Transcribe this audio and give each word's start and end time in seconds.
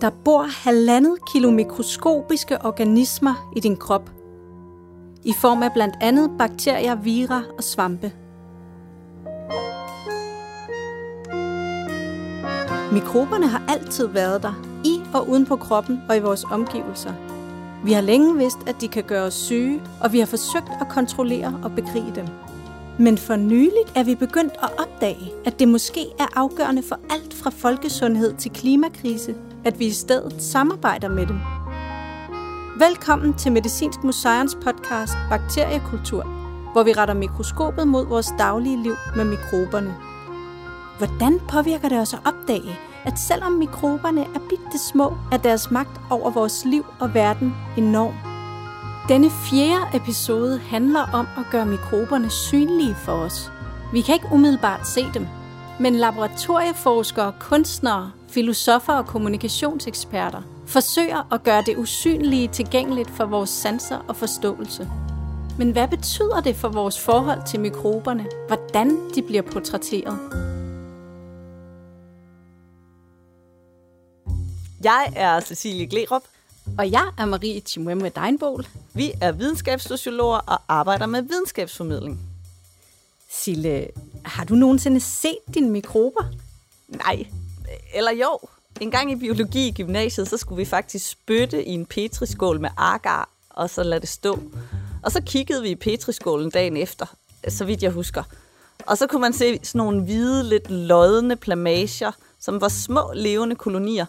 Der 0.00 0.10
bor 0.10 0.42
halvandet 0.42 1.14
kilo 1.32 1.50
mikroskopiske 1.50 2.64
organismer 2.64 3.50
i 3.56 3.60
din 3.60 3.76
krop. 3.76 4.10
I 5.24 5.32
form 5.32 5.62
af 5.62 5.72
blandt 5.72 5.94
andet 6.00 6.30
bakterier, 6.38 6.94
vira 6.94 7.42
og 7.58 7.64
svampe. 7.64 8.12
Mikroberne 12.92 13.46
har 13.46 13.62
altid 13.68 14.06
været 14.06 14.42
der, 14.42 14.52
i 14.84 15.00
og 15.14 15.28
uden 15.28 15.46
på 15.46 15.56
kroppen 15.56 16.00
og 16.08 16.16
i 16.16 16.20
vores 16.20 16.44
omgivelser. 16.44 17.12
Vi 17.84 17.92
har 17.92 18.00
længe 18.00 18.36
vidst, 18.36 18.58
at 18.66 18.80
de 18.80 18.88
kan 18.88 19.04
gøre 19.04 19.26
os 19.26 19.34
syge, 19.34 19.82
og 20.00 20.12
vi 20.12 20.18
har 20.18 20.26
forsøgt 20.26 20.70
at 20.80 20.88
kontrollere 20.88 21.60
og 21.62 21.72
bekrige 21.72 22.12
dem. 22.14 22.26
Men 22.98 23.18
for 23.18 23.36
nyligt 23.36 23.92
er 23.96 24.04
vi 24.04 24.14
begyndt 24.14 24.52
at 24.62 24.68
opdage, 24.78 25.32
at 25.44 25.58
det 25.58 25.68
måske 25.68 26.06
er 26.18 26.38
afgørende 26.38 26.82
for 26.82 27.00
alt 27.10 27.34
fra 27.34 27.50
folkesundhed 27.50 28.34
til 28.34 28.50
klimakrise, 28.50 29.34
at 29.64 29.78
vi 29.78 29.86
i 29.86 29.90
stedet 29.90 30.42
samarbejder 30.42 31.08
med 31.08 31.26
dem. 31.26 31.40
Velkommen 32.88 33.34
til 33.34 33.52
Medicinsk 33.52 34.02
Museums 34.04 34.54
podcast 34.54 35.12
Bakteriekultur, 35.30 36.22
hvor 36.72 36.82
vi 36.82 36.92
retter 36.92 37.14
mikroskopet 37.14 37.88
mod 37.88 38.06
vores 38.06 38.28
daglige 38.38 38.82
liv 38.82 38.94
med 39.16 39.24
mikroberne. 39.24 39.94
Hvordan 40.98 41.40
påvirker 41.48 41.88
det 41.88 41.98
os 41.98 42.14
at 42.14 42.20
opdage, 42.24 42.78
at 43.04 43.18
selvom 43.18 43.52
mikroberne 43.52 44.20
er 44.20 44.40
bitte 44.48 44.78
små, 44.92 45.16
er 45.32 45.36
deres 45.36 45.70
magt 45.70 46.00
over 46.10 46.30
vores 46.30 46.64
liv 46.64 46.86
og 47.00 47.14
verden 47.14 47.54
enorm? 47.76 48.14
Denne 49.08 49.30
fjerde 49.30 49.96
episode 49.96 50.58
handler 50.58 51.02
om 51.12 51.26
at 51.38 51.44
gøre 51.50 51.66
mikroberne 51.66 52.30
synlige 52.30 52.94
for 52.94 53.12
os. 53.12 53.52
Vi 53.92 54.00
kan 54.00 54.14
ikke 54.14 54.28
umiddelbart 54.32 54.88
se 54.88 55.06
dem, 55.14 55.26
men 55.80 55.94
laboratorieforskere, 55.94 57.32
kunstnere, 57.40 58.12
filosofer 58.28 58.92
og 58.92 59.06
kommunikationseksperter 59.06 60.42
forsøger 60.66 61.32
at 61.34 61.42
gøre 61.42 61.62
det 61.66 61.76
usynlige 61.76 62.48
tilgængeligt 62.48 63.10
for 63.10 63.24
vores 63.24 63.50
sanser 63.50 63.98
og 64.08 64.16
forståelse. 64.16 64.88
Men 65.58 65.70
hvad 65.70 65.88
betyder 65.88 66.40
det 66.40 66.56
for 66.56 66.68
vores 66.68 67.00
forhold 67.00 67.46
til 67.46 67.60
mikroberne? 67.60 68.26
Hvordan 68.46 69.10
de 69.14 69.22
bliver 69.22 69.42
portrætteret? 69.42 70.18
Jeg 74.84 75.12
er 75.16 75.40
Cecilie 75.40 75.86
Glerup. 75.86 76.22
Og 76.78 76.90
jeg 76.90 77.12
er 77.18 77.24
Marie 77.24 77.60
Chimwemwe 77.60 78.08
Deinbol. 78.08 78.66
Vi 78.94 79.12
er 79.20 79.32
videnskabssociologer 79.32 80.38
og 80.38 80.58
arbejder 80.68 81.06
med 81.06 81.22
videnskabsformidling. 81.22 82.29
Sille, 83.32 83.86
har 84.24 84.44
du 84.44 84.54
nogensinde 84.54 85.00
set 85.00 85.38
dine 85.54 85.70
mikrober? 85.70 86.24
Nej, 86.88 87.26
eller 87.94 88.10
jo. 88.10 88.38
En 88.80 88.90
gang 88.90 89.12
i 89.12 89.16
biologi 89.16 89.68
i 89.68 89.72
gymnasiet, 89.72 90.28
så 90.28 90.36
skulle 90.36 90.56
vi 90.56 90.64
faktisk 90.64 91.10
spytte 91.10 91.64
i 91.64 91.70
en 91.70 91.86
petriskål 91.86 92.60
med 92.60 92.70
agar, 92.76 93.28
og 93.50 93.70
så 93.70 93.82
lade 93.82 94.00
det 94.00 94.08
stå. 94.08 94.38
Og 95.02 95.12
så 95.12 95.22
kiggede 95.22 95.62
vi 95.62 95.68
i 95.68 95.74
petriskålen 95.74 96.50
dagen 96.50 96.76
efter, 96.76 97.06
så 97.48 97.64
vidt 97.64 97.82
jeg 97.82 97.90
husker. 97.90 98.22
Og 98.86 98.98
så 98.98 99.06
kunne 99.06 99.20
man 99.20 99.32
se 99.32 99.60
sådan 99.62 99.78
nogle 99.78 100.02
hvide, 100.02 100.48
lidt 100.48 100.70
lodne 100.70 101.36
plamager, 101.36 102.12
som 102.38 102.60
var 102.60 102.68
små 102.68 103.12
levende 103.14 103.56
kolonier. 103.56 104.06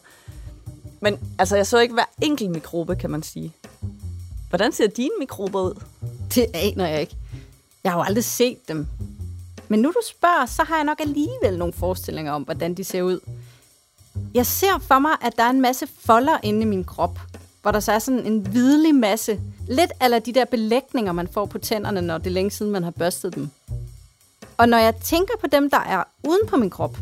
Men 1.00 1.20
altså, 1.40 1.56
jeg 1.56 1.68
så 1.68 1.80
ikke 1.80 1.94
hver 1.94 2.10
enkelt 2.22 2.52
mikrobe, 2.52 2.96
kan 2.96 3.10
man 3.10 3.24
sige. 3.24 3.54
Hvordan 4.50 4.72
ser 4.72 4.88
dine 4.88 5.14
mikrober 5.20 5.62
ud? 5.62 5.82
Det 6.36 6.46
aner 6.54 6.88
jeg 6.88 7.02
ikke. 7.02 7.16
Jeg 7.84 7.92
har 7.92 8.00
jo 8.00 8.04
aldrig 8.04 8.24
set 8.24 8.68
dem. 8.68 8.88
Men 9.72 9.80
nu 9.80 9.90
du 9.90 10.02
spørger, 10.06 10.46
så 10.46 10.64
har 10.64 10.76
jeg 10.76 10.84
nok 10.84 11.00
alligevel 11.00 11.58
nogle 11.58 11.74
forestillinger 11.74 12.32
om, 12.32 12.44
hvordan 12.44 12.74
de 12.74 12.84
ser 12.84 13.02
ud. 13.02 13.20
Jeg 14.34 14.46
ser 14.46 14.80
for 14.88 15.00
mig, 15.00 15.12
at 15.22 15.38
der 15.38 15.44
er 15.44 15.50
en 15.50 15.62
masse 15.62 15.88
folder 16.00 16.38
inde 16.44 16.62
i 16.62 16.66
min 16.66 16.84
krop, 16.84 17.20
hvor 17.62 17.72
der 17.72 17.80
så 17.80 17.92
er 17.92 18.00
sådan 18.00 18.26
en 18.26 18.40
hvidlig 18.40 18.96
masse. 18.96 19.40
Lidt 19.68 19.92
af 20.00 20.24
de 20.24 20.34
der 20.34 20.46
belægninger, 20.46 21.12
man 21.12 21.28
får 21.28 21.46
på 21.46 21.58
tænderne, 21.58 22.02
når 22.02 22.18
det 22.18 22.28
er 22.28 22.32
længe 22.32 22.52
siden, 22.52 22.72
man 22.72 22.84
har 22.84 22.92
børstet 22.92 23.36
dem. 23.36 23.50
Og 24.58 24.70
når 24.70 24.78
jeg 24.78 24.96
tænker 24.96 25.34
på 25.42 25.48
dem, 25.48 25.70
der 25.70 25.80
er 25.80 26.04
uden 26.24 26.48
på 26.48 26.58
min 26.58 26.70
krop, 26.70 26.98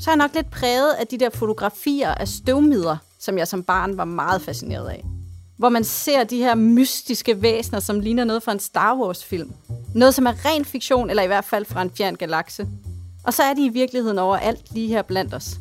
så 0.00 0.10
er 0.10 0.12
jeg 0.12 0.18
nok 0.18 0.34
lidt 0.34 0.50
præget 0.50 0.92
af 0.92 1.06
de 1.06 1.18
der 1.18 1.30
fotografier 1.30 2.14
af 2.14 2.28
støvmider, 2.28 2.96
som 3.18 3.38
jeg 3.38 3.48
som 3.48 3.62
barn 3.62 3.96
var 3.96 4.04
meget 4.04 4.42
fascineret 4.42 4.88
af. 4.88 5.04
Hvor 5.58 5.68
man 5.68 5.84
ser 5.84 6.24
de 6.24 6.36
her 6.36 6.54
mystiske 6.54 7.42
væsener, 7.42 7.80
som 7.80 8.00
ligner 8.00 8.24
noget 8.24 8.42
fra 8.42 8.52
en 8.52 8.60
Star 8.60 8.96
Wars-film. 8.96 9.52
Noget, 9.94 10.14
som 10.14 10.26
er 10.26 10.44
ren 10.44 10.64
fiktion, 10.64 11.10
eller 11.10 11.22
i 11.22 11.26
hvert 11.26 11.44
fald 11.44 11.64
fra 11.64 11.82
en 11.82 11.90
fjern 11.90 12.16
galakse. 12.16 12.68
Og 13.24 13.34
så 13.34 13.42
er 13.42 13.54
de 13.54 13.64
i 13.64 13.68
virkeligheden 13.68 14.18
overalt 14.18 14.72
lige 14.72 14.88
her 14.88 15.02
blandt 15.02 15.34
os. 15.34 15.58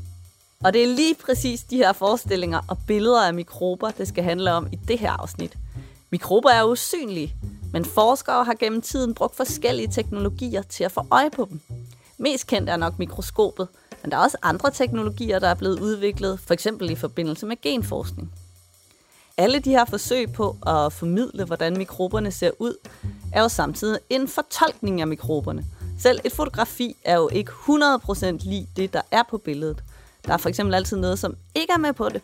Og 0.64 0.74
det 0.74 0.84
er 0.84 0.88
lige 0.88 1.16
præcis 1.16 1.64
de 1.64 1.78
her 1.78 1.94
forestillinger 1.94 2.62
og 2.68 2.78
billeder 2.88 3.28
af 3.28 3.34
mikrober, 3.34 3.92
det 3.92 4.08
skal 4.08 4.24
handle 4.24 4.54
om 4.54 4.68
i 4.72 4.76
det 4.88 5.00
her 5.00 5.12
afsnit. 5.12 5.58
Mikrober 6.12 6.50
er 6.50 6.64
usynlige, 6.64 7.36
men 7.74 7.86
forskere 7.86 8.44
har 8.44 8.54
gennem 8.54 8.82
tiden 8.82 9.14
brugt 9.14 9.36
forskellige 9.36 9.92
teknologier 9.92 10.62
til 10.62 10.84
at 10.84 10.92
få 10.92 11.02
øje 11.12 11.30
på 11.30 11.48
dem. 11.50 11.62
Mest 12.18 12.48
kendt 12.48 12.70
er 12.70 12.78
nok 12.78 13.00
mikroskopet, 13.00 13.68
men 14.04 14.12
der 14.12 14.18
er 14.18 14.22
også 14.22 14.38
andre 14.42 14.72
teknologier, 14.72 15.40
der 15.40 15.48
er 15.48 15.56
blevet 15.56 15.80
udviklet, 15.80 16.40
for 16.40 16.54
eksempel 16.54 16.90
i 16.90 16.96
forbindelse 16.96 17.46
med 17.46 17.62
genforskning. 17.62 18.32
Alle 19.38 19.60
de 19.60 19.70
her 19.70 19.86
forsøg 19.86 20.34
på 20.34 20.58
at 20.68 20.94
formidle, 20.94 21.46
hvordan 21.46 21.78
mikroberne 21.78 22.32
ser 22.32 22.52
ud, 22.60 22.74
er 23.34 23.42
jo 23.42 23.50
samtidig 23.50 24.00
en 24.10 24.28
fortolkning 24.28 25.02
af 25.02 25.08
mikroberne. 25.08 25.66
Selv 26.00 26.20
et 26.26 26.32
fotografi 26.32 26.96
er 27.04 27.16
jo 27.16 27.30
ikke 27.32 27.52
100% 27.52 28.26
lige 28.26 28.70
det, 28.76 28.94
der 28.94 29.02
er 29.12 29.24
på 29.30 29.38
billedet. 29.38 29.84
Der 30.26 30.34
er 30.34 30.38
for 30.38 30.50
eksempel 30.50 30.76
altid 30.76 30.98
noget, 30.98 31.20
som 31.20 31.36
ikke 31.56 31.74
er 31.74 31.78
med 31.78 31.94
på 31.94 32.10
det. 32.10 32.22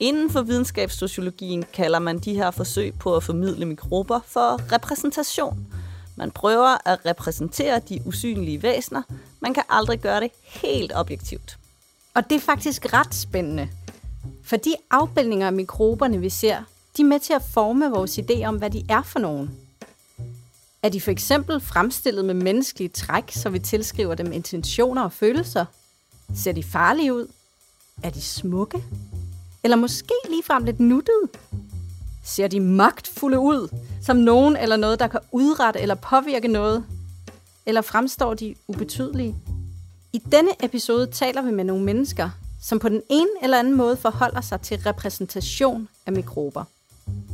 Inden 0.00 0.30
for 0.30 0.42
videnskabssociologien 0.42 1.64
kalder 1.72 1.98
man 1.98 2.18
de 2.18 2.34
her 2.34 2.50
forsøg 2.50 2.94
på 2.98 3.16
at 3.16 3.22
formidle 3.22 3.66
mikrober 3.66 4.20
for 4.26 4.72
repræsentation. 4.72 5.66
Man 6.16 6.30
prøver 6.30 6.88
at 6.88 7.06
repræsentere 7.06 7.80
de 7.88 8.00
usynlige 8.06 8.62
væsener. 8.62 9.02
Man 9.40 9.54
kan 9.54 9.62
aldrig 9.68 10.00
gøre 10.00 10.20
det 10.20 10.30
helt 10.44 10.92
objektivt. 10.94 11.58
Og 12.14 12.30
det 12.30 12.36
er 12.36 12.40
faktisk 12.40 12.92
ret 12.92 13.14
spændende. 13.14 13.68
For 14.42 14.56
de 14.56 14.74
afbildninger 14.90 15.46
af 15.46 15.52
mikroberne, 15.52 16.20
vi 16.20 16.28
ser, 16.28 16.62
de 16.96 17.02
er 17.02 17.06
med 17.06 17.20
til 17.20 17.32
at 17.32 17.42
forme 17.42 17.90
vores 17.90 18.18
idé 18.18 18.44
om, 18.44 18.56
hvad 18.56 18.70
de 18.70 18.82
er 18.88 19.02
for 19.02 19.18
nogen. 19.18 19.50
Er 20.82 20.88
de 20.88 21.00
for 21.00 21.10
eksempel 21.10 21.60
fremstillet 21.60 22.24
med 22.24 22.34
menneskelige 22.34 22.88
træk, 22.88 23.30
så 23.30 23.50
vi 23.50 23.58
tilskriver 23.58 24.14
dem 24.14 24.32
intentioner 24.32 25.02
og 25.02 25.12
følelser? 25.12 25.64
Ser 26.34 26.52
de 26.52 26.62
farlige 26.62 27.14
ud? 27.14 27.26
Er 28.02 28.10
de 28.10 28.20
smukke? 28.22 28.84
Eller 29.64 29.76
måske 29.76 30.14
ligefrem 30.30 30.64
lidt 30.64 30.80
nuttede? 30.80 31.28
Ser 32.24 32.48
de 32.48 32.60
magtfulde 32.60 33.38
ud, 33.38 33.68
som 34.02 34.16
nogen 34.16 34.56
eller 34.56 34.76
noget, 34.76 35.00
der 35.00 35.06
kan 35.06 35.20
udrette 35.32 35.80
eller 35.80 35.94
påvirke 35.94 36.48
noget? 36.48 36.84
Eller 37.66 37.80
fremstår 37.80 38.34
de 38.34 38.54
ubetydelige? 38.68 39.36
I 40.12 40.18
denne 40.32 40.50
episode 40.64 41.06
taler 41.06 41.42
vi 41.42 41.50
med 41.50 41.64
nogle 41.64 41.84
mennesker, 41.84 42.30
som 42.60 42.78
på 42.78 42.88
den 42.88 43.02
ene 43.08 43.30
eller 43.42 43.58
anden 43.58 43.76
måde 43.76 43.96
forholder 43.96 44.40
sig 44.40 44.60
til 44.60 44.78
repræsentation 44.86 45.88
af 46.06 46.12
mikrober. 46.12 46.64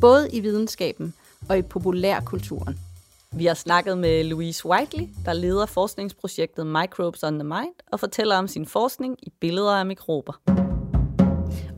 Både 0.01 0.31
i 0.33 0.41
videnskaben 0.41 1.15
og 1.49 1.59
i 1.59 1.63
populærkulturen. 1.63 2.79
Vi 3.33 3.47
har 3.47 3.55
snakket 3.55 3.99
med 3.99 4.25
Louise 4.25 4.67
Whiteley, 4.67 5.09
der 5.25 5.33
leder 5.33 5.67
forskningsprojektet 5.67 6.67
Microbes 6.67 7.23
on 7.23 7.39
the 7.39 7.45
Mind, 7.45 7.75
og 7.93 8.01
fortæller 8.01 8.37
om 8.37 8.49
sin 8.49 8.67
forskning 8.67 9.17
i 9.23 9.33
billeder 9.41 9.73
af 9.73 9.87
mikrober. 9.87 10.33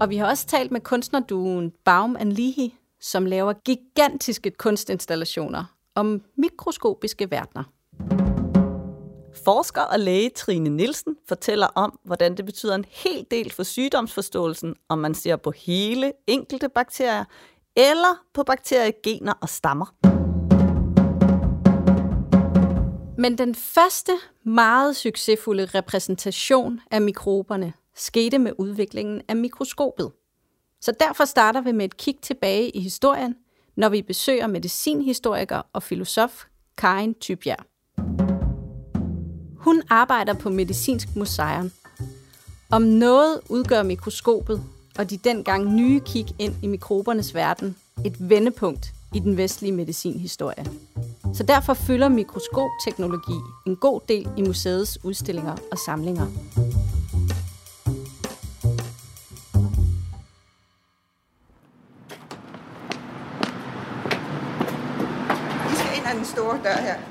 Og 0.01 0.11
vi 0.11 0.17
har 0.17 0.27
også 0.27 0.47
talt 0.47 0.71
med 0.71 0.81
kunstnerduen 0.81 1.73
Baum 1.85 2.17
and 2.17 2.33
Lihi, 2.33 2.75
som 3.01 3.27
laver 3.27 3.53
gigantiske 3.53 4.51
kunstinstallationer 4.51 5.65
om 5.95 6.23
mikroskopiske 6.37 7.31
verdener. 7.31 7.65
Forsker 9.45 9.83
og 9.83 10.01
læge 10.01 10.31
Trine 10.31 10.71
Nielsen 10.71 11.17
fortæller 11.29 11.67
om, 11.67 11.99
hvordan 12.05 12.37
det 12.37 12.45
betyder 12.45 12.75
en 12.75 12.85
hel 12.89 13.27
del 13.31 13.53
for 13.53 13.63
sygdomsforståelsen, 13.63 14.75
om 14.89 14.99
man 14.99 15.15
ser 15.15 15.37
på 15.37 15.51
hele 15.51 16.13
enkelte 16.27 16.69
bakterier 16.69 17.25
eller 17.77 18.25
på 18.35 18.43
bakteriegener 18.43 19.33
og 19.41 19.49
stammer. 19.49 19.95
Men 23.19 23.39
den 23.39 23.55
første 23.55 24.13
meget 24.45 24.97
succesfulde 24.97 25.67
repræsentation 25.67 26.81
af 26.91 27.03
mikroberne 27.03 27.73
skete 27.95 28.39
med 28.39 28.53
udviklingen 28.59 29.23
af 29.29 29.37
mikroskopet. 29.37 30.13
Så 30.81 30.93
derfor 31.01 31.25
starter 31.25 31.61
vi 31.61 31.73
med 31.73 31.85
et 31.85 31.97
kig 31.97 32.17
tilbage 32.23 32.71
i 32.71 32.81
historien, 32.81 33.37
når 33.77 33.89
vi 33.89 34.03
besøger 34.03 34.47
medicinhistoriker 34.47 35.63
og 35.73 35.83
filosof 35.83 36.45
Karin 36.77 37.15
Tybjerg. 37.15 37.65
Hun 39.69 39.83
arbejder 39.91 40.33
på 40.33 40.51
Medicinsk 40.51 41.17
Museum. 41.17 41.71
Om 42.71 42.83
noget 42.83 43.41
udgør 43.49 43.83
mikroskopet 43.83 44.63
og 44.99 45.11
de 45.11 45.17
dengang 45.17 45.75
nye 45.75 46.01
kig 46.01 46.27
ind 46.39 46.55
i 46.63 46.67
mikrobernes 46.67 47.35
verden 47.35 47.77
et 48.05 48.31
vendepunkt 48.31 48.93
i 49.15 49.19
den 49.19 49.37
vestlige 49.37 49.73
medicinhistorie. 49.73 50.67
Så 51.35 51.43
derfor 51.43 51.75
fylder 51.75 52.09
mikroskopteknologi 52.09 53.39
en 53.67 53.77
god 53.77 54.01
del 54.09 54.29
i 54.37 54.43
museets 54.43 55.05
udstillinger 55.05 55.57
og 55.73 55.79
samlinger. 55.79 56.27
Vi 65.71 65.77
skal 65.77 65.99
ind 65.99 66.07
ad 66.07 66.15
den 66.17 66.25
store 66.25 66.59
dør 66.65 66.81
her. 66.81 67.08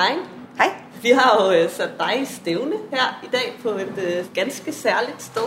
Hej. 0.00 0.18
Hej. 0.58 0.70
Vi 1.02 1.10
har 1.10 1.44
jo 1.44 1.52
øh, 1.52 1.70
sat 1.70 1.90
dig 1.98 2.20
i 2.22 2.24
stævne 2.24 2.76
her 2.90 3.20
i 3.24 3.28
dag 3.32 3.58
på 3.62 3.68
et 3.68 3.94
øh, 3.98 4.24
ganske 4.34 4.72
særligt 4.72 5.22
sted. 5.22 5.42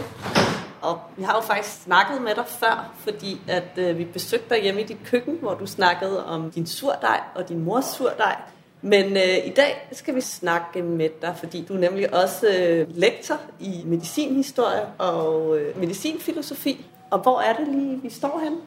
Og 0.82 1.00
vi 1.18 1.24
har 1.24 1.36
jo 1.36 1.42
faktisk 1.42 1.84
snakket 1.84 2.22
med 2.22 2.36
dig 2.36 2.44
før, 2.48 2.94
fordi 2.98 3.42
at 3.48 3.78
øh, 3.78 3.98
vi 3.98 4.06
besøgte 4.06 4.56
dig 4.56 4.64
hjemme 4.64 4.82
i 4.82 4.84
dit 4.84 4.98
køkken, 5.06 5.38
hvor 5.42 5.54
du 5.54 5.66
snakkede 5.66 6.26
om 6.26 6.52
din 6.52 6.68
surdej 6.68 7.20
og 7.36 7.50
din 7.50 7.64
mors 7.64 7.86
surdej. 7.86 8.36
Men 8.82 9.18
øh, 9.18 9.38
i 9.46 9.50
dag 9.56 9.88
skal 9.92 10.16
vi 10.16 10.22
snakke 10.22 10.82
med 10.82 11.10
dig, 11.22 11.36
fordi 11.40 11.66
du 11.68 11.74
er 11.74 11.80
nemlig 11.80 12.14
også 12.14 12.48
øh, 12.60 12.88
lektor 12.90 13.40
i 13.60 13.82
medicinhistorie 13.86 14.86
og 14.98 15.60
øh, 15.60 15.80
medicinfilosofi. 15.80 16.86
Og 17.12 17.20
hvor 17.20 17.42
er 17.42 17.54
det 17.54 17.68
lige, 17.68 18.00
vi 18.04 18.10
står 18.10 18.40
henne? 18.44 18.58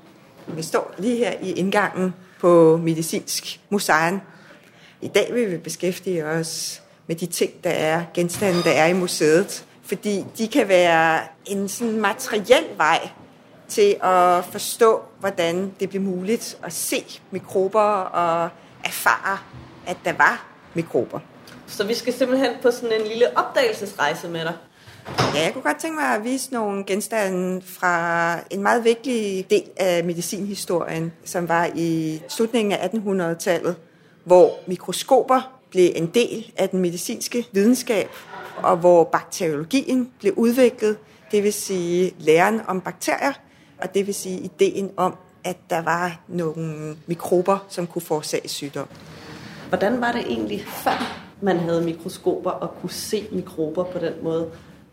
Vi 0.47 0.63
står 0.63 0.95
lige 0.99 1.17
her 1.17 1.33
i 1.43 1.53
indgangen 1.53 2.15
på 2.41 2.77
Medicinsk 2.77 3.61
Museum. 3.71 4.21
I 5.01 5.09
dag 5.09 5.35
vil 5.35 5.51
vi 5.51 5.57
beskæftige 5.57 6.27
os 6.27 6.83
med 7.07 7.17
de 7.17 7.27
ting, 7.27 7.65
der 7.65 7.71
er 7.71 8.05
genstande, 8.15 8.63
der 8.63 8.71
er 8.71 8.87
i 8.87 8.93
museet. 8.93 9.65
Fordi 9.83 10.25
de 10.39 10.49
kan 10.49 10.69
være 10.69 11.21
en 11.45 11.69
sådan 11.69 12.01
materiel 12.01 12.65
vej 12.77 13.09
til 13.69 13.97
at 14.03 14.45
forstå, 14.45 15.03
hvordan 15.21 15.73
det 15.81 15.89
bliver 15.89 16.05
muligt 16.05 16.59
at 16.63 16.73
se 16.73 17.05
mikrober 17.31 17.81
og 17.81 18.49
erfare, 18.85 19.39
at 19.87 19.97
der 20.05 20.13
var 20.13 20.47
mikrober. 20.75 21.21
Så 21.67 21.87
vi 21.87 21.95
skal 21.95 22.13
simpelthen 22.13 22.51
på 22.63 22.71
sådan 22.71 23.01
en 23.01 23.07
lille 23.07 23.39
opdagelsesrejse 23.39 24.29
med 24.29 24.41
dig. 24.41 24.55
Ja, 25.35 25.43
jeg 25.43 25.51
kunne 25.53 25.63
godt 25.63 25.79
tænke 25.79 25.97
mig 25.97 26.15
at 26.15 26.25
vise 26.25 26.53
nogle 26.53 26.85
genstande 26.85 27.63
fra 27.67 28.39
en 28.51 28.63
meget 28.63 28.85
vigtig 28.85 29.47
del 29.51 29.65
af 29.77 30.05
medicinhistorien, 30.05 31.13
som 31.25 31.49
var 31.49 31.71
i 31.75 32.23
slutningen 32.29 32.73
af 32.73 32.89
1800-tallet, 32.89 33.77
hvor 34.27 34.59
mikroskoper 34.67 35.59
blev 35.71 35.91
en 35.95 36.07
del 36.07 36.53
af 36.57 36.69
den 36.69 36.81
medicinske 36.81 37.47
videnskab, 37.53 38.09
og 38.57 38.77
hvor 38.77 39.05
bakteriologien 39.05 40.11
blev 40.21 40.33
udviklet, 40.37 40.97
det 41.31 41.43
vil 41.43 41.53
sige 41.53 42.15
læren 42.19 42.61
om 42.67 42.81
bakterier, 42.81 43.33
og 43.79 43.95
det 43.95 44.07
vil 44.07 44.15
sige 44.15 44.41
ideen 44.41 44.91
om, 44.97 45.15
at 45.45 45.57
der 45.71 45.83
var 45.83 46.21
nogle 46.29 46.97
mikrober, 47.07 47.59
som 47.69 47.87
kunne 47.87 48.03
forårsage 48.03 48.49
sygdom. 48.49 48.89
Hvordan 49.69 50.01
var 50.01 50.13
det 50.13 50.21
egentlig, 50.21 50.65
før 50.67 51.23
man 51.41 51.59
havde 51.59 51.81
mikroskoper 51.81 52.51
og 52.51 52.75
kunne 52.81 52.91
se 52.91 53.29
mikrober 53.33 53.85
på 53.85 53.99
den 53.99 54.13
måde? 54.23 54.51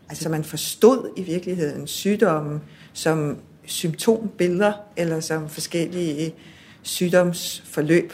Altså 0.08 0.28
man 0.28 0.44
forstod 0.44 1.10
i 1.16 1.22
virkeligheden 1.22 1.86
sygdommen 1.86 2.62
som 2.92 3.36
symptombilleder 3.64 4.72
eller 4.96 5.20
som 5.20 5.48
forskellige 5.48 6.34
sygdomsforløb. 6.82 8.12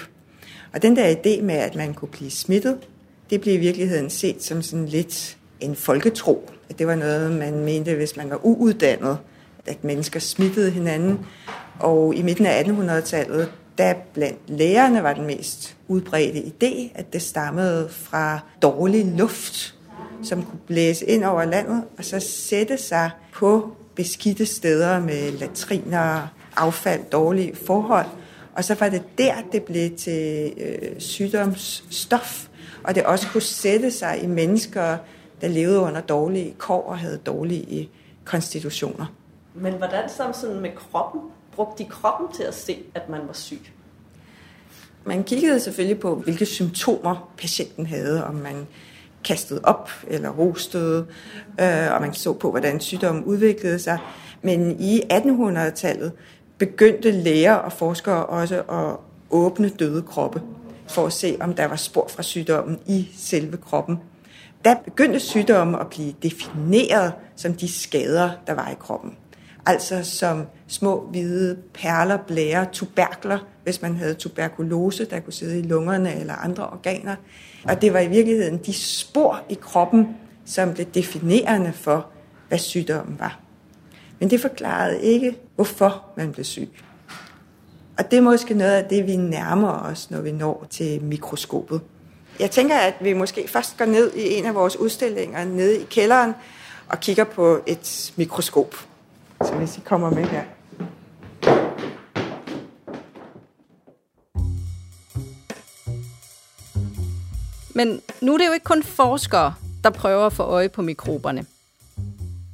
Og 0.72 0.82
den 0.82 0.96
der 0.96 1.14
idé 1.14 1.42
med, 1.42 1.54
at 1.54 1.74
man 1.74 1.94
kunne 1.94 2.08
blive 2.08 2.30
smittet, 2.30 2.78
det 3.30 3.40
blev 3.40 3.54
i 3.54 3.56
virkeligheden 3.56 4.10
set 4.10 4.42
som 4.42 4.62
sådan 4.62 4.86
lidt 4.86 5.36
en 5.60 5.76
folketro. 5.76 6.50
At 6.70 6.78
det 6.78 6.86
var 6.86 6.94
noget, 6.94 7.32
man 7.32 7.64
mente, 7.64 7.94
hvis 7.94 8.16
man 8.16 8.30
var 8.30 8.40
uuddannet, 8.42 9.18
at 9.66 9.84
mennesker 9.84 10.20
smittede 10.20 10.70
hinanden. 10.70 11.18
Og 11.78 12.14
i 12.14 12.22
midten 12.22 12.46
af 12.46 12.62
1800-tallet, 12.62 13.52
der 13.78 13.94
blandt 14.14 14.38
lægerne 14.46 15.02
var 15.02 15.12
den 15.12 15.26
mest 15.26 15.76
udbredte 15.88 16.38
idé, 16.38 16.92
at 16.94 17.12
det 17.12 17.22
stammede 17.22 17.88
fra 17.90 18.38
dårlig 18.62 19.06
luft, 19.16 19.74
som 20.22 20.42
kunne 20.42 20.60
blæse 20.66 21.06
ind 21.06 21.24
over 21.24 21.44
landet, 21.44 21.84
og 21.98 22.04
så 22.04 22.20
sætte 22.20 22.78
sig 22.78 23.10
på 23.32 23.72
beskidte 23.94 24.46
steder 24.46 25.00
med 25.00 25.32
latriner, 25.32 26.26
affald, 26.56 27.00
dårlige 27.12 27.56
forhold. 27.66 28.06
Og 28.54 28.64
så 28.64 28.74
var 28.74 28.88
det 28.88 29.02
der, 29.18 29.34
det 29.52 29.62
blev 29.62 29.96
til 29.96 30.52
øh, 30.58 31.00
sygdomsstof, 31.00 32.48
og 32.84 32.94
det 32.94 33.02
også 33.04 33.28
kunne 33.28 33.42
sætte 33.42 33.90
sig 33.90 34.22
i 34.22 34.26
mennesker, 34.26 34.96
der 35.40 35.48
levede 35.48 35.78
under 35.78 36.00
dårlige 36.00 36.54
kår 36.58 36.82
og 36.82 36.98
havde 36.98 37.18
dårlige 37.26 37.90
konstitutioner. 38.24 39.06
Men 39.54 39.74
hvordan 39.74 40.08
så 40.08 40.32
sådan 40.40 40.60
med 40.60 40.70
kroppen? 40.76 41.20
Brugte 41.52 41.84
de 41.84 41.88
kroppen 41.88 42.36
til 42.36 42.42
at 42.42 42.54
se, 42.54 42.78
at 42.94 43.08
man 43.08 43.20
var 43.26 43.32
syg? 43.32 43.60
Man 45.04 45.24
kiggede 45.24 45.60
selvfølgelig 45.60 46.00
på, 46.00 46.14
hvilke 46.14 46.46
symptomer 46.46 47.32
patienten 47.38 47.86
havde, 47.86 48.24
om 48.24 48.34
man 48.34 48.66
kastede 49.24 49.60
op 49.64 49.90
eller 50.08 50.30
rostede, 50.30 51.06
øh, 51.60 51.94
og 51.94 52.00
man 52.00 52.14
så 52.14 52.32
på, 52.32 52.50
hvordan 52.50 52.80
sygdommen 52.80 53.24
udviklede 53.24 53.78
sig. 53.78 53.98
Men 54.42 54.80
i 54.80 55.00
1800-tallet 55.12 56.12
begyndte 56.60 57.10
læger 57.10 57.54
og 57.54 57.72
forskere 57.72 58.26
også 58.26 58.62
at 58.62 58.96
åbne 59.30 59.68
døde 59.68 60.02
kroppe 60.02 60.42
for 60.88 61.06
at 61.06 61.12
se, 61.12 61.36
om 61.40 61.54
der 61.54 61.66
var 61.66 61.76
spor 61.76 62.08
fra 62.08 62.22
sygdommen 62.22 62.78
i 62.86 63.08
selve 63.16 63.56
kroppen. 63.56 63.98
Der 64.64 64.74
begyndte 64.84 65.20
sygdommen 65.20 65.80
at 65.80 65.86
blive 65.86 66.14
defineret 66.22 67.12
som 67.36 67.54
de 67.54 67.68
skader, 67.68 68.30
der 68.46 68.54
var 68.54 68.68
i 68.68 68.74
kroppen. 68.80 69.16
Altså 69.66 70.04
som 70.04 70.46
små 70.66 71.08
hvide 71.10 71.56
perler, 71.74 72.16
blære, 72.16 72.66
tuberkler, 72.72 73.38
hvis 73.64 73.82
man 73.82 73.96
havde 73.96 74.14
tuberkulose, 74.14 75.04
der 75.04 75.20
kunne 75.20 75.32
sidde 75.32 75.58
i 75.58 75.62
lungerne 75.62 76.20
eller 76.20 76.34
andre 76.34 76.66
organer. 76.66 77.16
Og 77.64 77.82
det 77.82 77.92
var 77.92 78.00
i 78.00 78.08
virkeligheden 78.08 78.58
de 78.66 78.72
spor 78.72 79.40
i 79.48 79.54
kroppen, 79.54 80.08
som 80.44 80.74
blev 80.74 80.86
definerende 80.86 81.72
for, 81.72 82.06
hvad 82.48 82.58
sygdommen 82.58 83.16
var. 83.18 83.40
Men 84.20 84.30
det 84.30 84.40
forklarede 84.40 85.02
ikke, 85.02 85.36
hvorfor 85.54 86.04
man 86.16 86.32
blev 86.32 86.44
syg. 86.44 86.68
Og 87.98 88.10
det 88.10 88.16
er 88.16 88.20
måske 88.20 88.54
noget 88.54 88.72
af 88.72 88.84
det, 88.84 89.06
vi 89.06 89.16
nærmer 89.16 89.72
os, 89.72 90.10
når 90.10 90.20
vi 90.20 90.32
når 90.32 90.66
til 90.70 91.02
mikroskopet. 91.02 91.80
Jeg 92.40 92.50
tænker, 92.50 92.76
at 92.76 92.94
vi 93.00 93.12
måske 93.12 93.48
først 93.48 93.78
går 93.78 93.84
ned 93.84 94.12
i 94.14 94.34
en 94.34 94.46
af 94.46 94.54
vores 94.54 94.76
udstillinger 94.76 95.44
nede 95.44 95.80
i 95.80 95.84
kælderen 95.84 96.32
og 96.88 97.00
kigger 97.00 97.24
på 97.24 97.60
et 97.66 98.12
mikroskop. 98.16 98.74
Så 99.44 99.54
hvis 99.54 99.76
I 99.76 99.80
kommer 99.80 100.10
med 100.10 100.24
her. 100.24 100.42
Men 107.74 108.00
nu 108.20 108.34
er 108.34 108.38
det 108.38 108.46
jo 108.46 108.52
ikke 108.52 108.64
kun 108.64 108.82
forskere, 108.82 109.54
der 109.84 109.90
prøver 109.90 110.26
at 110.26 110.32
få 110.32 110.42
øje 110.42 110.68
på 110.68 110.82
mikroberne. 110.82 111.46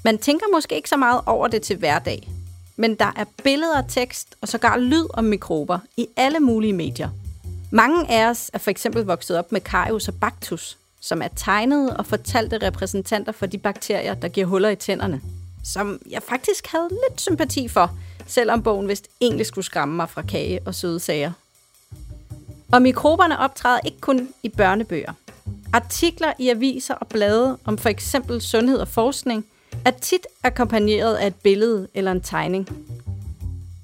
Man 0.07 0.19
tænker 0.19 0.47
måske 0.53 0.77
ikke 0.77 0.89
så 0.89 0.97
meget 0.97 1.21
over 1.27 1.49
det 1.49 1.63
til 1.63 1.77
hverdag, 1.77 2.29
men 2.77 2.95
der 2.95 3.13
er 3.17 3.25
billeder, 3.45 3.83
tekst 3.89 4.37
og 4.41 4.49
sågar 4.49 4.77
lyd 4.77 5.07
om 5.15 5.25
mikrober 5.25 5.79
i 5.97 6.07
alle 6.17 6.41
mulige 6.41 6.73
medier. 6.73 7.09
Mange 7.71 8.11
af 8.11 8.31
os 8.31 8.51
er 8.53 8.59
for 8.59 8.71
eksempel 8.71 9.05
vokset 9.05 9.39
op 9.39 9.53
med 9.53 9.61
Carius 9.61 10.09
og 10.09 10.15
Bactus, 10.21 10.79
som 11.01 11.23
er 11.23 11.29
tegnede 11.37 11.97
og 11.97 12.07
fortalte 12.07 12.59
repræsentanter 12.59 13.33
for 13.33 13.47
de 13.47 13.59
bakterier, 13.59 14.15
der 14.15 14.29
giver 14.29 14.47
huller 14.47 14.69
i 14.69 14.77
tænderne, 14.77 15.21
som 15.65 16.01
jeg 16.11 16.23
faktisk 16.23 16.67
havde 16.67 16.89
lidt 16.89 17.21
sympati 17.21 17.69
for, 17.69 17.97
selvom 18.27 18.63
bogen 18.63 18.89
vist 18.89 19.09
egentlig 19.21 19.47
skulle 19.47 19.65
skræmme 19.65 19.97
mig 19.97 20.11
fra 20.11 20.23
kage 20.23 20.61
og 20.67 20.75
søde 20.75 21.01
sager. 21.01 21.33
Og 22.73 22.83
mikroberne 22.83 23.39
optræder 23.39 23.81
ikke 23.85 24.01
kun 24.01 24.29
i 24.43 24.49
børnebøger. 24.49 25.13
Artikler 25.73 26.33
i 26.39 26.49
aviser 26.49 26.95
og 26.95 27.07
blade 27.07 27.59
om 27.65 27.79
for 27.79 27.89
eksempel 27.89 28.43
sundhed 28.43 28.79
og 28.79 28.89
forskning 28.89 29.47
er 29.85 29.91
tit 29.91 30.27
akkompagneret 30.43 31.15
af 31.15 31.27
et 31.27 31.35
billede 31.35 31.89
eller 31.95 32.13
en 32.13 32.21
tegning. 32.21 32.69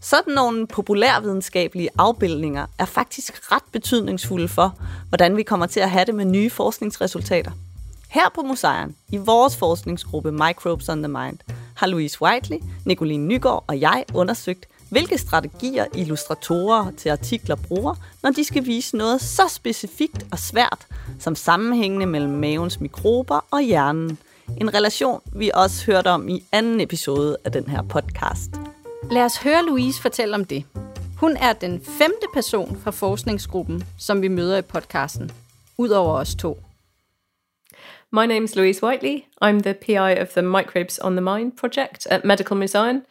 Sådan 0.01 0.35
nogle 0.35 0.67
populærvidenskabelige 0.67 1.89
afbildninger 1.99 2.67
er 2.79 2.85
faktisk 2.85 3.53
ret 3.53 3.63
betydningsfulde 3.73 4.49
for, 4.49 4.79
hvordan 5.09 5.37
vi 5.37 5.43
kommer 5.43 5.67
til 5.67 5.81
at 5.81 5.91
have 5.91 6.05
det 6.05 6.15
med 6.15 6.25
nye 6.25 6.51
forskningsresultater. 6.51 7.51
Her 8.09 8.29
på 8.35 8.43
Museet, 8.43 8.95
i 9.09 9.17
vores 9.17 9.57
forskningsgruppe 9.57 10.33
Microbes 10.33 10.89
on 10.89 11.03
the 11.03 11.09
Mind, 11.09 11.39
har 11.77 11.87
Louise 11.87 12.23
Whiteley, 12.23 12.59
Nicoline 12.85 13.27
Nygaard 13.27 13.65
og 13.67 13.81
jeg 13.81 14.05
undersøgt, 14.15 14.67
hvilke 14.91 15.19
strategier 15.19 15.87
illustratorer 15.95 16.91
til 16.91 17.09
artikler 17.09 17.57
bruger, 17.57 17.95
når 18.23 18.31
de 18.31 18.45
skal 18.45 18.67
vise 18.67 18.97
noget 18.97 19.21
så 19.21 19.43
specifikt 19.49 20.27
og 20.33 20.39
svært 20.39 20.87
som 21.19 21.35
sammenhængende 21.35 22.07
mellem 22.07 22.33
mavens 22.33 22.81
mikrober 22.81 23.45
og 23.51 23.61
hjernen. 23.61 24.19
En 24.61 24.75
relation, 24.75 25.21
vi 25.33 25.51
også 25.55 25.87
hørte 25.87 26.09
om 26.09 26.29
i 26.29 26.45
anden 26.53 26.81
episode 26.81 27.37
af 27.45 27.53
den 27.53 27.69
her 27.69 27.83
podcast. 27.83 28.51
Lad 29.11 29.25
os 29.25 29.37
høre 29.37 29.65
Louise 29.67 30.03
fortælle 30.03 30.35
om 30.35 30.45
det. 30.45 30.65
Hun 31.17 31.37
er 31.37 31.53
den 31.53 31.81
femte 31.81 32.27
person 32.35 32.81
fra 32.85 32.91
forskningsgruppen, 32.91 33.85
som 33.99 34.23
vi 34.23 34.29
møder 34.29 34.59
i 34.59 34.63
podcasten, 34.63 35.31
udover 35.79 36.15
os 36.15 36.35
to. 36.35 36.63
My 38.13 38.27
name's 38.27 38.57
Louise 38.57 38.85
Whiteley. 38.85 39.23
I'm 39.45 39.63
the 39.63 39.75
PI 39.75 40.21
of 40.21 40.29
the 40.29 40.43
Microbes 40.43 41.01
on 41.03 41.17
the 41.17 41.21
Mind 41.21 41.53
project 41.53 42.07
at 42.07 42.25
Medical 42.25 42.57
Museum. 42.57 43.03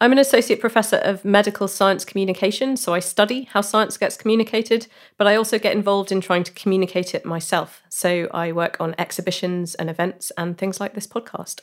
I'm 0.00 0.10
an 0.10 0.18
associate 0.18 0.60
professor 0.60 0.96
of 0.96 1.24
medical 1.24 1.68
science 1.68 2.04
communication, 2.04 2.76
so 2.76 2.92
I 2.92 2.98
study 2.98 3.44
how 3.44 3.60
science 3.60 3.96
gets 3.96 4.16
communicated, 4.16 4.88
but 5.16 5.28
I 5.28 5.36
also 5.36 5.56
get 5.56 5.74
involved 5.74 6.10
in 6.10 6.20
trying 6.20 6.42
to 6.44 6.52
communicate 6.52 7.14
it 7.14 7.24
myself. 7.24 7.80
So 7.88 8.28
I 8.34 8.50
work 8.50 8.80
on 8.80 8.96
exhibitions 8.98 9.76
and 9.76 9.88
events 9.88 10.32
and 10.36 10.58
things 10.58 10.80
like 10.80 10.94
this 10.94 11.06
podcast. 11.06 11.60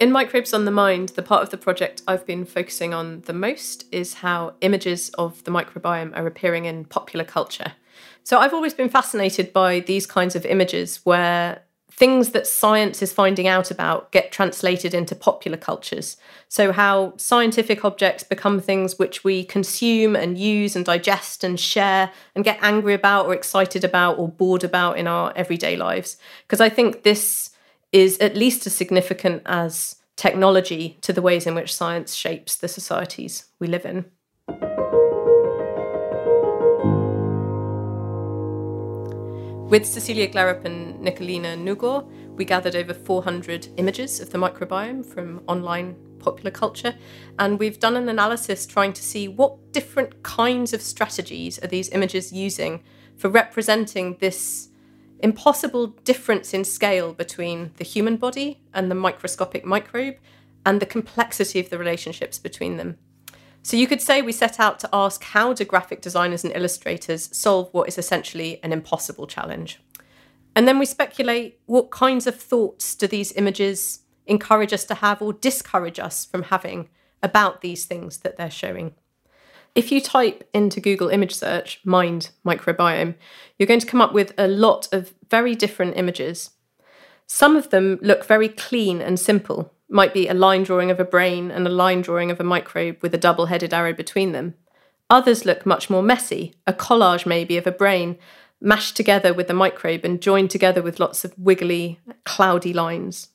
In 0.00 0.12
Microbes 0.12 0.54
on 0.54 0.64
the 0.64 0.70
Mind, 0.70 1.10
the 1.10 1.22
part 1.22 1.42
of 1.42 1.50
the 1.50 1.58
project 1.58 2.02
I've 2.08 2.24
been 2.24 2.46
focusing 2.46 2.94
on 2.94 3.20
the 3.26 3.34
most 3.34 3.84
is 3.92 4.14
how 4.14 4.54
images 4.62 5.10
of 5.18 5.44
the 5.44 5.50
microbiome 5.50 6.16
are 6.16 6.26
appearing 6.26 6.64
in 6.64 6.86
popular 6.86 7.24
culture. 7.24 7.72
So 8.24 8.38
I've 8.38 8.54
always 8.54 8.74
been 8.74 8.88
fascinated 8.88 9.52
by 9.52 9.80
these 9.80 10.06
kinds 10.06 10.34
of 10.34 10.46
images 10.46 11.00
where 11.04 11.64
things 11.90 12.30
that 12.30 12.46
science 12.46 13.02
is 13.02 13.12
finding 13.12 13.48
out 13.48 13.70
about 13.70 14.12
get 14.12 14.30
translated 14.30 14.94
into 14.94 15.14
popular 15.14 15.56
cultures. 15.56 16.16
So, 16.48 16.72
how 16.72 17.14
scientific 17.16 17.84
objects 17.84 18.22
become 18.22 18.60
things 18.60 18.98
which 18.98 19.24
we 19.24 19.44
consume 19.44 20.14
and 20.14 20.38
use 20.38 20.76
and 20.76 20.84
digest 20.84 21.42
and 21.42 21.58
share 21.58 22.10
and 22.34 22.44
get 22.44 22.58
angry 22.62 22.94
about 22.94 23.26
or 23.26 23.34
excited 23.34 23.84
about 23.84 24.18
or 24.18 24.28
bored 24.28 24.64
about 24.64 24.98
in 24.98 25.06
our 25.06 25.32
everyday 25.34 25.76
lives. 25.76 26.16
Because 26.46 26.60
I 26.60 26.68
think 26.68 27.02
this 27.02 27.50
is 27.90 28.18
at 28.18 28.36
least 28.36 28.66
as 28.66 28.74
significant 28.74 29.42
as 29.46 29.96
technology 30.16 30.98
to 31.00 31.12
the 31.12 31.22
ways 31.22 31.46
in 31.46 31.54
which 31.54 31.74
science 31.74 32.14
shapes 32.14 32.56
the 32.56 32.68
societies 32.68 33.46
we 33.58 33.66
live 33.66 33.86
in. 33.86 34.04
With 39.68 39.84
Cecilia 39.84 40.26
Glerup 40.26 40.64
and 40.64 40.94
Nicolina 41.04 41.54
Nugor, 41.54 42.02
we 42.36 42.46
gathered 42.46 42.74
over 42.74 42.94
400 42.94 43.68
images 43.76 44.18
of 44.18 44.30
the 44.30 44.38
microbiome 44.38 45.04
from 45.04 45.42
online 45.46 45.94
popular 46.20 46.50
culture, 46.50 46.94
and 47.38 47.58
we've 47.58 47.78
done 47.78 47.94
an 47.94 48.08
analysis 48.08 48.64
trying 48.64 48.94
to 48.94 49.02
see 49.02 49.28
what 49.28 49.74
different 49.74 50.22
kinds 50.22 50.72
of 50.72 50.80
strategies 50.80 51.62
are 51.62 51.66
these 51.66 51.90
images 51.90 52.32
using 52.32 52.82
for 53.18 53.28
representing 53.28 54.16
this 54.20 54.70
impossible 55.18 55.88
difference 56.02 56.54
in 56.54 56.64
scale 56.64 57.12
between 57.12 57.72
the 57.76 57.84
human 57.84 58.16
body 58.16 58.62
and 58.72 58.90
the 58.90 58.94
microscopic 58.94 59.66
microbe 59.66 60.16
and 60.64 60.80
the 60.80 60.86
complexity 60.86 61.60
of 61.60 61.68
the 61.68 61.76
relationships 61.76 62.38
between 62.38 62.78
them. 62.78 62.96
So 63.62 63.76
you 63.76 63.86
could 63.86 64.00
say 64.00 64.22
we 64.22 64.32
set 64.32 64.58
out 64.58 64.78
to 64.80 64.88
ask 64.92 65.22
how 65.22 65.52
do 65.52 65.64
graphic 65.64 66.00
designers 66.00 66.44
and 66.44 66.54
illustrators 66.54 67.28
solve 67.36 67.68
what 67.72 67.88
is 67.88 67.98
essentially 67.98 68.60
an 68.62 68.72
impossible 68.72 69.26
challenge? 69.26 69.80
And 70.56 70.66
then 70.66 70.78
we 70.78 70.86
speculate 70.86 71.60
what 71.66 71.90
kinds 71.90 72.26
of 72.26 72.40
thoughts 72.40 72.94
do 72.94 73.06
these 73.06 73.32
images 73.32 74.00
encourage 74.28 74.72
us 74.72 74.84
to 74.84 74.94
have 74.94 75.20
or 75.22 75.32
discourage 75.32 75.98
us 75.98 76.24
from 76.24 76.44
having 76.44 76.88
about 77.22 77.60
these 77.60 77.86
things 77.86 78.18
that 78.18 78.36
they're 78.36 78.50
showing. 78.50 78.94
If 79.74 79.90
you 79.92 80.00
type 80.00 80.48
into 80.54 80.80
Google 80.80 81.08
image 81.08 81.34
search 81.34 81.80
mind 81.84 82.30
microbiome, 82.44 83.14
you're 83.58 83.66
going 83.66 83.80
to 83.80 83.86
come 83.86 84.00
up 84.00 84.12
with 84.12 84.32
a 84.38 84.48
lot 84.48 84.88
of 84.92 85.14
very 85.30 85.54
different 85.54 85.96
images. 85.96 86.50
Some 87.26 87.56
of 87.56 87.70
them 87.70 87.98
look 88.02 88.24
very 88.24 88.48
clean 88.48 89.00
and 89.00 89.18
simple, 89.18 89.72
might 89.88 90.12
be 90.12 90.28
a 90.28 90.34
line 90.34 90.62
drawing 90.62 90.90
of 90.90 91.00
a 91.00 91.04
brain 91.04 91.50
and 91.50 91.66
a 91.66 91.70
line 91.70 92.02
drawing 92.02 92.30
of 92.30 92.40
a 92.40 92.44
microbe 92.44 92.96
with 93.00 93.14
a 93.14 93.18
double 93.18 93.46
headed 93.46 93.72
arrow 93.72 93.92
between 93.92 94.32
them. 94.32 94.54
Others 95.10 95.46
look 95.46 95.64
much 95.64 95.88
more 95.88 96.02
messy, 96.02 96.54
a 96.66 96.72
collage 96.72 97.24
maybe 97.24 97.56
of 97.56 97.66
a 97.66 97.72
brain 97.72 98.18
mashed 98.60 98.96
together 98.96 99.32
with 99.32 99.48
the 99.48 99.54
microbe 99.54 100.04
and 100.04 100.20
joined 100.20 100.50
together 100.50 100.82
with 100.82 101.00
lots 101.00 101.24
of 101.24 101.38
wiggly, 101.38 102.00
cloudy 102.24 102.72
lines. 102.72 103.28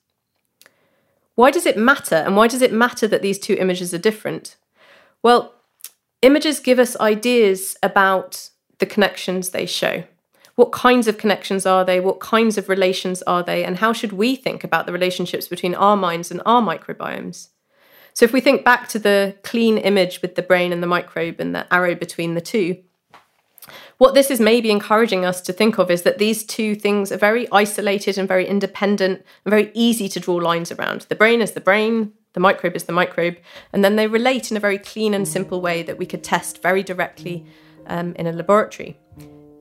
Why 1.36 1.50
does 1.50 1.65
it 1.65 1.77
matter? 1.77 2.15
And 2.15 2.36
why 2.36 2.48
does 2.48 2.62
it 2.62 2.74
matter 2.74 3.07
that 3.07 3.22
these 3.22 3.39
two 3.39 3.55
images 3.55 3.93
are 3.93 4.00
different? 4.00 4.55
Well, 5.24 5.53
images 6.22 6.60
give 6.60 6.77
us 6.77 7.00
ideas 7.00 7.75
about 7.81 8.50
the 8.77 8.86
connections 8.86 9.50
they 9.50 9.65
show. 9.65 10.03
What 10.55 10.72
kinds 10.72 11.07
of 11.07 11.17
connections 11.17 11.65
are 11.65 11.83
they? 11.83 12.00
What 12.00 12.19
kinds 12.19 12.57
of 12.57 12.69
relations 12.69 13.24
are 13.24 13.41
they? 13.41 13.63
And 13.63 13.77
how 13.77 13.91
should 13.91 14.13
we 14.13 14.36
think 14.36 14.63
about 14.63 14.86
the 14.86 14.93
relationships 14.93 15.48
between 15.48 15.74
our 15.74 15.98
minds 15.98 16.29
and 16.29 16.41
our 16.45 16.62
microbiomes? 16.62 17.50
So, 18.13 18.25
if 18.25 18.33
we 18.33 18.41
think 18.41 18.63
back 18.63 18.88
to 18.89 19.00
the 19.00 19.36
clean 19.41 19.79
image 19.79 20.22
with 20.22 20.36
the 20.36 20.43
brain 20.43 20.72
and 20.72 20.83
the 20.83 20.88
microbe 20.88 21.39
and 21.39 21.55
the 21.55 21.74
arrow 21.74 21.95
between 21.95 22.36
the 22.36 22.41
two, 22.41 22.77
what 23.98 24.13
this 24.13 24.29
is 24.29 24.39
maybe 24.39 24.69
encouraging 24.69 25.25
us 25.25 25.41
to 25.41 25.53
think 25.53 25.79
of 25.79 25.89
is 25.89 26.03
that 26.03 26.19
these 26.19 26.43
two 26.43 26.75
things 26.75 27.12
are 27.12 27.17
very 27.17 27.48
isolated 27.51 28.17
and 28.17 28.27
very 28.27 28.45
independent 28.45 29.24
and 29.45 29.50
very 29.50 29.72
easy 29.74 30.07
to 30.10 30.19
draw 30.19 30.36
lines 30.36 30.72
around. 30.72 31.01
The 31.10 31.15
brain 31.15 31.41
is 31.41 31.51
the 31.51 31.62
brain, 31.62 32.13
the 32.33 32.39
microbe 32.39 32.75
is 32.75 32.83
the 32.83 32.93
microbe, 32.93 33.38
and 33.72 33.83
then 33.83 33.95
they 33.95 34.07
relate 34.07 34.51
in 34.51 34.57
a 34.57 34.60
very 34.60 34.77
clean 34.77 35.13
and 35.13 35.27
simple 35.27 35.62
way 35.62 35.81
that 35.83 35.98
we 35.98 36.05
could 36.05 36.24
test 36.24 36.62
very 36.62 36.83
directly 36.83 37.45
um, 37.88 38.13
in 38.15 38.27
a 38.27 38.31
laboratory. 38.31 39.00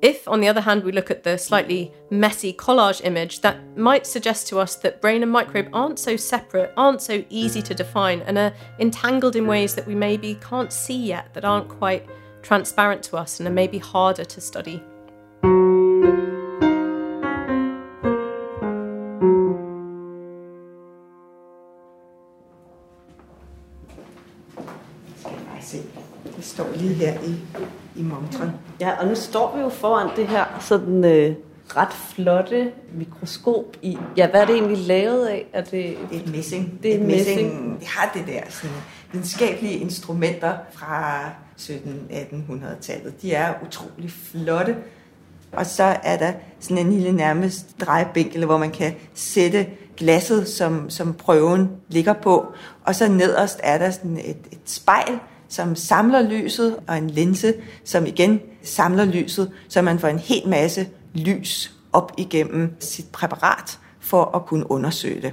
If, 0.03 0.27
on 0.27 0.41
the 0.41 0.49
other 0.49 0.61
hand, 0.61 0.83
we 0.83 0.91
look 0.91 1.13
at 1.13 1.23
the 1.23 1.39
slightly 1.39 1.93
messy 2.11 2.53
collage 2.53 3.01
image, 3.05 3.41
that 3.43 3.57
might 3.77 4.05
suggest 4.05 4.49
to 4.49 4.59
us 4.59 4.75
that 4.77 5.01
brain 5.01 5.23
and 5.23 5.31
microbe 5.31 5.69
aren't 5.73 6.01
so 6.01 6.17
separate, 6.17 6.73
aren't 6.77 7.01
so 7.01 7.25
easy 7.31 7.63
to 7.63 7.73
define, 7.73 8.21
and 8.23 8.37
are 8.37 8.53
entangled 8.81 9.37
in 9.37 9.47
ways 9.47 9.77
that 9.77 9.87
we 9.87 9.95
maybe 9.95 10.35
can't 10.41 10.73
see 10.73 10.97
yet, 10.97 11.33
that 11.35 11.45
aren't 11.45 11.69
quite 11.69 12.09
transparent 12.43 13.05
to 13.05 13.17
us, 13.17 13.39
and 13.39 13.49
are 13.49 13.53
maybe 13.53 13.79
harder 13.79 14.25
to 14.25 14.41
study. 14.41 14.83
Lige 26.83 26.95
her 26.95 27.15
i, 27.21 27.35
i 27.97 28.03
montren. 28.03 28.51
Ja, 28.81 28.91
og 29.01 29.07
nu 29.07 29.15
står 29.15 29.57
vi 29.57 29.61
jo 29.63 29.69
foran 29.69 30.09
det 30.17 30.29
her 30.29 30.45
sådan 30.61 31.05
øh, 31.05 31.35
ret 31.77 31.93
flotte 31.93 32.73
mikroskop 32.95 33.77
i. 33.83 33.99
Ja, 34.17 34.31
hvad 34.31 34.41
er 34.41 34.45
det 34.45 34.55
egentlig 34.55 34.79
lavet 34.79 35.27
af? 35.27 35.47
Er 35.53 35.61
det, 35.61 35.71
Det 35.73 35.97
er 36.13 36.21
et 36.23 36.33
messing. 36.33 36.79
Det 36.83 36.95
er 36.95 36.99
et 36.99 37.07
messing. 37.07 37.77
Det 37.81 37.89
har 37.89 38.11
det 38.15 38.27
der 38.27 38.41
sådan, 38.49 38.77
videnskabelige 39.13 39.79
instrumenter 39.79 40.55
fra 40.73 41.25
17-1800-tallet. 41.59 43.23
De 43.23 43.33
er 43.35 43.55
utrolig 43.67 44.11
flotte. 44.11 44.77
Og 45.53 45.67
så 45.67 45.97
er 46.03 46.17
der 46.17 46.33
sådan 46.61 46.87
en 46.87 46.93
lille 46.93 47.13
nærmest 47.13 47.81
drejebænk, 47.81 48.35
eller 48.35 48.47
hvor 48.47 48.59
man 48.59 48.71
kan 48.71 48.95
sætte 49.15 49.67
glasset, 49.97 50.49
som, 50.49 50.91
som 50.91 51.15
prøven 51.15 51.71
ligger 51.89 52.13
på. 52.13 52.53
Og 52.85 52.95
så 52.95 53.09
nederst 53.09 53.61
er 53.63 53.79
der 53.79 53.91
sådan 53.91 54.17
et, 54.17 54.37
et 54.53 54.59
spejl, 54.65 55.19
som 55.53 55.77
samler 55.77 56.23
lyset, 56.23 56.77
og 56.89 56.99
en 56.99 57.11
linse, 57.11 57.55
som 57.85 58.07
igen 58.07 58.41
samler 58.63 59.05
lyset, 59.05 59.53
så 59.69 59.83
man 59.83 59.99
får 59.99 60.09
en 60.09 60.19
hel 60.19 60.49
masse 60.49 60.89
lys 61.15 61.73
op 61.93 62.13
igennem 62.19 62.77
sit 62.81 63.07
præparat 63.13 63.79
for 64.01 64.25
at 64.37 64.47
kunne 64.47 64.71
undersøge 64.71 65.23
det. 65.23 65.33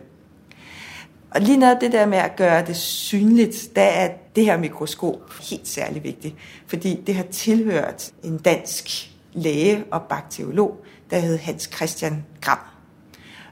Og 1.32 1.42
lige 1.42 1.58
noget 1.58 1.78
det 1.82 1.92
der 1.92 2.06
med 2.06 2.18
at 2.18 2.36
gøre 2.36 2.66
det 2.66 2.76
synligt, 2.76 3.76
der 3.76 3.82
er 3.82 4.12
det 4.36 4.46
her 4.46 4.58
mikroskop 4.58 5.34
helt 5.50 5.68
særlig 5.68 6.04
vigtigt, 6.04 6.36
fordi 6.68 7.02
det 7.08 7.16
har 7.16 7.24
tilhørt 7.24 8.12
en 8.24 8.38
dansk 8.38 9.12
læge 9.34 9.84
og 9.92 10.02
bakteriolog, 10.02 10.78
der 11.10 11.20
hed 11.20 11.38
Hans 11.38 11.70
Christian 11.76 12.26
Gram. 12.42 12.60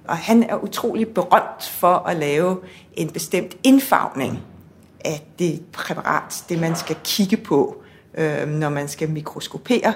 Og 0.08 0.18
han 0.18 0.44
er 0.44 0.64
utrolig 0.64 1.08
berømt 1.08 1.64
for 1.64 1.94
at 1.94 2.18
lave 2.18 2.58
en 2.94 3.10
bestemt 3.10 3.58
indfarvning 3.64 4.40
at 5.00 5.24
det 5.40 5.62
præparat, 5.72 6.44
det 6.50 6.60
man 6.60 6.76
skal 6.76 6.96
kigge 7.04 7.38
på, 7.38 7.84
øh, 8.18 8.48
når 8.48 8.70
man 8.70 8.88
skal 8.88 9.10
mikroskopere. 9.10 9.94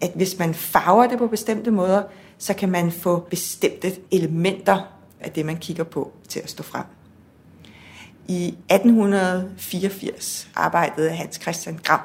At 0.00 0.10
hvis 0.14 0.38
man 0.38 0.54
farver 0.54 1.06
det 1.06 1.18
på 1.18 1.26
bestemte 1.26 1.70
måder, 1.70 2.02
så 2.38 2.54
kan 2.54 2.68
man 2.68 2.92
få 2.92 3.26
bestemte 3.30 3.92
elementer 4.10 4.92
af 5.20 5.30
det, 5.30 5.46
man 5.46 5.56
kigger 5.56 5.84
på, 5.84 6.12
til 6.28 6.40
at 6.40 6.50
stå 6.50 6.62
frem. 6.62 6.84
I 8.28 8.46
1884 8.46 10.48
arbejdede 10.54 11.10
Hans 11.10 11.38
Christian 11.42 11.78
Gram 11.84 12.00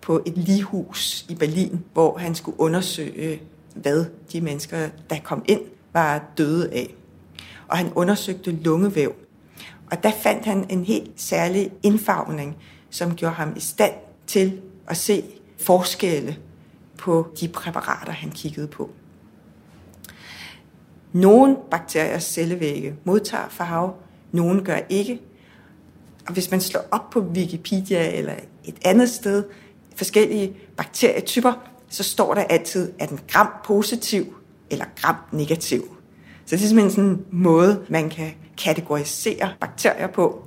på 0.00 0.22
et 0.26 0.38
lighus 0.38 1.26
i 1.28 1.34
Berlin, 1.34 1.84
hvor 1.92 2.18
han 2.18 2.34
skulle 2.34 2.60
undersøge, 2.60 3.42
hvad 3.74 4.04
de 4.32 4.40
mennesker, 4.40 4.88
der 5.10 5.16
kom 5.24 5.44
ind, 5.48 5.60
var 5.92 6.24
døde 6.38 6.72
af. 6.72 6.94
Og 7.68 7.78
han 7.78 7.92
undersøgte 7.94 8.50
lungevæv. 8.50 9.12
Og 9.90 10.02
der 10.02 10.10
fandt 10.22 10.44
han 10.44 10.66
en 10.70 10.84
helt 10.84 11.10
særlig 11.16 11.72
indfarvning, 11.82 12.56
som 12.90 13.14
gjorde 13.14 13.34
ham 13.34 13.52
i 13.56 13.60
stand 13.60 13.94
til 14.26 14.60
at 14.86 14.96
se 14.96 15.24
forskelle 15.58 16.36
på 16.98 17.26
de 17.40 17.48
præparater, 17.48 18.12
han 18.12 18.30
kiggede 18.30 18.66
på. 18.66 18.90
Nogle 21.12 21.56
bakteriers 21.70 22.24
cellevægge 22.24 22.94
modtager 23.04 23.48
farve, 23.48 23.92
nogle 24.32 24.64
gør 24.64 24.78
ikke. 24.88 25.20
Og 26.26 26.32
hvis 26.32 26.50
man 26.50 26.60
slår 26.60 26.82
op 26.90 27.10
på 27.10 27.20
Wikipedia 27.20 28.16
eller 28.16 28.34
et 28.64 28.76
andet 28.84 29.10
sted, 29.10 29.44
forskellige 29.96 30.56
bakterietyper, 30.76 31.52
så 31.88 32.02
står 32.02 32.34
der 32.34 32.42
altid, 32.42 32.92
at 32.98 33.08
den 33.08 33.20
gram 33.28 33.48
positiv 33.64 34.34
eller 34.70 34.84
gram 34.96 35.16
negativ. 35.32 35.82
Så 36.46 36.56
det 36.56 36.62
er 36.62 36.66
simpelthen 36.66 36.90
sådan 36.90 37.10
en 37.10 37.24
måde, 37.30 37.84
man 37.88 38.10
kan 38.10 38.34
kategorisere 38.58 39.50
bakterier 39.60 40.06
på. 40.06 40.44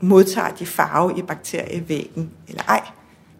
Modtager 0.00 0.54
de 0.54 0.66
farve 0.66 1.18
i 1.18 1.22
bakterievæggen 1.22 2.30
eller 2.48 2.62
ej? 2.62 2.80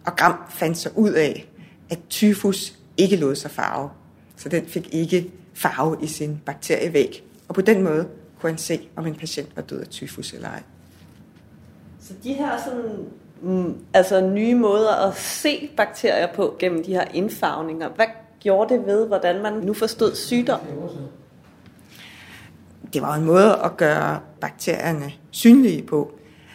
Og 0.05 0.15
Gram 0.15 0.43
fandt 0.49 0.77
sig 0.77 0.97
ud 0.97 1.11
af, 1.11 1.49
at 1.89 1.99
tyfus 2.09 2.73
ikke 2.97 3.15
lod 3.15 3.35
sig 3.35 3.51
farve. 3.51 3.89
Så 4.35 4.49
den 4.49 4.65
fik 4.65 4.93
ikke 4.93 5.31
farve 5.53 5.97
i 6.01 6.07
sin 6.07 6.41
bakterievæg. 6.45 7.23
Og 7.47 7.55
på 7.55 7.61
den 7.61 7.83
måde 7.83 8.07
kunne 8.39 8.49
han 8.49 8.57
se, 8.57 8.87
om 8.95 9.05
en 9.05 9.15
patient 9.15 9.55
var 9.55 9.61
død 9.61 9.79
af 9.79 9.87
tyfus 9.87 10.33
eller 10.33 10.49
ej. 10.49 10.63
Så 11.99 12.13
de 12.23 12.33
her 12.33 12.51
sådan, 12.65 13.05
mm, 13.41 13.77
altså 13.93 14.21
nye 14.21 14.55
måder 14.55 15.07
at 15.07 15.15
se 15.15 15.69
bakterier 15.77 16.33
på 16.35 16.55
gennem 16.59 16.83
de 16.83 16.93
her 16.93 17.05
indfarvninger, 17.13 17.89
hvad 17.89 18.05
gjorde 18.39 18.73
det 18.73 18.85
ved, 18.85 19.07
hvordan 19.07 19.41
man 19.41 19.53
nu 19.53 19.73
forstod 19.73 20.15
sygdom? 20.15 20.59
Det 22.93 23.01
var 23.01 23.15
en 23.15 23.23
måde 23.23 23.59
at 23.63 23.77
gøre 23.77 24.19
bakterierne 24.41 25.13
synlige 25.31 25.83
på. 25.83 26.11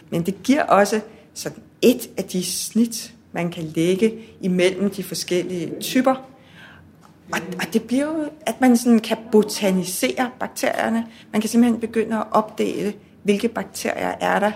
Men 0.09 0.25
det 0.25 0.43
giver 0.43 0.63
også 0.63 1.01
sådan 1.33 1.63
et 1.81 2.09
af 2.17 2.23
de 2.23 2.43
snit, 2.43 3.13
man 3.31 3.51
kan 3.51 3.63
lægge 3.63 4.13
imellem 4.41 4.89
de 4.89 5.03
forskellige 5.03 5.73
typer. 5.81 6.15
Og, 7.31 7.39
og 7.59 7.73
det 7.73 7.83
bliver 7.83 8.05
jo, 8.05 8.29
at 8.45 8.61
man 8.61 8.77
sådan 8.77 8.99
kan 8.99 9.17
botanisere 9.31 10.31
bakterierne. 10.39 11.05
Man 11.31 11.41
kan 11.41 11.49
simpelthen 11.49 11.79
begynde 11.79 12.17
at 12.17 12.23
opdele, 12.31 12.93
hvilke 13.23 13.47
bakterier 13.47 14.13
er 14.21 14.39
der. 14.39 14.51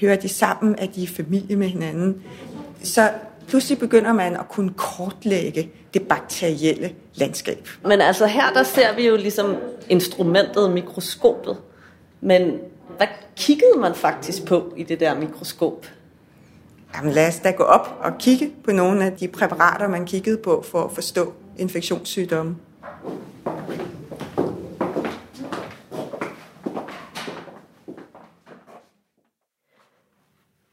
Hører 0.00 0.16
de 0.16 0.28
sammen? 0.28 0.74
Er 0.78 0.86
de 0.86 1.02
i 1.02 1.06
familie 1.06 1.56
med 1.56 1.68
hinanden? 1.68 2.22
Så 2.82 3.10
pludselig 3.48 3.78
begynder 3.78 4.12
man 4.12 4.36
at 4.36 4.48
kunne 4.48 4.72
kortlægge 4.76 5.70
det 5.94 6.02
bakterielle 6.02 6.94
landskab. 7.14 7.68
Men 7.82 8.00
altså 8.00 8.26
her, 8.26 8.52
der 8.54 8.62
ser 8.62 8.96
vi 8.96 9.06
jo 9.06 9.16
ligesom 9.16 9.56
instrumentet, 9.88 10.70
mikroskopet. 10.70 11.56
Men 12.20 12.58
hvad 12.96 13.06
kiggede 13.36 13.78
man 13.78 13.94
faktisk 13.94 14.44
på 14.44 14.72
i 14.76 14.82
det 14.82 15.00
der 15.00 15.14
mikroskop? 15.14 15.86
Jamen 16.96 17.12
lad 17.12 17.28
os 17.28 17.38
da 17.38 17.50
gå 17.50 17.62
op 17.62 17.98
og 18.00 18.18
kigge 18.18 18.50
på 18.64 18.72
nogle 18.72 19.04
af 19.04 19.12
de 19.12 19.28
præparater, 19.28 19.88
man 19.88 20.06
kiggede 20.06 20.36
på 20.36 20.64
for 20.70 20.84
at 20.84 20.92
forstå 20.92 21.32
infektionssygdomme. 21.58 22.56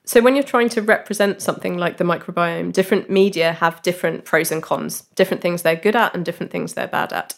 So, 0.07 0.21
when 0.21 0.35
you're 0.35 0.43
trying 0.43 0.69
to 0.69 0.83
represent 0.83 1.41
something 1.41 1.77
like 1.79 1.97
the 1.97 2.03
microbiome, 2.03 2.71
different 2.71 3.09
media 3.09 3.53
have 3.53 3.81
different 3.81 4.24
pros 4.24 4.51
and 4.51 4.62
cons, 4.62 5.01
different 5.15 5.41
things 5.41 5.63
they're 5.63 5.75
good 5.75 5.95
at 5.95 6.13
and 6.13 6.24
different 6.24 6.51
things 6.51 6.74
they're 6.74 6.88
bad 6.88 7.12
at. 7.12 7.35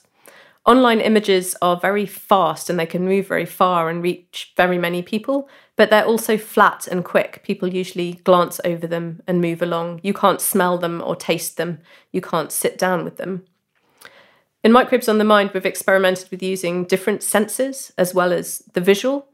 Online 0.65 0.99
images 0.99 1.55
are 1.61 1.79
very 1.79 2.05
fast 2.05 2.69
and 2.69 2.77
they 2.77 2.85
can 2.85 3.05
move 3.05 3.25
very 3.25 3.45
far 3.45 3.89
and 3.89 4.03
reach 4.03 4.51
very 4.57 4.77
many 4.77 5.01
people, 5.01 5.47
but 5.77 5.89
they're 5.89 6.03
also 6.03 6.37
flat 6.37 6.85
and 6.87 7.05
quick. 7.05 7.41
People 7.41 7.73
usually 7.73 8.15
glance 8.25 8.59
over 8.65 8.85
them 8.85 9.21
and 9.25 9.39
move 9.39 9.61
along. 9.61 10.01
You 10.03 10.13
can't 10.13 10.41
smell 10.41 10.77
them 10.77 11.01
or 11.05 11.15
taste 11.15 11.55
them, 11.55 11.79
you 12.11 12.19
can't 12.19 12.51
sit 12.51 12.77
down 12.77 13.05
with 13.05 13.15
them. 13.15 13.45
In 14.61 14.73
Microbes 14.73 15.07
on 15.07 15.19
the 15.19 15.23
Mind, 15.23 15.51
we've 15.53 15.65
experimented 15.65 16.29
with 16.31 16.43
using 16.43 16.83
different 16.83 17.23
senses 17.23 17.93
as 17.97 18.13
well 18.13 18.33
as 18.33 18.61
the 18.73 18.81
visual. 18.81 19.29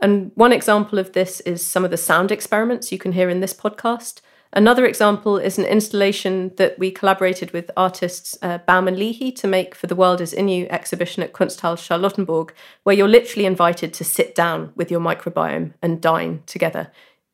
And 0.00 0.30
one 0.34 0.52
example 0.52 0.98
of 0.98 1.12
this 1.12 1.40
is 1.40 1.66
some 1.66 1.84
of 1.84 1.90
the 1.90 1.96
sound 1.96 2.30
experiments 2.30 2.92
you 2.92 2.98
can 2.98 3.12
hear 3.12 3.28
in 3.28 3.40
this 3.40 3.54
podcast. 3.54 4.20
Another 4.52 4.86
example 4.86 5.36
is 5.36 5.58
an 5.58 5.66
installation 5.66 6.52
that 6.56 6.78
we 6.78 6.90
collaborated 6.90 7.50
with 7.50 7.70
artists 7.76 8.38
uh, 8.40 8.58
Baumann 8.58 8.98
Leahy 8.98 9.30
to 9.32 9.46
make 9.46 9.74
for 9.74 9.86
the 9.86 9.96
World 9.96 10.22
is 10.22 10.32
In 10.32 10.48
You 10.48 10.66
exhibition 10.70 11.22
at 11.22 11.34
Kunsthalle 11.34 11.76
Charlottenburg, 11.76 12.50
where 12.84 12.96
you're 12.96 13.08
literally 13.08 13.44
invited 13.44 13.92
to 13.94 14.04
sit 14.04 14.34
down 14.34 14.72
with 14.74 14.90
your 14.90 15.00
microbiome 15.00 15.74
and 15.82 16.00
dine 16.00 16.42
together, 16.46 16.90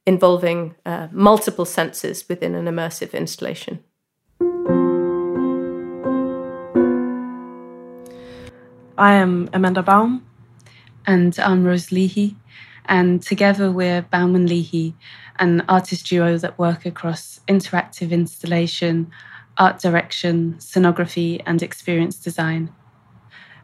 involving 0.07 0.75
uh, 0.85 1.07
multiple 1.13 1.65
senses 1.65 2.29
within 2.29 2.57
an 2.57 2.65
immersive 2.65 3.13
installation. 3.13 3.85
I 8.99 9.13
am 9.15 9.51
Amanda 9.53 9.83
Baum. 9.83 10.27
And 11.07 11.39
I'm 11.39 11.65
Rose 11.65 11.93
Leahy. 11.93 12.35
And 12.87 13.23
together 13.23 13.71
we're 13.71 14.03
Bauman 14.03 14.47
Leahy, 14.47 14.95
an 15.39 15.65
artist 15.69 16.07
duo 16.07 16.37
that 16.39 16.59
work 16.59 16.85
across 16.85 17.41
interactive 17.49 18.11
installation, 18.11 19.11
art 19.57 19.81
direction, 19.81 20.55
scenography, 20.59 21.41
and 21.47 21.63
experience 21.63 22.17
design. 22.17 22.71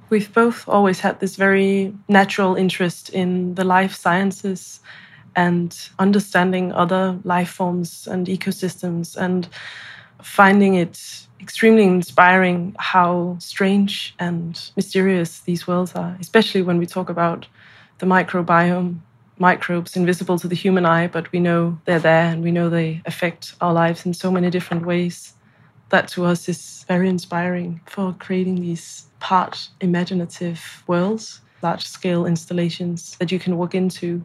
We've 0.08 0.32
both 0.32 0.68
always 0.68 1.00
had 1.00 1.20
this 1.20 1.36
very 1.36 1.94
natural 2.08 2.56
interest 2.56 3.10
in 3.10 3.54
the 3.54 3.64
life 3.64 3.94
sciences 3.94 4.80
and 5.36 5.76
understanding 5.98 6.72
other 6.72 7.18
life 7.22 7.50
forms 7.50 8.08
and 8.08 8.26
ecosystems 8.26 9.16
and 9.16 9.48
finding 10.22 10.74
it 10.74 11.26
extremely 11.40 11.84
inspiring 11.84 12.74
how 12.78 13.36
strange 13.38 14.14
and 14.18 14.70
mysterious 14.76 15.40
these 15.40 15.66
worlds 15.66 15.94
are, 15.94 16.16
especially 16.20 16.62
when 16.62 16.78
we 16.78 16.86
talk 16.86 17.08
about 17.08 17.46
the 17.98 18.06
microbiome, 18.06 18.98
microbes 19.40 19.96
invisible 19.96 20.38
to 20.38 20.46
the 20.46 20.54
human 20.54 20.86
eye, 20.86 21.08
but 21.08 21.32
we 21.32 21.40
know 21.40 21.78
they're 21.86 21.98
there 21.98 22.26
and 22.26 22.42
we 22.44 22.52
know 22.52 22.68
they 22.68 23.02
affect 23.06 23.54
our 23.60 23.72
lives 23.72 24.06
in 24.06 24.14
so 24.14 24.30
many 24.30 24.50
different 24.50 24.86
ways. 24.86 25.34
That 25.88 26.06
to 26.08 26.24
us 26.26 26.48
is 26.48 26.84
very 26.86 27.08
inspiring 27.08 27.80
for 27.86 28.14
creating 28.20 28.60
these 28.60 29.06
part 29.18 29.68
imaginative 29.80 30.84
worlds, 30.86 31.40
large 31.62 31.86
scale 31.86 32.26
installations 32.26 33.16
that 33.18 33.32
you 33.32 33.40
can 33.40 33.56
walk 33.56 33.74
into, 33.74 34.22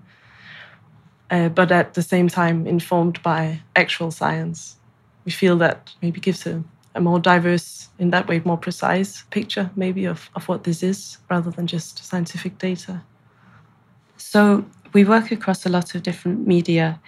uh, 1.32 1.50
but 1.50 1.72
at 1.72 1.96
the 1.96 2.04
same 2.04 2.28
time 2.28 2.68
informed 2.68 3.24
by 3.24 3.62
actual 3.76 4.12
science. 4.12 4.78
We 5.26 5.32
feel 5.32 5.58
that 5.58 5.92
maybe 6.02 6.20
gives 6.20 6.46
a 6.46 6.64
a 6.96 7.02
more 7.02 7.20
diverse, 7.20 7.90
in 8.00 8.10
that 8.12 8.28
way, 8.28 8.42
more 8.46 8.58
precise 8.58 9.24
picture, 9.30 9.70
maybe, 9.76 10.06
of, 10.06 10.30
of 10.36 10.48
what 10.48 10.64
this 10.64 10.82
is 10.82 11.18
rather 11.30 11.52
than 11.52 11.68
just 11.68 12.04
scientific 12.06 12.58
data. 12.58 13.04
So, 14.16 14.66
we 14.94 15.04
work 15.04 15.32
across 15.32 15.66
a 15.66 15.70
lot 15.70 15.96
of 15.96 16.04
different 16.04 16.48
media. 16.48 17.00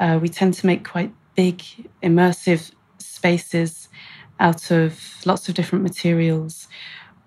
Uh, 0.00 0.18
we 0.20 0.28
tend 0.28 0.54
to 0.54 0.66
make 0.66 0.86
quite 0.86 1.12
big, 1.34 1.62
immersive 2.02 2.72
spaces 2.98 3.88
out 4.40 4.70
of 4.70 5.24
lots 5.24 5.48
of 5.48 5.54
different 5.54 5.82
materials. 5.82 6.68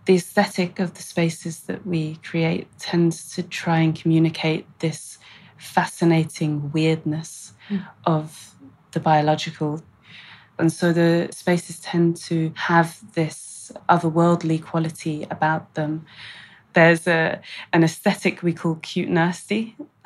The 0.06 0.16
aesthetic 0.16 0.80
of 0.80 0.94
the 0.94 1.02
spaces 1.02 1.62
that 1.62 1.86
we 1.86 2.18
create 2.18 2.68
tends 2.78 3.34
to 3.36 3.44
try 3.44 3.80
and 3.80 3.96
communicate 4.00 4.68
this 4.80 5.18
fascinating 5.58 6.72
weirdness 6.72 7.54
mm. 7.70 7.86
of 8.06 8.56
the 8.92 9.00
biological 9.00 9.82
and 10.58 10.72
so 10.72 10.94
the 10.94 11.30
spaces 11.32 11.80
tend 11.80 12.18
to 12.18 12.52
have 12.56 13.00
this 13.14 13.72
otherworldly 13.90 14.64
quality 14.64 15.28
about 15.30 15.74
them. 15.74 16.06
There's 16.76 17.08
a, 17.08 17.42
an 17.74 17.84
aesthetic 17.84 18.44
we 18.44 18.54
call 18.54 18.76
cute 18.76 19.10
nasty. 19.10 19.76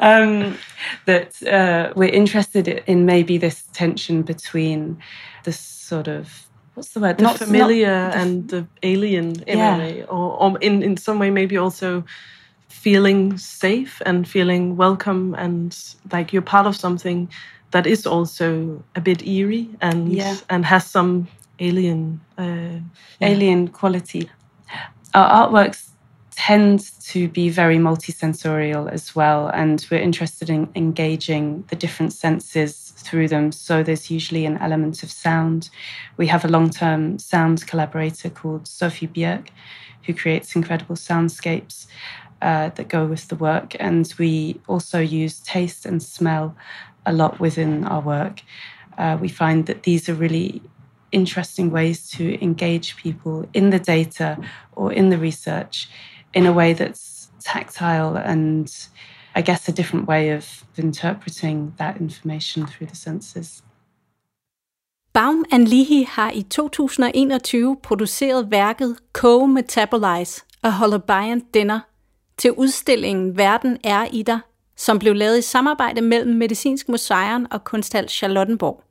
um, 0.00 0.56
that 1.04 1.42
uh, 1.42 1.92
we're 1.94 2.08
interested 2.08 2.68
in 2.68 3.04
maybe 3.04 3.36
this 3.36 3.64
tension 3.72 4.22
between 4.22 4.98
the 5.44 5.52
sort 5.52 6.08
of 6.08 6.46
what's 6.74 6.90
the 6.90 7.00
word 7.00 7.18
the 7.18 7.22
not 7.22 7.38
familiar 7.38 7.86
not 7.88 8.12
the, 8.12 8.18
and 8.18 8.48
the 8.48 8.66
alien 8.82 9.42
in 9.42 9.58
yeah. 9.58 9.76
a 9.76 9.78
way 9.78 10.02
or, 10.04 10.40
or 10.40 10.58
in, 10.60 10.82
in 10.82 10.96
some 10.96 11.18
way 11.18 11.30
maybe 11.30 11.56
also 11.56 12.04
feeling 12.68 13.36
safe 13.36 14.00
and 14.06 14.28
feeling 14.28 14.76
welcome 14.76 15.34
and 15.34 15.76
like 16.12 16.32
you're 16.32 16.42
part 16.42 16.66
of 16.66 16.76
something 16.76 17.28
that 17.72 17.86
is 17.86 18.06
also 18.06 18.82
a 18.94 19.00
bit 19.00 19.26
eerie 19.26 19.68
and 19.80 20.12
yeah. 20.12 20.36
and 20.48 20.64
has 20.64 20.86
some 20.86 21.26
alien 21.58 22.20
uh, 22.36 22.80
alien 23.20 23.68
quality. 23.68 24.30
Our 25.14 25.48
artworks 25.48 25.88
tend 26.32 26.92
to 27.00 27.28
be 27.28 27.48
very 27.48 27.78
multisensorial 27.78 28.90
as 28.92 29.16
well, 29.16 29.48
and 29.48 29.84
we're 29.90 30.00
interested 30.00 30.48
in 30.48 30.68
engaging 30.74 31.64
the 31.68 31.76
different 31.76 32.12
senses 32.12 32.92
through 32.96 33.28
them. 33.28 33.50
So 33.50 33.82
there's 33.82 34.10
usually 34.10 34.46
an 34.46 34.58
element 34.58 35.02
of 35.02 35.10
sound. 35.10 35.70
We 36.16 36.28
have 36.28 36.44
a 36.44 36.48
long-term 36.48 37.18
sound 37.18 37.66
collaborator 37.66 38.30
called 38.30 38.68
Sophie 38.68 39.08
Bjerg, 39.08 39.48
who 40.04 40.14
creates 40.14 40.54
incredible 40.54 40.96
soundscapes. 40.96 41.86
Uh, 42.40 42.68
that 42.76 42.86
go 42.86 43.04
with 43.04 43.26
the 43.26 43.34
work, 43.34 43.74
and 43.80 44.14
we 44.16 44.60
also 44.68 45.00
use 45.00 45.40
taste 45.40 45.84
and 45.84 46.00
smell 46.00 46.54
a 47.04 47.12
lot 47.12 47.40
within 47.40 47.84
our 47.84 48.00
work. 48.00 48.42
Uh, 48.96 49.18
we 49.20 49.28
find 49.28 49.66
that 49.66 49.82
these 49.82 50.08
are 50.08 50.14
really 50.14 50.62
interesting 51.12 51.72
ways 51.72 52.10
to 52.10 52.24
engage 52.42 52.96
people 52.96 53.48
in 53.54 53.70
the 53.70 53.78
data 53.78 54.36
or 54.72 54.92
in 54.92 55.10
the 55.10 55.18
research 55.18 55.88
in 56.34 56.46
a 56.46 56.52
way 56.52 56.74
that's 56.74 57.30
tactile 57.44 58.16
and 58.16 58.88
I 59.34 59.42
guess 59.42 59.68
a 59.68 59.72
different 59.72 60.08
way 60.08 60.36
of 60.36 60.64
interpreting 60.76 61.74
that 61.78 61.96
information 62.00 62.66
through 62.66 62.88
the 62.88 62.96
senses. 62.96 63.62
Baum 65.12 65.44
and 65.52 65.68
Lihi 65.68 66.04
har 66.08 66.30
i 66.30 66.42
2021 66.42 67.76
produceret 67.82 68.50
værket 68.50 68.96
Co-Metabolize 69.12 70.44
A 70.62 70.70
Holobiont 70.70 71.54
Dinner 71.54 71.80
til 72.36 72.52
udstillingen 72.52 73.36
Verden 73.36 73.78
er 73.84 74.04
i 74.12 74.22
dig 74.22 74.40
som 74.78 74.98
blev 74.98 75.14
lavet 75.14 75.38
i 75.38 75.42
samarbejde 75.42 76.00
mellem 76.00 76.36
Medicinsk 76.36 76.88
Museum 76.88 77.46
og 77.50 77.64
Kunsthal 77.64 78.08
Charlottenborg. 78.08 78.82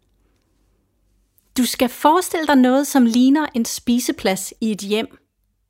Du 1.57 1.65
skal 1.65 1.89
forestille 1.89 2.47
dig 2.47 2.55
noget, 2.55 2.87
som 2.87 3.05
ligner 3.05 3.47
en 3.53 3.65
spiseplads 3.65 4.53
i 4.61 4.71
et 4.71 4.79
hjem, 4.81 5.17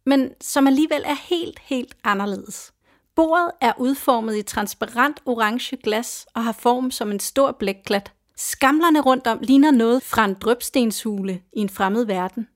men 0.05 0.29
som 0.41 0.67
alligevel 0.67 1.03
er 1.05 1.15
helt, 1.29 1.59
helt 1.59 1.97
anderledes. 2.03 2.73
Bordet 3.15 3.51
er 3.61 3.73
udformet 3.77 4.37
i 4.37 4.41
transparent 4.41 5.19
orange 5.25 5.77
glas 5.77 6.27
og 6.33 6.43
har 6.43 6.51
form 6.51 6.91
som 6.91 7.11
en 7.11 7.19
stor 7.19 7.51
blækklat. 7.51 8.11
Skamlerne 8.37 9.01
rundt 9.01 9.27
om 9.27 9.39
ligner 9.41 9.71
noget 9.71 10.03
fra 10.03 10.25
en 10.25 10.33
drøbstenshule 10.33 11.41
i 11.53 11.59
en 11.59 11.69
fremmed 11.69 12.05
verden. 12.05 12.47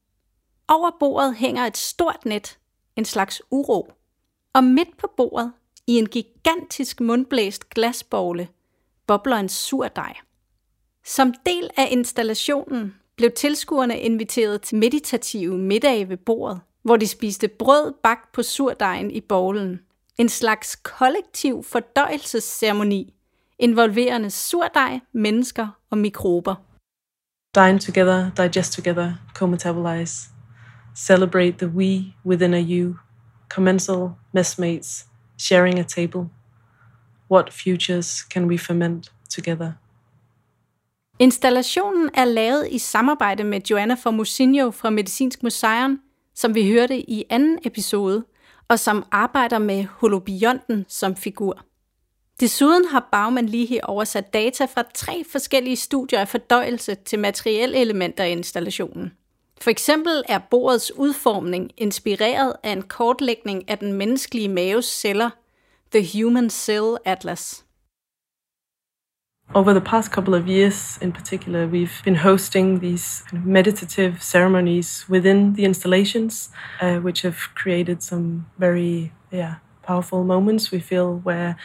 Over 0.67 0.91
bordet 0.99 1.35
hænger 1.35 1.65
et 1.65 1.77
stort 1.77 2.25
net, 2.25 2.59
en 2.95 3.05
slags 3.05 3.41
uro. 3.51 3.91
Og 4.53 4.63
midt 4.63 4.97
på 4.97 5.07
bordet, 5.17 5.51
i 5.87 5.97
en 5.97 6.05
gigantisk 6.05 6.99
mundblæst 6.99 7.69
glasbogle, 7.69 8.47
bobler 9.07 9.37
en 9.37 9.49
sur 9.49 9.87
dej. 9.87 10.13
Som 11.05 11.33
del 11.45 11.69
af 11.77 11.87
installationen 11.91 12.95
blev 13.21 13.31
tilskuerne 13.31 13.99
inviteret 13.99 14.61
til 14.61 14.77
meditative 14.77 15.57
middage 15.57 16.09
ved 16.09 16.17
bordet, 16.17 16.61
hvor 16.83 16.97
de 16.97 17.07
spiste 17.07 17.47
brød 17.47 17.93
bagt 18.03 18.31
på 18.31 18.43
surdejen 18.43 19.11
i 19.11 19.21
bowlen. 19.21 19.79
En 20.17 20.29
slags 20.29 20.75
kollektiv 20.75 21.63
fordøjelsesceremoni, 21.63 23.13
involverende 23.59 24.29
surdej, 24.29 24.99
mennesker 25.13 25.67
og 25.89 25.97
mikrober. 25.97 26.55
Dine 27.55 27.79
together, 27.79 28.31
digest 28.37 28.73
together, 28.73 29.13
co-metabolize. 29.35 30.29
Celebrate 30.95 31.57
the 31.57 31.67
we 31.67 32.13
within 32.25 32.53
a 32.53 32.61
you. 32.61 32.95
Commensal 33.49 34.09
messmates, 34.33 35.05
sharing 35.37 35.79
a 35.79 35.83
table. 35.83 36.29
What 37.31 37.53
futures 37.53 38.07
can 38.33 38.45
we 38.45 38.57
ferment 38.57 39.11
together? 39.29 39.71
Installationen 41.21 42.09
er 42.13 42.25
lavet 42.25 42.67
i 42.71 42.77
samarbejde 42.77 43.43
med 43.43 43.61
Joanna 43.69 43.93
Formosinho 43.93 44.71
fra 44.71 44.89
Medicinsk 44.89 45.43
Museum, 45.43 45.99
som 46.35 46.55
vi 46.55 46.71
hørte 46.71 47.09
i 47.11 47.23
anden 47.29 47.59
episode, 47.63 48.23
og 48.67 48.79
som 48.79 49.05
arbejder 49.11 49.59
med 49.59 49.85
holobionten 49.85 50.85
som 50.89 51.15
figur. 51.15 51.65
Desuden 52.39 52.85
har 52.85 53.09
Bauman 53.11 53.45
lige 53.45 53.65
her 53.65 53.83
oversat 53.83 54.33
data 54.33 54.65
fra 54.65 54.83
tre 54.93 55.23
forskellige 55.31 55.75
studier 55.75 56.19
af 56.19 56.27
fordøjelse 56.27 56.95
til 56.95 57.19
materielle 57.19 57.77
elementer 57.77 58.23
i 58.23 58.31
installationen. 58.31 59.11
For 59.61 59.69
eksempel 59.69 60.23
er 60.29 60.39
bordets 60.39 60.91
udformning 60.95 61.71
inspireret 61.77 62.53
af 62.63 62.71
en 62.71 62.81
kortlægning 62.81 63.69
af 63.69 63.77
den 63.77 63.93
menneskelige 63.93 64.49
maves 64.49 64.85
celler, 64.85 65.29
The 65.91 66.23
Human 66.23 66.49
Cell 66.49 66.97
Atlas. 67.05 67.65
Over 69.53 69.73
the 69.73 69.81
past 69.81 70.13
couple 70.13 70.33
of 70.33 70.47
years, 70.47 70.97
in 71.01 71.11
particular, 71.11 71.67
we've 71.67 72.01
been 72.05 72.15
hosting 72.15 72.79
these 72.79 73.25
meditative 73.33 74.23
ceremonies 74.23 75.03
within 75.09 75.53
the 75.55 75.65
installations, 75.65 76.51
uh, 76.79 76.99
which 76.99 77.23
have 77.23 77.37
created 77.53 78.01
some 78.01 78.45
very 78.57 79.11
yeah 79.29 79.55
powerful 79.83 80.23
moments. 80.23 80.71
We 80.71 80.79
feel 80.79 81.17
where 81.17 81.57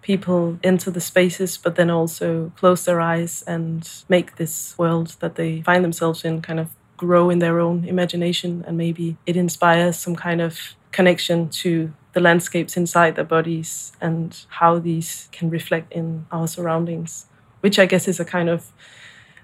people 0.00 0.58
enter 0.62 0.90
the 0.90 1.00
spaces, 1.00 1.58
but 1.58 1.74
then 1.76 1.90
also 1.90 2.52
close 2.56 2.86
their 2.86 3.02
eyes 3.02 3.44
and 3.46 3.86
make 4.08 4.36
this 4.36 4.74
world 4.78 5.16
that 5.20 5.34
they 5.34 5.60
find 5.60 5.84
themselves 5.84 6.24
in 6.24 6.40
kind 6.40 6.58
of 6.58 6.68
grow 6.96 7.30
in 7.30 7.38
their 7.38 7.60
own 7.60 7.84
imagination, 7.84 8.64
and 8.66 8.76
maybe 8.76 9.16
it 9.26 9.36
inspires 9.36 9.98
some 9.98 10.16
kind 10.16 10.40
of 10.40 10.74
connection 10.92 11.48
to 11.50 11.92
the 12.12 12.20
landscapes 12.20 12.76
inside 12.76 13.16
their 13.16 13.24
bodies 13.24 13.92
and 14.00 14.46
how 14.48 14.78
these 14.78 15.28
can 15.32 15.50
reflect 15.50 15.92
in 15.92 16.26
our 16.32 16.48
surroundings, 16.48 17.26
which 17.60 17.78
I 17.78 17.86
guess 17.86 18.08
is 18.08 18.18
a 18.18 18.24
kind 18.24 18.48
of 18.48 18.72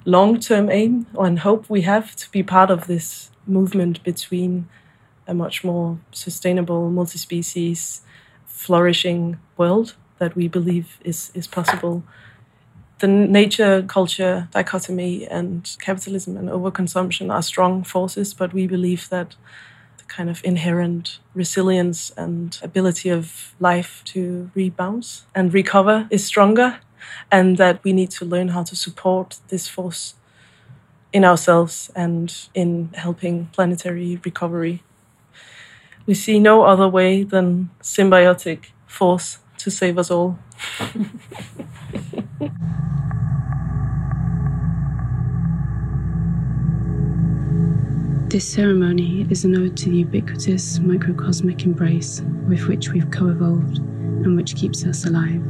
long 0.05 0.41
term 0.41 0.71
aim 0.71 1.07
and 1.19 1.41
hope 1.41 1.69
we 1.69 1.83
have 1.83 2.17
to 2.17 2.31
be 2.31 2.43
part 2.43 2.71
of 2.71 2.87
this 2.87 3.31
movement 3.47 4.03
between 4.03 4.69
a 5.27 5.35
much 5.35 5.63
more 5.63 5.99
sustainable, 6.11 6.91
multi 6.91 7.19
species, 7.19 8.03
flourishing 8.47 9.39
world 9.57 9.95
that 10.19 10.35
we 10.35 10.49
believe 10.49 10.99
is, 11.05 11.31
is 11.35 11.47
possible. 11.47 12.03
The 13.03 13.09
nature 13.09 13.83
culture 13.83 14.47
dichotomy 14.53 15.27
and 15.27 15.69
capitalism 15.81 16.37
and 16.37 16.49
overconsumption 16.49 17.33
are 17.35 17.43
strong 17.43 17.83
forces, 17.83 18.33
but 18.33 18.55
we 18.55 18.69
believe 18.69 19.09
that 19.09 19.35
the 19.99 20.05
kind 20.05 20.31
of 20.31 20.41
inherent 20.45 21.19
resilience 21.35 22.13
and 22.17 22.57
ability 22.63 23.09
of 23.09 23.57
life 23.59 24.03
to 24.05 24.53
rebound 24.55 25.23
and 25.35 25.53
recover 25.53 26.07
is 26.11 26.25
stronger, 26.25 26.79
and 27.29 27.57
that 27.57 27.83
we 27.83 27.93
need 27.93 28.13
to 28.13 28.25
learn 28.25 28.51
how 28.51 28.63
to 28.63 28.77
support 28.77 29.41
this 29.49 29.67
force 29.67 30.15
in 31.13 31.25
ourselves 31.25 31.91
and 31.97 32.33
in 32.55 32.91
helping 32.95 33.47
planetary 33.47 34.21
recovery. 34.25 34.85
We 36.07 36.15
see 36.15 36.39
no 36.39 36.63
other 36.63 36.89
way 36.89 37.25
than 37.25 37.71
symbiotic 37.83 38.67
force 38.87 39.41
to 39.59 39.73
save 39.73 39.99
us 39.99 40.09
all. 40.09 40.39
This 48.29 48.49
ceremony 48.49 49.27
is 49.29 49.45
an 49.45 49.55
ode 49.57 49.77
to 49.77 49.91
the 49.91 49.99
ubiquitous 49.99 50.79
microcosmic 50.79 51.65
embrace 51.65 52.23
with 52.49 52.67
which 52.67 52.89
we've 52.89 53.11
co 53.11 53.29
evolved 53.29 53.79
and 53.79 54.37
which 54.37 54.57
keeps 54.57 54.87
us 54.87 55.05
alive. 55.05 55.43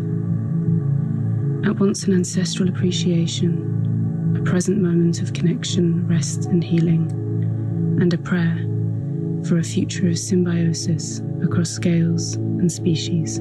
At 1.64 1.78
once 1.78 2.04
an 2.04 2.14
ancestral 2.14 2.68
appreciation, 2.68 4.36
a 4.36 4.42
present 4.42 4.78
moment 4.78 5.22
of 5.22 5.32
connection, 5.32 6.08
rest, 6.08 6.46
and 6.46 6.64
healing, 6.64 7.08
and 8.00 8.12
a 8.12 8.18
prayer 8.18 8.66
for 9.46 9.58
a 9.58 9.62
future 9.62 10.08
of 10.08 10.18
symbiosis 10.18 11.22
across 11.42 11.70
scales 11.70 12.34
and 12.34 12.70
species. 12.70 13.40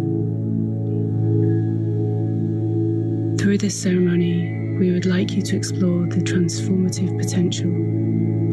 Through 3.51 3.57
this 3.57 3.81
ceremony, 3.81 4.77
we 4.79 4.93
would 4.93 5.05
like 5.05 5.31
you 5.31 5.41
to 5.41 5.57
explore 5.57 6.07
the 6.07 6.21
transformative 6.21 7.19
potential 7.19 7.69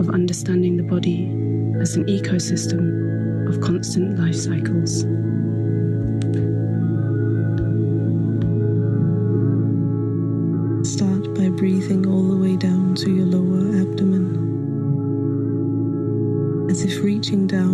of 0.01 0.11
understanding 0.11 0.77
the 0.77 0.83
body 0.83 1.27
as 1.81 1.95
an 1.95 2.07
ecosystem 2.07 3.49
of 3.49 3.61
constant 3.61 4.19
life 4.19 4.35
cycles. 4.35 5.03
Start 10.93 11.33
by 11.37 11.49
breathing 11.51 12.05
all 12.09 12.25
the 12.25 12.37
way 12.37 12.57
down 12.57 12.97
to 12.97 13.15
your 13.15 13.27
lower 13.27 13.69
abdomen, 13.81 14.27
as 16.73 16.83
if 16.83 17.05
reaching 17.05 17.47
down 17.47 17.68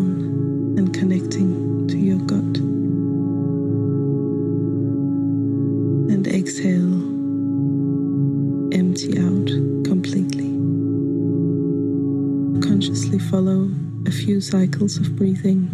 cycles 14.44 14.98
of 14.98 15.16
breathing. 15.16 15.70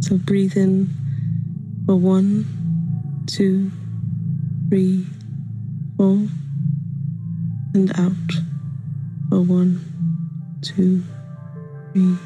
So 0.00 0.18
breathe 0.18 0.56
in 0.56 0.88
for 1.84 1.96
one, 1.96 3.24
two, 3.26 3.72
three, 4.68 5.04
four, 5.96 6.28
and 7.74 7.90
out 7.98 8.30
for 9.28 9.40
one, 9.40 9.80
two, 10.62 11.02
three, 11.92 12.16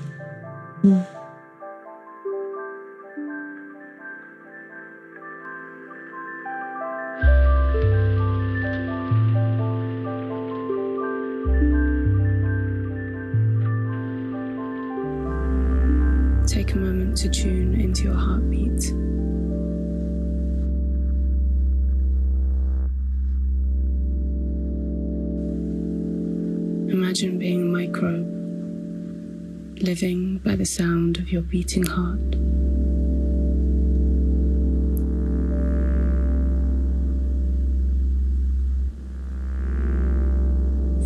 beating 31.69 31.85
heart. 31.85 32.35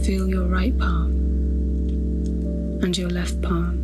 Feel 0.05 0.29
your 0.29 0.47
right 0.47 0.77
palm 0.79 1.11
and 2.83 2.97
your 2.97 3.11
left 3.11 3.43
palm 3.43 3.81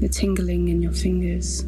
the 0.00 0.08
tingling 0.08 0.68
in 0.68 0.82
your 0.82 0.92
fingers. 0.92 1.62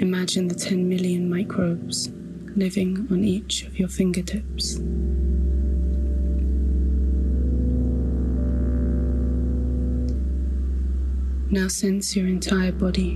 Imagine 0.00 0.48
the 0.48 0.54
10 0.54 0.88
million 0.88 1.30
microbes 1.30 2.10
living 2.56 3.08
on 3.10 3.24
each 3.24 3.64
of 3.64 3.78
your 3.78 3.88
fingertips. 3.88 4.80
Now 11.54 11.68
sense 11.68 12.16
your 12.16 12.26
entire 12.26 12.72
body 12.72 13.14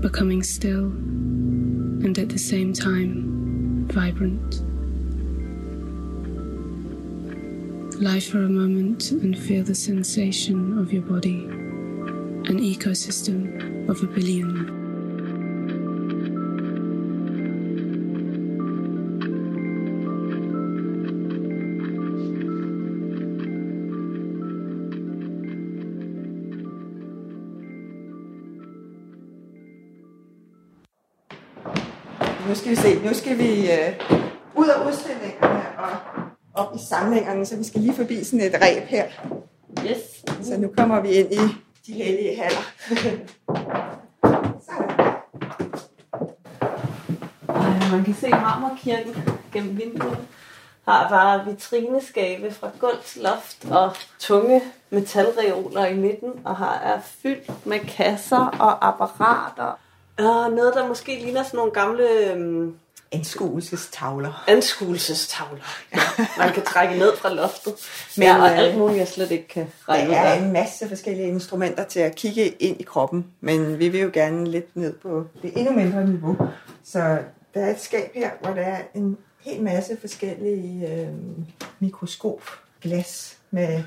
becoming 0.00 0.42
still 0.42 0.86
and 0.86 2.18
at 2.18 2.30
the 2.30 2.36
same 2.36 2.72
time 2.72 3.86
vibrant. 3.86 4.60
Lie 8.02 8.18
for 8.18 8.38
a 8.38 8.48
moment 8.48 9.12
and 9.12 9.38
feel 9.38 9.62
the 9.62 9.72
sensation 9.72 10.76
of 10.76 10.92
your 10.92 11.02
body, 11.02 11.44
an 11.44 12.58
ecosystem 12.58 13.88
of 13.88 14.02
a 14.02 14.06
billion. 14.08 14.71
Nu 32.52 32.56
skal 32.56 32.70
vi 32.70 32.76
se, 32.76 32.94
nu 33.04 33.14
skal 33.14 33.38
vi 33.38 33.72
øh, 33.72 34.00
ud 34.54 34.68
af 34.68 34.86
udstillingerne 34.86 35.62
og 35.78 35.90
op 36.54 36.74
i 36.76 36.78
samlingerne, 36.88 37.46
så 37.46 37.56
vi 37.56 37.64
skal 37.64 37.80
lige 37.80 37.94
forbi 37.94 38.24
sådan 38.24 38.40
et 38.40 38.54
ræb 38.62 38.82
her. 38.82 39.04
Yes. 39.86 39.98
Så 40.42 40.56
nu 40.58 40.68
kommer 40.76 41.00
vi 41.00 41.08
ind 41.08 41.32
i 41.32 41.38
de 41.86 41.92
hellige 41.92 42.36
haller. 42.42 42.60
Man 47.92 48.04
kan 48.04 48.14
se 48.14 48.30
marmorkirken 48.30 49.14
gennem 49.52 49.78
vinduet. 49.78 50.18
Har 50.88 51.08
bare 51.08 51.44
vitrineskabe 51.44 52.50
fra 52.50 52.70
gulv 52.78 53.02
til 53.04 53.22
loft 53.22 53.66
og 53.70 53.92
tunge 54.18 54.62
metalreoler 54.90 55.86
i 55.86 55.94
midten, 55.94 56.30
og 56.44 56.56
har 56.56 56.74
er 56.74 57.00
fyldt 57.22 57.66
med 57.66 57.80
kasser 57.80 58.46
og 58.58 58.88
apparater. 58.88 59.78
Og 60.18 60.50
noget, 60.50 60.74
der 60.74 60.88
måske 60.88 61.18
ligner 61.18 61.42
sådan 61.42 61.56
nogle 61.56 61.72
gamle 61.72 62.30
øhm, 62.30 62.74
Anskuelsestavler. 63.12 64.44
anskuelsestavler. 64.48 65.62
Ja, 65.94 65.98
man 66.38 66.52
kan 66.52 66.62
trække 66.62 66.98
ned 66.98 67.16
fra 67.16 67.34
loftet. 67.34 67.74
Men, 68.16 68.22
ja, 68.22 68.42
og 68.42 68.50
øh, 68.50 68.58
alt 68.58 68.78
muligt, 68.78 68.98
jeg 68.98 69.08
slet 69.08 69.30
ikke 69.30 69.48
kan 69.48 69.66
regne 69.88 70.10
Der 70.10 70.18
er 70.18 70.42
en 70.44 70.52
masse 70.52 70.88
forskellige 70.88 71.28
instrumenter 71.28 71.84
til 71.84 72.00
at 72.00 72.14
kigge 72.14 72.48
ind 72.48 72.80
i 72.80 72.82
kroppen, 72.82 73.26
men 73.40 73.78
vi 73.78 73.88
vil 73.88 74.00
jo 74.00 74.10
gerne 74.12 74.50
lidt 74.50 74.76
ned 74.76 74.92
på 74.92 75.24
det 75.42 75.58
endnu 75.58 75.72
mindre 75.72 76.04
niveau. 76.04 76.36
Så 76.84 77.18
der 77.54 77.60
er 77.60 77.70
et 77.70 77.80
skab 77.80 78.14
her, 78.14 78.30
hvor 78.40 78.50
der 78.50 78.62
er 78.62 78.82
en 78.94 79.18
hel 79.40 79.62
masse 79.62 79.96
forskellige 80.00 80.88
øh, 80.88 81.08
mikroskopglas 81.78 83.36
med 83.50 83.82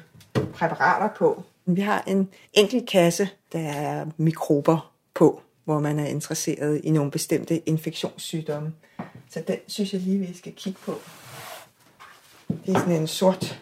præparater 0.53 1.09
på. 1.17 1.43
Vi 1.65 1.81
har 1.81 2.03
en 2.07 2.29
enkelt 2.53 2.89
kasse, 2.89 3.29
der 3.53 3.59
er 3.59 4.05
mikrober 4.17 4.91
på, 5.13 5.41
hvor 5.65 5.79
man 5.79 5.99
er 5.99 6.05
interesseret 6.05 6.81
i 6.83 6.91
nogle 6.91 7.11
bestemte 7.11 7.69
infektionssygdomme. 7.69 8.73
Så 9.29 9.43
den 9.47 9.57
synes 9.67 9.93
jeg 9.93 10.01
lige, 10.01 10.19
vi 10.19 10.37
skal 10.37 10.53
kigge 10.53 10.79
på. 10.85 10.99
Det 12.47 12.75
er 12.75 12.79
sådan 12.79 12.95
en 12.95 13.07
sort 13.07 13.61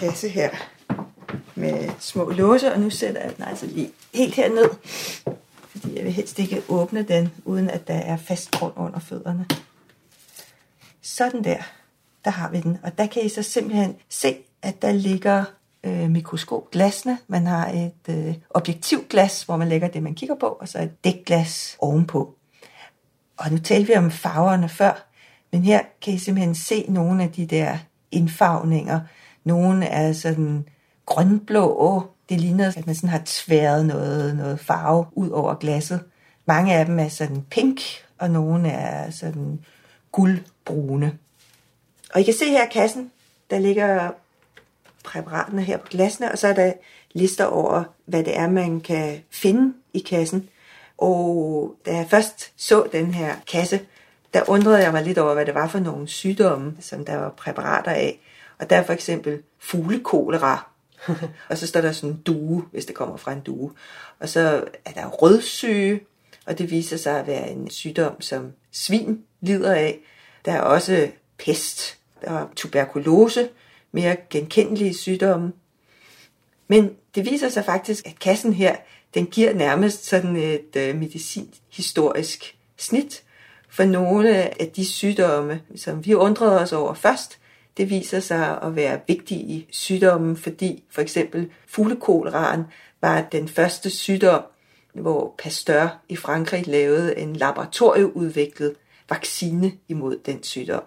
kasse 0.00 0.28
her 0.28 0.50
med 1.54 1.90
små 1.98 2.30
låse, 2.30 2.72
og 2.72 2.80
nu 2.80 2.90
sætter 2.90 3.20
jeg 3.20 3.36
den 3.36 3.44
altså 3.44 3.66
lige 3.66 3.90
helt 4.14 4.34
herned, 4.34 4.70
fordi 5.68 5.96
jeg 5.96 6.04
vil 6.04 6.12
helst 6.12 6.38
ikke 6.38 6.62
åbne 6.68 7.02
den, 7.02 7.30
uden 7.44 7.70
at 7.70 7.88
der 7.88 7.94
er 7.94 8.16
fast 8.16 8.50
grund 8.50 8.72
under 8.76 8.98
fødderne. 8.98 9.46
Sådan 11.02 11.44
der, 11.44 11.62
der 12.24 12.30
har 12.30 12.50
vi 12.50 12.60
den, 12.60 12.78
og 12.82 12.98
der 12.98 13.06
kan 13.06 13.24
I 13.24 13.28
så 13.28 13.42
simpelthen 13.42 13.96
se, 14.08 14.36
at 14.62 14.82
der 14.82 14.92
ligger 14.92 15.44
øh, 15.84 16.10
mikroskopglasene. 16.10 17.18
Man 17.28 17.46
har 17.46 17.68
et 17.68 18.14
øh, 18.14 18.34
objektivglas, 18.50 19.42
hvor 19.42 19.56
man 19.56 19.68
lægger 19.68 19.88
det, 19.88 20.02
man 20.02 20.14
kigger 20.14 20.34
på, 20.40 20.46
og 20.46 20.68
så 20.68 20.78
et 20.82 21.04
dækglas 21.04 21.76
ovenpå. 21.78 22.34
Og 23.36 23.50
nu 23.50 23.58
talte 23.58 23.86
vi 23.86 23.94
om 23.94 24.10
farverne 24.10 24.68
før, 24.68 25.06
men 25.52 25.64
her 25.64 25.80
kan 26.02 26.14
I 26.14 26.18
simpelthen 26.18 26.54
se 26.54 26.86
nogle 26.88 27.22
af 27.22 27.32
de 27.32 27.46
der 27.46 27.78
indfarvninger. 28.10 29.00
Nogle 29.44 29.86
er 29.86 30.12
sådan 30.12 30.64
grønblå. 31.06 32.02
Det 32.28 32.40
ligner, 32.40 32.68
at 32.68 32.86
man 32.86 32.94
sådan 32.94 33.08
har 33.08 33.22
tværet 33.24 33.86
noget, 33.86 34.36
noget 34.36 34.60
farve 34.60 35.06
ud 35.12 35.30
over 35.30 35.54
glasset. 35.54 36.00
Mange 36.46 36.74
af 36.74 36.86
dem 36.86 36.98
er 36.98 37.08
sådan 37.08 37.42
pink, 37.50 37.80
og 38.18 38.30
nogle 38.30 38.68
er 38.68 39.10
sådan 39.10 39.60
guldbrune. 40.12 41.18
Og 42.14 42.20
I 42.20 42.24
kan 42.24 42.34
se 42.34 42.50
her 42.50 42.68
kassen, 42.68 43.10
der 43.50 43.58
ligger 43.58 44.10
præparaterne 45.04 45.62
her 45.62 45.76
på 45.76 45.86
glasene, 45.86 46.32
og 46.32 46.38
så 46.38 46.48
er 46.48 46.52
der 46.52 46.72
lister 47.12 47.44
over, 47.44 47.84
hvad 48.06 48.24
det 48.24 48.38
er, 48.38 48.50
man 48.50 48.80
kan 48.80 49.22
finde 49.30 49.74
i 49.92 49.98
kassen. 49.98 50.48
Og 50.98 51.76
da 51.86 51.96
jeg 51.96 52.06
først 52.10 52.52
så 52.56 52.86
den 52.92 53.14
her 53.14 53.34
kasse, 53.52 53.80
der 54.34 54.48
undrede 54.48 54.82
jeg 54.82 54.92
mig 54.92 55.04
lidt 55.04 55.18
over, 55.18 55.34
hvad 55.34 55.46
det 55.46 55.54
var 55.54 55.68
for 55.68 55.78
nogle 55.78 56.08
sygdomme, 56.08 56.76
som 56.80 57.04
der 57.04 57.16
var 57.16 57.30
præparater 57.30 57.90
af. 57.90 58.20
Og 58.58 58.70
der 58.70 58.76
er 58.76 58.82
for 58.82 58.92
eksempel 58.92 59.42
fuglekolera, 59.58 60.70
og 61.50 61.58
så 61.58 61.66
står 61.66 61.80
der 61.80 61.92
sådan 61.92 62.10
en 62.10 62.22
due, 62.26 62.64
hvis 62.72 62.86
det 62.86 62.94
kommer 62.94 63.16
fra 63.16 63.32
en 63.32 63.40
due. 63.40 63.72
Og 64.20 64.28
så 64.28 64.64
er 64.84 64.92
der 64.92 65.06
rødsyge, 65.06 66.00
og 66.46 66.58
det 66.58 66.70
viser 66.70 66.96
sig 66.96 67.18
at 67.18 67.26
være 67.26 67.50
en 67.50 67.70
sygdom, 67.70 68.20
som 68.20 68.52
svin 68.72 69.22
lider 69.40 69.74
af. 69.74 69.98
Der 70.44 70.52
er 70.52 70.60
også 70.60 71.10
pest, 71.38 71.98
der 72.24 72.30
er 72.30 72.46
tuberkulose, 72.56 73.48
mere 73.94 74.16
genkendelige 74.30 74.94
sygdomme. 74.94 75.52
Men 76.68 76.90
det 77.14 77.24
viser 77.24 77.48
sig 77.48 77.64
faktisk, 77.64 78.06
at 78.06 78.18
kassen 78.18 78.52
her, 78.52 78.76
den 79.14 79.26
giver 79.26 79.54
nærmest 79.54 80.06
sådan 80.06 80.36
et 80.36 80.76
øh, 80.76 80.96
medicinhistorisk 80.96 82.56
snit 82.78 83.22
for 83.68 83.84
nogle 83.84 84.60
af 84.60 84.70
de 84.76 84.86
sygdomme, 84.86 85.60
som 85.76 86.06
vi 86.06 86.14
undrede 86.14 86.60
os 86.60 86.72
over 86.72 86.94
først. 86.94 87.38
Det 87.76 87.90
viser 87.90 88.20
sig 88.20 88.62
at 88.62 88.76
være 88.76 89.00
vigtige 89.06 89.66
sygdomme, 89.70 90.36
fordi 90.36 90.84
for 90.90 91.02
eksempel 91.02 91.50
fuglekoleraen 91.66 92.62
var 93.00 93.20
den 93.32 93.48
første 93.48 93.90
sygdom, 93.90 94.42
hvor 94.94 95.34
Pasteur 95.38 95.88
i 96.08 96.16
Frankrig 96.16 96.66
lavede 96.66 97.18
en 97.18 97.36
laboratorieudviklet 97.36 98.74
vaccine 99.10 99.72
imod 99.88 100.18
den 100.26 100.42
sygdom. 100.42 100.82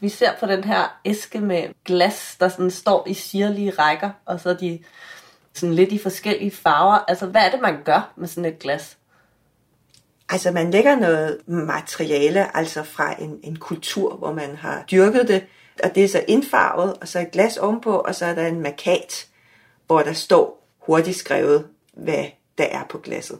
Vi 0.00 0.08
ser 0.08 0.30
på 0.40 0.46
den 0.46 0.64
her 0.64 0.98
æske 1.04 1.40
med 1.40 1.68
glas, 1.84 2.36
der 2.40 2.48
sådan 2.48 2.70
står 2.70 3.08
i 3.08 3.14
sirlige 3.14 3.70
rækker, 3.70 4.10
og 4.24 4.40
så 4.40 4.50
er 4.50 4.54
de 4.54 4.78
sådan 5.54 5.74
lidt 5.74 5.92
i 5.92 5.98
forskellige 5.98 6.50
farver. 6.50 6.98
Altså, 7.08 7.26
hvad 7.26 7.40
er 7.42 7.50
det, 7.50 7.60
man 7.60 7.82
gør 7.84 8.12
med 8.16 8.28
sådan 8.28 8.52
et 8.52 8.58
glas? 8.58 8.96
Altså 10.28 10.50
man 10.50 10.70
lægger 10.70 10.96
noget 10.96 11.40
materiale, 11.46 12.56
altså 12.56 12.82
fra 12.82 13.22
en, 13.22 13.40
en 13.42 13.56
kultur, 13.56 14.16
hvor 14.16 14.32
man 14.32 14.56
har 14.56 14.84
dyrket 14.90 15.28
det, 15.28 15.46
og 15.84 15.94
det 15.94 16.04
er 16.04 16.08
så 16.08 16.24
indfarvet, 16.28 16.94
og 17.00 17.08
så 17.08 17.20
et 17.20 17.30
glas 17.30 17.56
ovenpå, 17.56 17.96
og 17.96 18.14
så 18.14 18.26
er 18.26 18.34
der 18.34 18.46
en 18.46 18.60
markat, 18.60 19.26
hvor 19.86 20.00
der 20.00 20.12
står 20.12 20.68
hurtigt 20.78 21.16
skrevet, 21.16 21.66
hvad 21.92 22.24
der 22.58 22.64
er 22.64 22.84
på 22.90 22.98
glasset. 22.98 23.38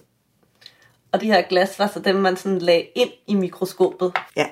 Og 1.13 1.21
de 1.21 1.27
her 1.27 1.43
glas 1.43 1.79
var 1.79 1.87
så 1.87 2.01
dem, 2.01 2.17
man 2.17 2.37
sådan 2.37 2.59
lagde 2.59 2.87
ind 2.95 3.11
i 3.27 3.35
mikroskopet, 3.35 4.13
Ja, 4.37 4.47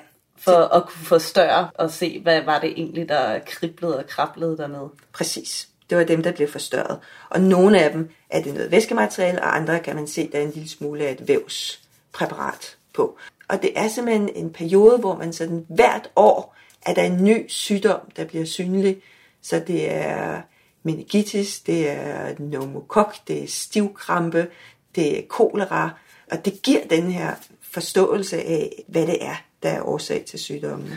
for 0.44 0.74
at 0.76 0.82
kunne 0.86 1.06
forstørre 1.06 1.70
og 1.74 1.90
se, 1.90 2.20
hvad 2.22 2.42
var 2.42 2.60
det 2.60 2.70
egentlig, 2.70 3.08
der 3.08 3.38
kriblede 3.38 3.98
og 3.98 4.06
krablede 4.06 4.56
dernede. 4.56 4.90
præcis. 5.12 5.68
Det 5.90 5.98
var 5.98 6.04
dem, 6.04 6.22
der 6.22 6.32
blev 6.32 6.48
forstørret. 6.48 6.98
Og 7.30 7.40
nogle 7.40 7.80
af 7.80 7.92
dem 7.92 8.10
er 8.30 8.42
det 8.42 8.54
noget 8.54 8.70
væskemateriale, 8.70 9.42
og 9.42 9.56
andre 9.56 9.80
kan 9.80 9.96
man 9.96 10.06
se, 10.06 10.28
der 10.32 10.38
er 10.38 10.42
en 10.42 10.50
lille 10.50 10.68
smule 10.68 11.04
af 11.04 11.12
et 11.12 11.28
vævspræparat 11.28 12.76
på. 12.94 13.18
Og 13.48 13.62
det 13.62 13.70
er 13.76 13.88
simpelthen 13.88 14.30
en 14.34 14.52
periode, 14.52 14.98
hvor 14.98 15.16
man 15.16 15.32
sådan 15.32 15.66
hvert 15.68 16.10
år 16.16 16.56
er 16.86 16.94
der 16.94 17.02
en 17.02 17.24
ny 17.24 17.44
sygdom, 17.48 18.00
der 18.16 18.24
bliver 18.24 18.44
synlig. 18.44 19.02
Så 19.42 19.62
det 19.66 19.92
er 19.92 20.40
meningitis, 20.82 21.60
det 21.60 21.90
er 21.90 22.34
pneumokok, 22.34 23.14
det 23.28 23.42
er 23.42 23.48
stivkrampe, 23.48 24.46
det 24.94 25.18
er 25.18 25.22
kolera, 25.28 25.90
og 26.30 26.44
det 26.44 26.62
giver 26.62 26.86
den 26.90 27.10
her 27.10 27.34
forståelse 27.72 28.36
af, 28.36 28.84
hvad 28.88 29.06
det 29.06 29.24
er, 29.24 29.36
der 29.64 29.70
er 29.70 29.82
årsag 29.82 30.24
til 30.24 30.38
sygdommen. 30.38 30.88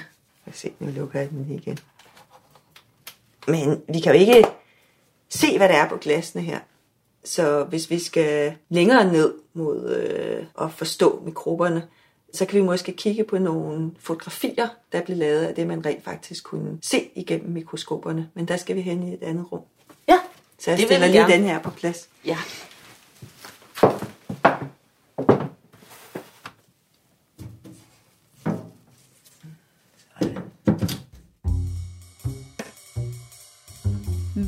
Jeg 0.45 0.53
se, 0.55 0.71
nu 0.79 0.91
lukker 0.91 1.19
jeg 1.19 1.29
den 1.29 1.45
igen. 1.51 1.77
Men 3.47 3.81
vi 3.89 3.99
kan 3.99 4.13
jo 4.13 4.19
ikke 4.19 4.43
se, 5.29 5.57
hvad 5.57 5.69
der 5.69 5.75
er 5.75 5.89
på 5.89 5.97
glasene 5.97 6.41
her. 6.43 6.59
Så 7.23 7.63
hvis 7.63 7.89
vi 7.89 7.99
skal 7.99 8.55
længere 8.69 9.11
ned 9.11 9.33
mod 9.53 9.95
øh, 9.95 10.45
at 10.65 10.71
forstå 10.73 11.21
mikroberne, 11.25 11.87
så 12.33 12.45
kan 12.45 12.59
vi 12.59 12.65
måske 12.65 12.91
kigge 12.91 13.23
på 13.23 13.37
nogle 13.37 13.91
fotografier, 13.99 14.67
der 14.91 15.01
blev 15.01 15.17
lavet 15.17 15.41
af 15.45 15.55
det, 15.55 15.67
man 15.67 15.85
rent 15.85 16.03
faktisk 16.03 16.43
kunne 16.43 16.77
se 16.81 17.09
igennem 17.15 17.49
mikroskoperne. 17.51 18.29
Men 18.33 18.47
der 18.47 18.57
skal 18.57 18.75
vi 18.75 18.81
hen 18.81 19.03
i 19.03 19.13
et 19.13 19.23
andet 19.23 19.51
rum. 19.51 19.61
Ja, 20.09 20.19
Så 20.59 20.71
jeg 20.71 20.77
Det 20.77 20.85
stiller 20.87 21.07
lige 21.07 21.19
gerne. 21.19 21.33
den 21.33 21.43
her 21.43 21.59
på 21.61 21.69
plads. 21.69 22.09
ja. 22.25 22.37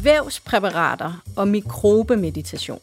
Vævspræparater 0.09 1.23
og 1.35 1.47
mikrobemeditation. 1.47 2.79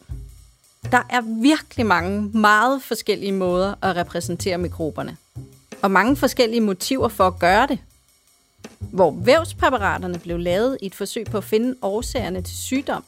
Der 0.91 1.01
er 1.09 1.41
virkelig 1.41 1.85
mange 1.85 2.21
meget 2.21 2.83
forskellige 2.83 3.31
måder 3.31 3.75
at 3.81 3.95
repræsentere 3.95 4.57
mikroberne. 4.57 5.17
Og 5.81 5.91
mange 5.91 6.15
forskellige 6.15 6.61
motiver 6.61 7.07
for 7.07 7.27
at 7.27 7.39
gøre 7.39 7.67
det. 7.67 7.79
Hvor 8.79 9.11
vævspræparaterne 9.11 10.19
blev 10.19 10.39
lavet 10.39 10.77
i 10.81 10.85
et 10.85 10.95
forsøg 10.95 11.25
på 11.25 11.37
at 11.37 11.43
finde 11.43 11.75
årsagerne 11.81 12.41
til 12.41 12.57
sygdom, 12.57 13.03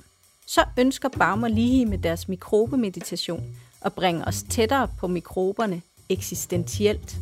så 0.45 0.63
ønsker 0.77 1.09
Baumer 1.09 1.47
lige 1.47 1.85
med 1.85 1.97
deres 1.97 2.27
mikrobemeditation 2.27 3.43
at 3.81 3.93
bringe 3.93 4.25
os 4.25 4.43
tættere 4.49 4.87
på 4.99 5.07
mikroberne 5.07 5.81
eksistentielt. 6.09 7.17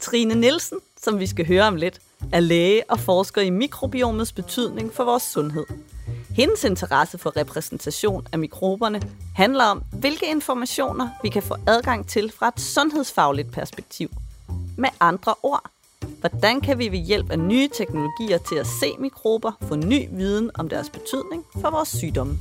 Trine 0.00 0.34
Nielsen, 0.34 0.78
som 1.02 1.18
vi 1.18 1.26
skal 1.26 1.46
høre 1.46 1.64
om 1.64 1.76
lidt, 1.76 2.00
er 2.32 2.40
læge 2.40 2.90
og 2.90 3.00
forsker 3.00 3.40
i 3.42 3.50
mikrobiomets 3.50 4.32
betydning 4.32 4.92
for 4.92 5.04
vores 5.04 5.22
sundhed. 5.22 5.64
Hendes 6.30 6.64
interesse 6.64 7.18
for 7.18 7.36
repræsentation 7.36 8.26
af 8.32 8.38
mikroberne 8.38 9.02
handler 9.34 9.64
om, 9.64 9.82
hvilke 9.92 10.30
informationer 10.30 11.08
vi 11.22 11.28
kan 11.28 11.42
få 11.42 11.56
adgang 11.66 12.08
til 12.08 12.32
fra 12.32 12.48
et 12.48 12.60
sundhedsfagligt 12.60 13.52
perspektiv. 13.52 14.08
Med 14.76 14.88
andre 15.00 15.34
ord, 15.42 15.70
hvordan 16.20 16.60
kan 16.60 16.78
vi 16.78 16.88
ved 16.88 16.98
hjælp 16.98 17.30
af 17.30 17.38
nye 17.38 17.68
teknologier 17.68 18.38
til 18.38 18.56
at 18.56 18.66
se 18.66 18.92
mikrober 18.98 19.52
få 19.62 19.76
ny 19.76 20.08
viden 20.10 20.50
om 20.54 20.68
deres 20.68 20.90
betydning 20.90 21.44
for 21.60 21.70
vores 21.70 21.88
sygdomme? 21.88 22.38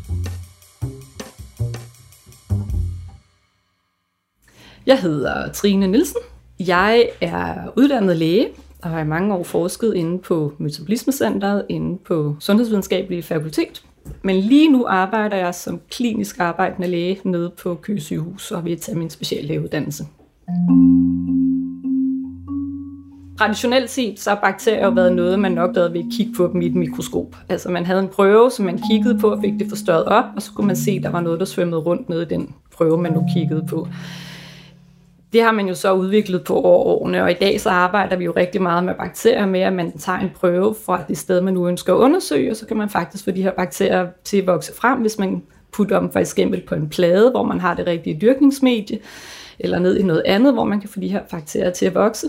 Jeg 4.86 5.02
hedder 5.02 5.54
Trine 5.54 5.88
Nielsen. 5.88 6.22
Jeg 6.60 7.10
er 7.22 7.74
uddannet 7.78 8.18
læge 8.18 8.50
og 8.86 8.92
har 8.92 9.00
i 9.00 9.08
mange 9.08 9.34
år 9.34 9.44
forsket 9.44 9.94
inde 9.96 10.20
på 10.20 10.54
Metabolismecenteret 10.58 11.66
inde 11.70 11.98
på 12.08 12.36
Sundhedsvidenskabelige 12.40 13.24
Fakultet. 13.24 13.84
Men 14.22 14.36
lige 14.36 14.72
nu 14.72 14.86
arbejder 14.88 15.38
jeg 15.38 15.56
som 15.56 15.80
klinisk 15.92 16.40
arbejdende 16.40 16.88
læge 16.88 17.20
nede 17.24 17.52
på 17.64 17.76
Køge 17.76 18.02
sygehus 18.02 18.52
og 18.52 18.66
vil 18.66 18.80
tage 18.80 18.98
min 18.98 19.10
speciallægeuddannelse. 19.10 20.04
Traditionelt 23.38 23.90
set 23.90 24.20
så 24.20 24.30
har 24.30 24.40
bakterier 24.44 24.90
været 24.90 25.16
noget, 25.16 25.40
man 25.40 25.52
nok 25.52 25.76
lavede 25.76 25.94
ved 25.94 26.00
at 26.00 26.06
kigge 26.18 26.34
på 26.38 26.50
dem 26.54 26.62
i 26.62 26.66
et 26.66 26.76
mikroskop. 26.76 27.36
Altså 27.50 27.70
man 27.70 27.86
havde 27.86 28.00
en 28.00 28.08
prøve, 28.08 28.52
som 28.52 28.66
man 28.66 28.80
kiggede 28.92 29.20
på 29.20 29.32
og 29.32 29.42
fik 29.42 29.54
det 29.60 29.70
forstørret 29.70 30.06
op, 30.06 30.26
og 30.36 30.42
så 30.42 30.52
kunne 30.56 30.68
man 30.68 30.76
se, 30.76 30.92
at 30.92 31.04
der 31.04 31.10
var 31.10 31.22
noget, 31.22 31.40
der 31.40 31.46
svømmede 31.46 31.82
rundt 31.82 32.10
nede 32.10 32.22
i 32.22 32.26
den 32.26 32.56
prøve, 32.78 32.98
man 32.98 33.14
nu 33.14 33.24
kiggede 33.36 33.66
på. 33.70 33.88
Det 35.34 35.44
har 35.44 35.52
man 35.52 35.68
jo 35.68 35.74
så 35.74 35.94
udviklet 35.94 36.44
på 36.44 36.62
over 36.62 36.86
årene, 36.86 37.24
og 37.24 37.32
i 37.32 37.34
dag 37.34 37.62
så 37.62 37.70
arbejder 37.70 38.16
vi 38.16 38.26
jo 38.26 38.34
rigtig 38.36 38.62
meget 38.62 38.84
med 38.84 38.94
bakterier 38.96 39.46
med, 39.46 39.60
at 39.60 39.74
man 39.74 39.98
tager 39.98 40.20
en 40.20 40.32
prøve 40.36 40.76
fra 40.86 41.04
det 41.08 41.18
sted, 41.18 41.42
man 41.42 41.54
nu 41.54 41.68
ønsker 41.68 41.94
at 41.94 41.98
undersøge, 41.98 42.52
og 42.52 42.56
så 42.56 42.66
kan 42.66 42.78
man 42.78 42.90
faktisk 42.90 43.24
få 43.24 43.32
de 43.32 43.44
her 43.44 43.52
bakterier 43.52 44.08
til 44.24 44.38
at 44.38 44.48
vokse 44.48 44.76
frem, 44.76 45.00
hvis 45.00 45.20
man 45.20 45.44
putter 45.72 46.00
dem 46.00 46.12
for 46.12 46.20
eksempel 46.20 46.62
på 46.62 46.76
en 46.76 46.90
plade, 46.90 47.32
hvor 47.32 47.44
man 47.44 47.60
har 47.60 47.74
det 47.74 47.88
rigtige 47.88 48.18
dyrkningsmedie, 48.22 49.00
eller 49.60 49.80
ned 49.80 49.98
i 49.98 50.04
noget 50.04 50.24
andet, 50.26 50.54
hvor 50.54 50.64
man 50.64 50.80
kan 50.80 50.90
få 50.90 51.00
de 51.00 51.08
her 51.08 51.22
bakterier 51.32 51.72
til 51.72 51.86
at 51.86 51.96
vokse. 51.96 52.28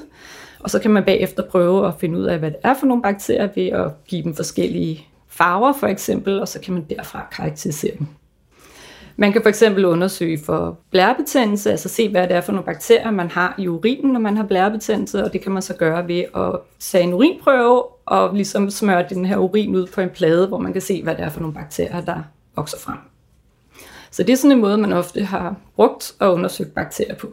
Og 0.60 0.70
så 0.70 0.78
kan 0.78 0.90
man 0.90 1.04
bagefter 1.04 1.42
prøve 1.42 1.86
at 1.86 1.94
finde 1.98 2.18
ud 2.18 2.24
af, 2.24 2.38
hvad 2.38 2.50
det 2.50 2.58
er 2.62 2.74
for 2.80 2.86
nogle 2.86 3.02
bakterier, 3.02 3.48
ved 3.54 3.66
at 3.66 3.90
give 4.06 4.22
dem 4.22 4.34
forskellige 4.34 5.06
farver 5.28 5.72
for 5.72 5.86
eksempel, 5.86 6.40
og 6.40 6.48
så 6.48 6.60
kan 6.60 6.74
man 6.74 6.86
derfra 6.90 7.26
karakterisere 7.32 7.92
dem. 7.98 8.06
Man 9.18 9.32
kan 9.32 9.42
for 9.42 9.48
eksempel 9.48 9.84
undersøge 9.84 10.38
for 10.44 10.78
blærebetændelse, 10.90 11.70
altså 11.70 11.88
se, 11.88 12.08
hvad 12.08 12.22
det 12.22 12.36
er 12.36 12.40
for 12.40 12.52
nogle 12.52 12.66
bakterier, 12.66 13.10
man 13.10 13.30
har 13.30 13.54
i 13.58 13.68
urinen, 13.68 14.12
når 14.12 14.20
man 14.20 14.36
har 14.36 14.44
blærebetændelse, 14.44 15.24
og 15.24 15.32
det 15.32 15.40
kan 15.40 15.52
man 15.52 15.62
så 15.62 15.74
gøre 15.74 16.08
ved 16.08 16.24
at 16.36 16.60
tage 16.80 17.04
en 17.04 17.12
urinprøve 17.12 17.82
og 18.06 18.34
ligesom 18.34 18.70
smøre 18.70 19.04
den 19.08 19.24
her 19.24 19.36
urin 19.36 19.76
ud 19.76 19.86
på 19.86 20.00
en 20.00 20.10
plade, 20.10 20.46
hvor 20.46 20.58
man 20.58 20.72
kan 20.72 20.82
se, 20.82 21.02
hvad 21.02 21.14
det 21.14 21.24
er 21.24 21.28
for 21.28 21.40
nogle 21.40 21.54
bakterier, 21.54 22.00
der 22.00 22.22
vokser 22.56 22.78
frem. 22.78 22.98
Så 24.10 24.22
det 24.22 24.32
er 24.32 24.36
sådan 24.36 24.52
en 24.52 24.60
måde, 24.60 24.78
man 24.78 24.92
ofte 24.92 25.24
har 25.24 25.56
brugt 25.76 26.14
og 26.18 26.34
undersøgt 26.34 26.74
bakterier 26.74 27.14
på. 27.14 27.28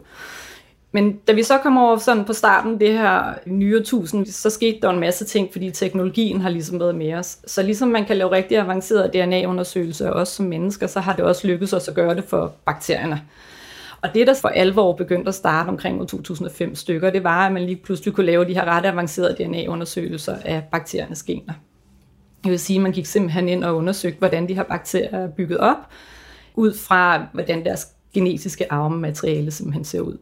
Men 0.94 1.16
da 1.28 1.32
vi 1.32 1.42
så 1.42 1.58
kom 1.58 1.78
over 1.78 1.96
sådan 1.96 2.24
på 2.24 2.32
starten 2.32 2.80
det 2.80 2.92
her 2.92 3.34
nye 3.46 3.82
tusind, 3.82 4.26
så 4.26 4.50
skete 4.50 4.78
der 4.82 4.90
en 4.90 5.00
masse 5.00 5.24
ting, 5.24 5.48
fordi 5.52 5.70
teknologien 5.70 6.40
har 6.40 6.50
ligesom 6.50 6.80
været 6.80 6.94
med 6.94 7.14
os. 7.14 7.38
Så 7.46 7.62
ligesom 7.62 7.88
man 7.88 8.04
kan 8.04 8.16
lave 8.16 8.30
rigtig 8.30 8.58
avancerede 8.58 9.10
DNA-undersøgelser 9.14 10.10
også 10.10 10.34
som 10.34 10.46
mennesker, 10.46 10.86
så 10.86 11.00
har 11.00 11.16
det 11.16 11.24
også 11.24 11.46
lykkedes 11.46 11.72
os 11.72 11.88
at 11.88 11.94
gøre 11.94 12.14
det 12.14 12.24
for 12.24 12.54
bakterierne. 12.66 13.22
Og 14.02 14.14
det, 14.14 14.26
der 14.26 14.34
for 14.34 14.48
alvor 14.48 14.92
begyndte 14.92 15.28
at 15.28 15.34
starte 15.34 15.68
omkring 15.68 16.08
2005 16.08 16.74
stykker, 16.74 17.10
det 17.10 17.24
var, 17.24 17.46
at 17.46 17.52
man 17.52 17.62
lige 17.62 17.76
pludselig 17.76 18.14
kunne 18.14 18.26
lave 18.26 18.44
de 18.44 18.54
her 18.54 18.64
ret 18.64 18.86
avancerede 18.86 19.44
DNA-undersøgelser 19.44 20.36
af 20.44 20.62
bakteriernes 20.72 21.22
gener. 21.22 21.52
Det 22.44 22.50
vil 22.50 22.58
sige, 22.58 22.76
at 22.76 22.82
man 22.82 22.92
gik 22.92 23.06
simpelthen 23.06 23.48
ind 23.48 23.64
og 23.64 23.76
undersøgte, 23.76 24.18
hvordan 24.18 24.48
de 24.48 24.54
her 24.54 24.62
bakterier 24.62 25.18
er 25.18 25.28
bygget 25.28 25.58
op, 25.58 25.78
ud 26.54 26.74
fra 26.74 27.26
hvordan 27.32 27.64
deres 27.64 27.86
genetiske 28.14 28.72
arvemateriale 28.72 29.50
simpelthen 29.50 29.84
ser 29.84 30.00
ud. 30.00 30.16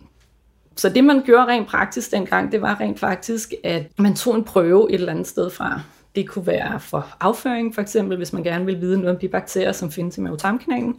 Så 0.76 0.88
det, 0.88 1.04
man 1.04 1.22
gjorde 1.22 1.46
rent 1.46 1.68
praktisk 1.68 2.11
dengang, 2.11 2.52
det 2.52 2.62
var 2.62 2.80
rent 2.80 3.00
faktisk, 3.00 3.54
at 3.64 3.87
man 3.98 4.14
tog 4.14 4.35
en 4.35 4.44
prøve 4.44 4.90
et 4.90 4.94
eller 4.94 5.12
andet 5.12 5.26
sted 5.26 5.50
fra. 5.50 5.80
Det 6.14 6.28
kunne 6.28 6.46
være 6.46 6.80
for 6.80 7.16
afføring, 7.20 7.74
for 7.74 7.82
eksempel, 7.82 8.16
hvis 8.16 8.32
man 8.32 8.42
gerne 8.42 8.66
vil 8.66 8.80
vide 8.80 8.98
noget 8.98 9.14
om 9.14 9.20
de 9.20 9.28
bakterier, 9.28 9.72
som 9.72 9.90
findes 9.90 10.18
i 10.18 10.20
mavetarmkanalen. 10.20 10.96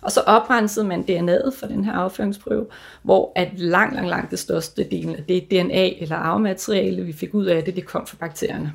Og 0.00 0.12
så 0.12 0.20
oprensede 0.20 0.86
man 0.86 1.00
DNA'et 1.00 1.60
for 1.60 1.66
den 1.66 1.84
her 1.84 1.92
afføringsprøve, 1.92 2.66
hvor 3.02 3.32
at 3.34 3.48
langt, 3.54 3.94
langt, 3.94 4.10
langt 4.10 4.30
det 4.30 4.38
største 4.38 4.84
del 4.90 5.14
af 5.14 5.24
det 5.24 5.50
DNA 5.50 5.88
eller 5.88 6.16
arvemateriale, 6.16 7.02
vi 7.02 7.12
fik 7.12 7.34
ud 7.34 7.46
af 7.46 7.64
det, 7.64 7.76
det 7.76 7.86
kom 7.86 8.06
fra 8.06 8.16
bakterierne. 8.20 8.72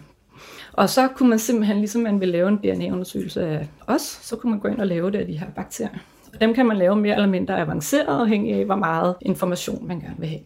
Og 0.74 0.90
så 0.90 1.08
kunne 1.08 1.30
man 1.30 1.40
simpelthen, 1.40 1.78
ligesom 1.78 2.02
man 2.02 2.20
ville 2.20 2.32
lave 2.32 2.48
en 2.48 2.58
DNA-undersøgelse 2.58 3.46
af 3.46 3.68
os, 3.88 4.02
så 4.02 4.36
kunne 4.36 4.50
man 4.50 4.60
gå 4.60 4.68
ind 4.68 4.80
og 4.80 4.88
lave 4.88 5.12
det 5.12 5.18
af 5.18 5.26
de 5.26 5.38
her 5.38 5.50
bakterier. 5.56 6.00
Dem 6.42 6.54
kan 6.54 6.66
man 6.66 6.78
lave 6.78 6.96
mere 6.96 7.16
eller 7.16 7.30
mindre 7.30 7.62
avanceret, 7.62 8.22
afhængig 8.22 8.54
af, 8.54 8.66
hvor 8.66 8.76
meget 8.76 9.16
information 9.22 9.88
man 9.88 10.00
gerne 10.00 10.16
vil 10.20 10.30
have. 10.30 10.42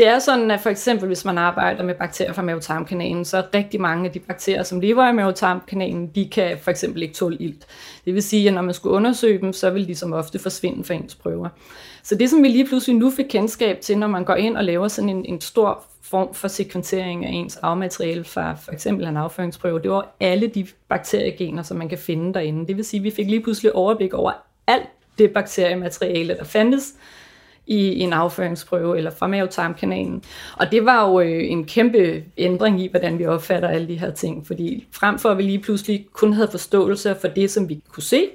Det 0.00 0.08
er 0.08 0.18
sådan, 0.18 0.50
at 0.50 0.60
for 0.60 0.70
eksempel 0.70 1.06
hvis 1.06 1.24
man 1.24 1.38
arbejder 1.38 1.84
med 1.84 1.94
bakterier 1.94 2.32
fra 2.32 2.42
mavetarmkanalen, 2.42 3.24
så 3.24 3.36
er 3.36 3.42
rigtig 3.54 3.80
mange 3.80 4.06
af 4.06 4.12
de 4.12 4.18
bakterier, 4.18 4.62
som 4.62 4.80
lever 4.80 5.08
i 5.08 5.12
mavetarmkanalen, 5.12 6.06
de 6.06 6.28
kan 6.28 6.58
for 6.58 6.70
eksempel 6.70 7.02
ikke 7.02 7.14
tåle 7.14 7.36
ilt. 7.36 7.66
Det 8.04 8.14
vil 8.14 8.22
sige, 8.22 8.48
at 8.48 8.54
når 8.54 8.62
man 8.62 8.74
skulle 8.74 8.96
undersøge 8.96 9.40
dem, 9.40 9.52
så 9.52 9.70
vil 9.70 9.88
de 9.88 9.94
som 9.94 10.12
ofte 10.12 10.38
forsvinde 10.38 10.84
fra 10.84 10.94
ens 10.94 11.14
prøver. 11.14 11.48
Så 12.02 12.14
det, 12.14 12.30
som 12.30 12.42
vi 12.42 12.48
lige 12.48 12.66
pludselig 12.66 12.96
nu 12.96 13.10
fik 13.10 13.26
kendskab 13.28 13.80
til, 13.80 13.98
når 13.98 14.06
man 14.06 14.24
går 14.24 14.34
ind 14.34 14.56
og 14.56 14.64
laver 14.64 14.88
sådan 14.88 15.08
en, 15.08 15.24
en 15.24 15.40
stor 15.40 15.84
form 16.02 16.34
for 16.34 16.48
sekventering 16.48 17.26
af 17.26 17.30
ens 17.30 17.56
afmateriale 17.56 18.24
fra 18.24 18.54
for 18.54 18.72
eksempel 18.72 19.06
en 19.06 19.16
afføringsprøve, 19.16 19.82
det 19.82 19.90
var 19.90 20.16
alle 20.20 20.46
de 20.46 20.66
bakteriegener, 20.88 21.62
som 21.62 21.76
man 21.76 21.88
kan 21.88 21.98
finde 21.98 22.34
derinde. 22.34 22.66
Det 22.66 22.76
vil 22.76 22.84
sige, 22.84 22.98
at 22.98 23.04
vi 23.04 23.10
fik 23.10 23.26
lige 23.26 23.42
pludselig 23.42 23.74
overblik 23.74 24.14
over 24.14 24.32
alt 24.66 24.88
det 25.18 25.30
bakteriemateriale, 25.30 26.36
der 26.36 26.44
fandtes 26.44 26.94
i 27.66 28.00
en 28.00 28.12
afføringsprøve 28.12 28.96
eller 28.96 29.10
fra 29.10 29.26
mavetarmkanalen. 29.26 30.22
Og 30.56 30.72
det 30.72 30.84
var 30.84 31.08
jo 31.08 31.20
øh, 31.20 31.50
en 31.50 31.64
kæmpe 31.64 32.24
ændring 32.38 32.82
i, 32.82 32.88
hvordan 32.88 33.18
vi 33.18 33.26
opfatter 33.26 33.68
alle 33.68 33.88
de 33.88 33.98
her 33.98 34.10
ting, 34.10 34.46
fordi 34.46 34.86
frem 34.92 35.18
for 35.18 35.28
at 35.30 35.38
vi 35.38 35.42
lige 35.42 35.58
pludselig 35.58 36.06
kun 36.12 36.32
havde 36.32 36.48
forståelse 36.50 37.16
for 37.20 37.28
det, 37.28 37.50
som 37.50 37.68
vi 37.68 37.82
kunne 37.88 38.02
se, 38.02 38.26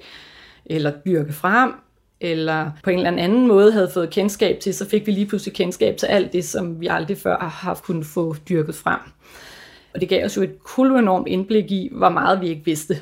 eller 0.65 0.91
dyrke 1.05 1.33
frem, 1.33 1.73
eller 2.21 2.71
på 2.83 2.89
en 2.89 2.97
eller 2.97 3.23
anden 3.23 3.47
måde 3.47 3.71
havde 3.71 3.89
fået 3.93 4.09
kendskab 4.09 4.59
til, 4.59 4.73
så 4.73 4.89
fik 4.89 5.07
vi 5.07 5.11
lige 5.11 5.25
pludselig 5.25 5.55
kendskab 5.55 5.97
til 5.97 6.05
alt 6.05 6.33
det, 6.33 6.45
som 6.45 6.81
vi 6.81 6.87
aldrig 6.87 7.17
før 7.17 7.37
har 7.39 7.47
haft 7.47 7.83
kunnet 7.83 8.05
få 8.05 8.35
dyrket 8.49 8.75
frem. 8.75 8.99
Og 9.93 10.01
det 10.01 10.09
gav 10.09 10.25
os 10.25 10.37
jo 10.37 10.41
et 10.41 10.63
kul 10.63 10.91
enormt 10.91 11.27
indblik 11.27 11.71
i, 11.71 11.89
hvor 11.91 12.09
meget 12.09 12.41
vi 12.41 12.47
ikke 12.47 12.65
vidste 12.65 12.97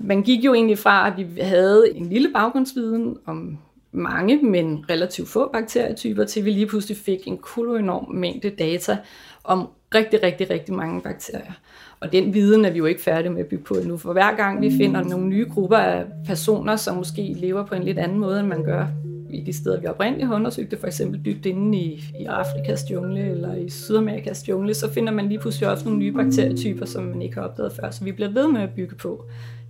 man 0.00 0.22
gik 0.22 0.44
jo 0.44 0.54
egentlig 0.54 0.78
fra, 0.78 1.06
at 1.06 1.16
vi 1.16 1.40
havde 1.40 1.96
en 1.96 2.06
lille 2.06 2.30
baggrundsviden 2.34 3.16
om 3.26 3.58
mange, 3.92 4.42
men 4.42 4.84
relativt 4.90 5.28
få 5.28 5.52
bakterietyper, 5.52 6.24
til 6.24 6.44
vi 6.44 6.50
lige 6.50 6.66
pludselig 6.66 6.96
fik 6.96 7.26
en 7.26 7.38
enorm 7.58 8.14
mængde 8.14 8.50
data 8.50 8.98
om 9.44 9.68
rigtig, 9.94 10.22
rigtig, 10.22 10.50
rigtig 10.50 10.74
mange 10.74 11.00
bakterier. 11.00 11.52
Og 12.00 12.12
den 12.12 12.34
viden 12.34 12.64
er 12.64 12.70
vi 12.70 12.78
jo 12.78 12.84
ikke 12.84 13.02
færdige 13.02 13.32
med 13.32 13.40
at 13.40 13.46
bygge 13.46 13.64
på 13.64 13.74
endnu, 13.74 13.96
for 13.96 14.12
hver 14.12 14.36
gang 14.36 14.60
vi 14.60 14.70
finder 14.76 15.04
nogle 15.04 15.26
nye 15.26 15.46
grupper 15.50 15.76
af 15.76 16.04
personer, 16.26 16.76
som 16.76 16.96
måske 16.96 17.22
lever 17.22 17.66
på 17.66 17.74
en 17.74 17.82
lidt 17.82 17.98
anden 17.98 18.18
måde, 18.18 18.40
end 18.40 18.48
man 18.48 18.64
gør 18.64 18.86
i 19.32 19.40
de 19.40 19.52
steder, 19.52 19.80
vi 19.80 19.86
oprindeligt 19.86 20.28
har 20.28 20.34
undersøgt 20.34 20.70
det, 20.70 20.78
for 20.78 20.86
eksempel 20.86 21.24
dybt 21.24 21.46
inde 21.46 21.78
i, 21.78 22.04
i 22.20 22.24
Afrikas 22.24 22.90
jungle 22.90 23.20
eller 23.20 23.54
i 23.54 23.70
Sydamerikas 23.70 24.48
jungle, 24.48 24.74
så 24.74 24.92
finder 24.92 25.12
man 25.12 25.28
lige 25.28 25.38
pludselig 25.38 25.68
også 25.68 25.84
nogle 25.84 25.98
nye 25.98 26.12
bakterietyper, 26.12 26.86
som 26.86 27.04
man 27.04 27.22
ikke 27.22 27.34
har 27.34 27.42
opdaget 27.42 27.72
før. 27.72 27.90
Så 27.90 28.04
vi 28.04 28.12
bliver 28.12 28.30
ved 28.30 28.48
med 28.52 28.60
at 28.60 28.70
bygge 28.76 28.96
på 28.96 29.24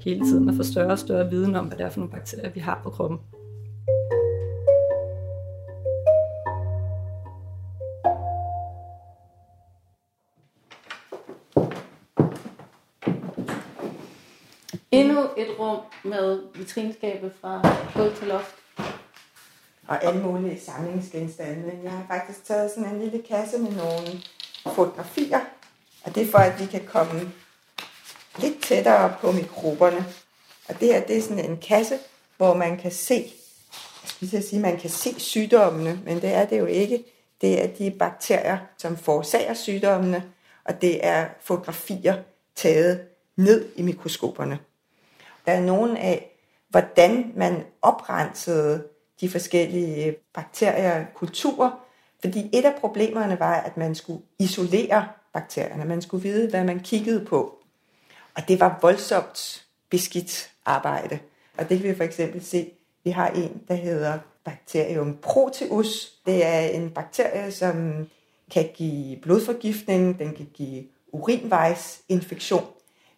hele 0.05 0.25
tiden 0.25 0.49
og 0.49 0.55
få 0.55 0.63
større 0.63 0.93
og 0.93 0.99
større 0.99 1.31
viden 1.31 1.57
om, 1.57 1.67
hvad 1.67 1.79
det 1.79 1.87
er 1.87 1.91
for 1.91 2.01
nogle 2.01 2.13
bakterier, 2.13 2.51
vi 2.51 2.61
har 2.61 2.81
på 2.85 2.91
kroppen. 2.91 3.19
Endnu 14.93 15.21
et 15.37 15.47
rum 15.59 15.79
med 16.05 16.41
vitrinskabet 16.55 17.33
fra 17.41 17.63
gulv 17.95 18.15
til 18.17 18.29
loft. 18.29 18.55
Og 19.91 20.05
alle 20.05 20.23
mulige 20.23 20.61
samlingsgenstande. 20.61 21.81
Jeg 21.83 21.91
har 21.91 22.05
faktisk 22.09 22.45
taget 22.45 22.71
sådan 22.71 22.95
en 22.95 23.01
lille 23.01 23.23
kasse 23.29 23.59
med 23.59 23.71
nogle 23.71 24.23
fotografier. 24.75 25.41
Og 26.05 26.15
det 26.15 26.23
er 26.23 26.31
for, 26.31 26.39
at 26.39 26.61
vi 26.61 26.67
kan 26.67 26.87
komme 26.87 27.33
lidt 28.39 28.63
tættere 28.63 29.15
på 29.21 29.33
mikroberne. 29.33 30.05
Og 30.69 30.81
det 30.81 30.89
her, 30.89 31.07
det 31.07 31.19
er 31.19 31.23
sådan 31.23 31.51
en 31.51 31.57
kasse, 31.57 31.99
hvor 32.37 32.55
man 32.55 32.77
kan 32.77 32.91
se 32.91 33.33
skal 34.03 34.29
jeg 34.33 34.45
sige, 34.45 34.63
man 34.63 34.79
kan 34.79 34.91
se 34.91 35.21
sygdommene, 35.21 36.01
men 36.05 36.23
det 36.23 36.35
er 36.35 36.45
det 36.47 36.59
jo 36.59 36.67
ikke. 36.67 37.05
Det 37.41 37.65
er 37.65 37.67
de 37.67 37.91
bakterier, 37.91 38.59
som 38.79 38.97
forårsager 38.97 39.55
sygdommene, 39.55 40.25
og 40.65 40.83
det 40.83 41.07
er 41.07 41.29
fotografier 41.41 42.17
taget 42.55 43.01
ned 43.37 43.69
i 43.77 43.83
mikroskoperne. 43.83 44.59
Der 45.47 45.53
er 45.53 45.61
nogen 45.61 45.97
af, 45.97 46.37
hvordan 46.69 47.33
man 47.37 47.65
oprensede 47.83 48.85
de 49.21 49.29
forskellige 49.29 50.07
øh, 50.07 50.15
bakterier 50.35 51.05
kulturer, 51.15 51.71
fordi 52.21 52.51
et 52.53 52.65
af 52.65 52.75
problemerne 52.81 53.41
var, 53.41 53.55
at 53.55 53.77
man 53.77 53.95
skulle 53.95 54.23
isolere 54.39 55.09
bakterierne. 55.33 55.85
Man 55.85 56.03
skulle 56.03 56.23
vide, 56.23 56.51
hvad 56.51 56.65
man 56.65 56.81
kiggede 56.81 57.25
på. 57.25 57.59
Og 58.35 58.49
det 58.49 58.61
var 58.61 58.79
voldsomt 58.83 59.65
beskidt 59.91 60.51
arbejde. 60.65 61.19
Og 61.59 61.69
det 61.69 61.81
kan 61.81 61.89
vi 61.89 61.95
for 61.95 62.05
eksempel 62.05 62.45
se. 62.45 62.71
Vi 63.05 63.11
har 63.11 63.29
en, 63.29 63.63
der 63.69 63.75
hedder 63.75 64.19
bakterium 64.45 65.17
proteus. 65.23 66.13
Det 66.27 66.47
er 66.47 66.61
en 66.61 66.91
bakterie, 66.91 67.53
som 67.53 68.07
kan 68.51 68.69
give 68.75 69.17
blodforgiftning, 69.17 70.19
den 70.19 70.35
kan 70.35 70.49
give 70.55 70.85
urinvejsinfektion, 71.13 72.65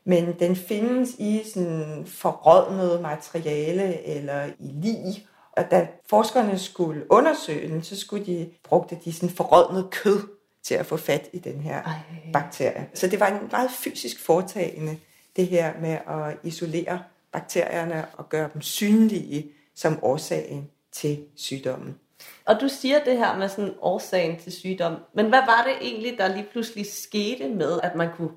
men 0.05 0.35
den 0.39 0.57
findes 0.57 1.11
i 1.19 1.43
sådan 1.55 2.07
forrådnet 2.07 3.03
materiale 3.03 4.07
eller 4.07 4.47
i 4.47 4.71
lig. 4.83 5.27
Og 5.53 5.71
da 5.71 5.89
forskerne 6.07 6.59
skulle 6.59 7.13
undersøge 7.13 7.69
den, 7.69 7.83
så 7.83 7.97
skulle 7.97 8.27
de 8.27 8.51
brugte 8.63 8.99
de 9.05 9.13
sådan 9.13 9.35
forrådnet 9.35 9.91
kød 9.91 10.29
til 10.63 10.75
at 10.75 10.87
få 10.87 10.97
fat 10.97 11.29
i 11.33 11.39
den 11.39 11.61
her 11.61 11.83
Ej. 11.83 11.93
bakterie. 12.33 12.89
Så 12.95 13.07
det 13.07 13.21
var 13.21 13.27
en 13.27 13.49
meget 13.51 13.71
fysisk 13.71 14.25
foretagende, 14.25 14.99
det 15.37 15.47
her 15.47 15.73
med 15.81 15.91
at 15.91 16.39
isolere 16.43 17.03
bakterierne 17.33 18.07
og 18.17 18.29
gøre 18.29 18.51
dem 18.55 18.63
synlige 18.63 19.53
som 19.75 19.99
årsagen 20.03 20.71
til 20.93 21.25
sygdommen. 21.37 21.99
Og 22.45 22.61
du 22.61 22.69
siger 22.69 23.05
det 23.05 23.19
her 23.19 23.39
med 23.39 23.49
sådan 23.49 23.75
årsagen 23.81 24.41
til 24.41 24.53
sygdom. 24.53 24.97
Men 25.15 25.29
hvad 25.29 25.41
var 25.41 25.65
det 25.67 25.89
egentlig, 25.89 26.19
der 26.19 26.29
lige 26.29 26.47
pludselig 26.53 26.93
skete 26.93 27.49
med, 27.49 27.81
at 27.83 27.95
man 27.95 28.09
kunne 28.17 28.31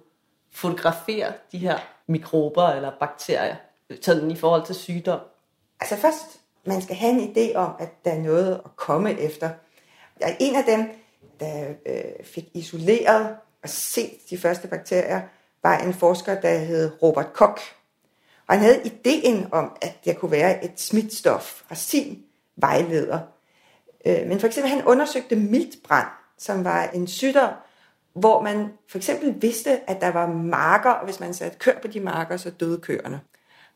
fotografere 0.52 1.34
de 1.52 1.58
her 1.58 1.80
mikrober 2.08 2.68
eller 2.68 2.92
bakterier 3.00 3.56
sådan 4.02 4.32
i 4.32 4.36
forhold 4.36 4.66
til 4.66 4.76
sygdom? 4.76 5.20
Altså 5.80 5.96
først, 5.96 6.40
man 6.66 6.82
skal 6.82 6.96
have 6.96 7.12
en 7.12 7.36
idé 7.36 7.56
om, 7.56 7.72
at 7.80 8.06
der 8.06 8.12
er 8.12 8.20
noget 8.20 8.62
at 8.66 8.76
komme 8.76 9.20
efter. 9.20 9.50
Jeg 10.20 10.30
er 10.30 10.36
en 10.40 10.56
af 10.56 10.64
dem, 10.64 10.90
der 11.40 11.74
øh, 11.86 12.26
fik 12.26 12.46
isoleret 12.54 13.36
og 13.64 13.70
set 13.70 14.30
de 14.30 14.38
første 14.38 14.68
bakterier, 14.68 15.22
var 15.64 15.78
en 15.78 15.94
forsker, 15.94 16.42
der 16.42 16.58
hed 16.58 16.92
Robert 17.02 17.34
Koch. 17.34 17.64
Og 18.48 18.56
han 18.56 18.60
havde 18.60 18.82
ideen 18.86 19.48
om, 19.52 19.78
at 19.82 20.06
der 20.06 20.14
kunne 20.14 20.32
være 20.32 20.66
et 20.66 20.80
smitstof 20.80 21.62
fra 21.68 21.76
sin 21.76 22.24
vejleder. 22.56 23.20
Øh, 24.06 24.28
men 24.28 24.40
for 24.40 24.48
eksempel 24.48 24.72
han 24.72 24.86
undersøgte 24.86 25.36
miltbrand, 25.36 26.08
som 26.38 26.64
var 26.64 26.84
en 26.84 27.08
sygdom, 27.08 27.54
hvor 28.14 28.42
man 28.42 28.70
for 28.90 28.98
eksempel 28.98 29.42
vidste, 29.42 29.90
at 29.90 30.02
der 30.02 30.12
var 30.12 30.28
marker, 30.28 30.92
og 30.92 31.06
hvis 31.06 31.20
man 31.20 31.34
satte 31.34 31.58
kør 31.58 31.80
på 31.82 31.88
de 31.88 32.00
marker, 32.00 32.38
så 32.38 32.50
døde 32.50 32.78
køerne. 32.78 33.22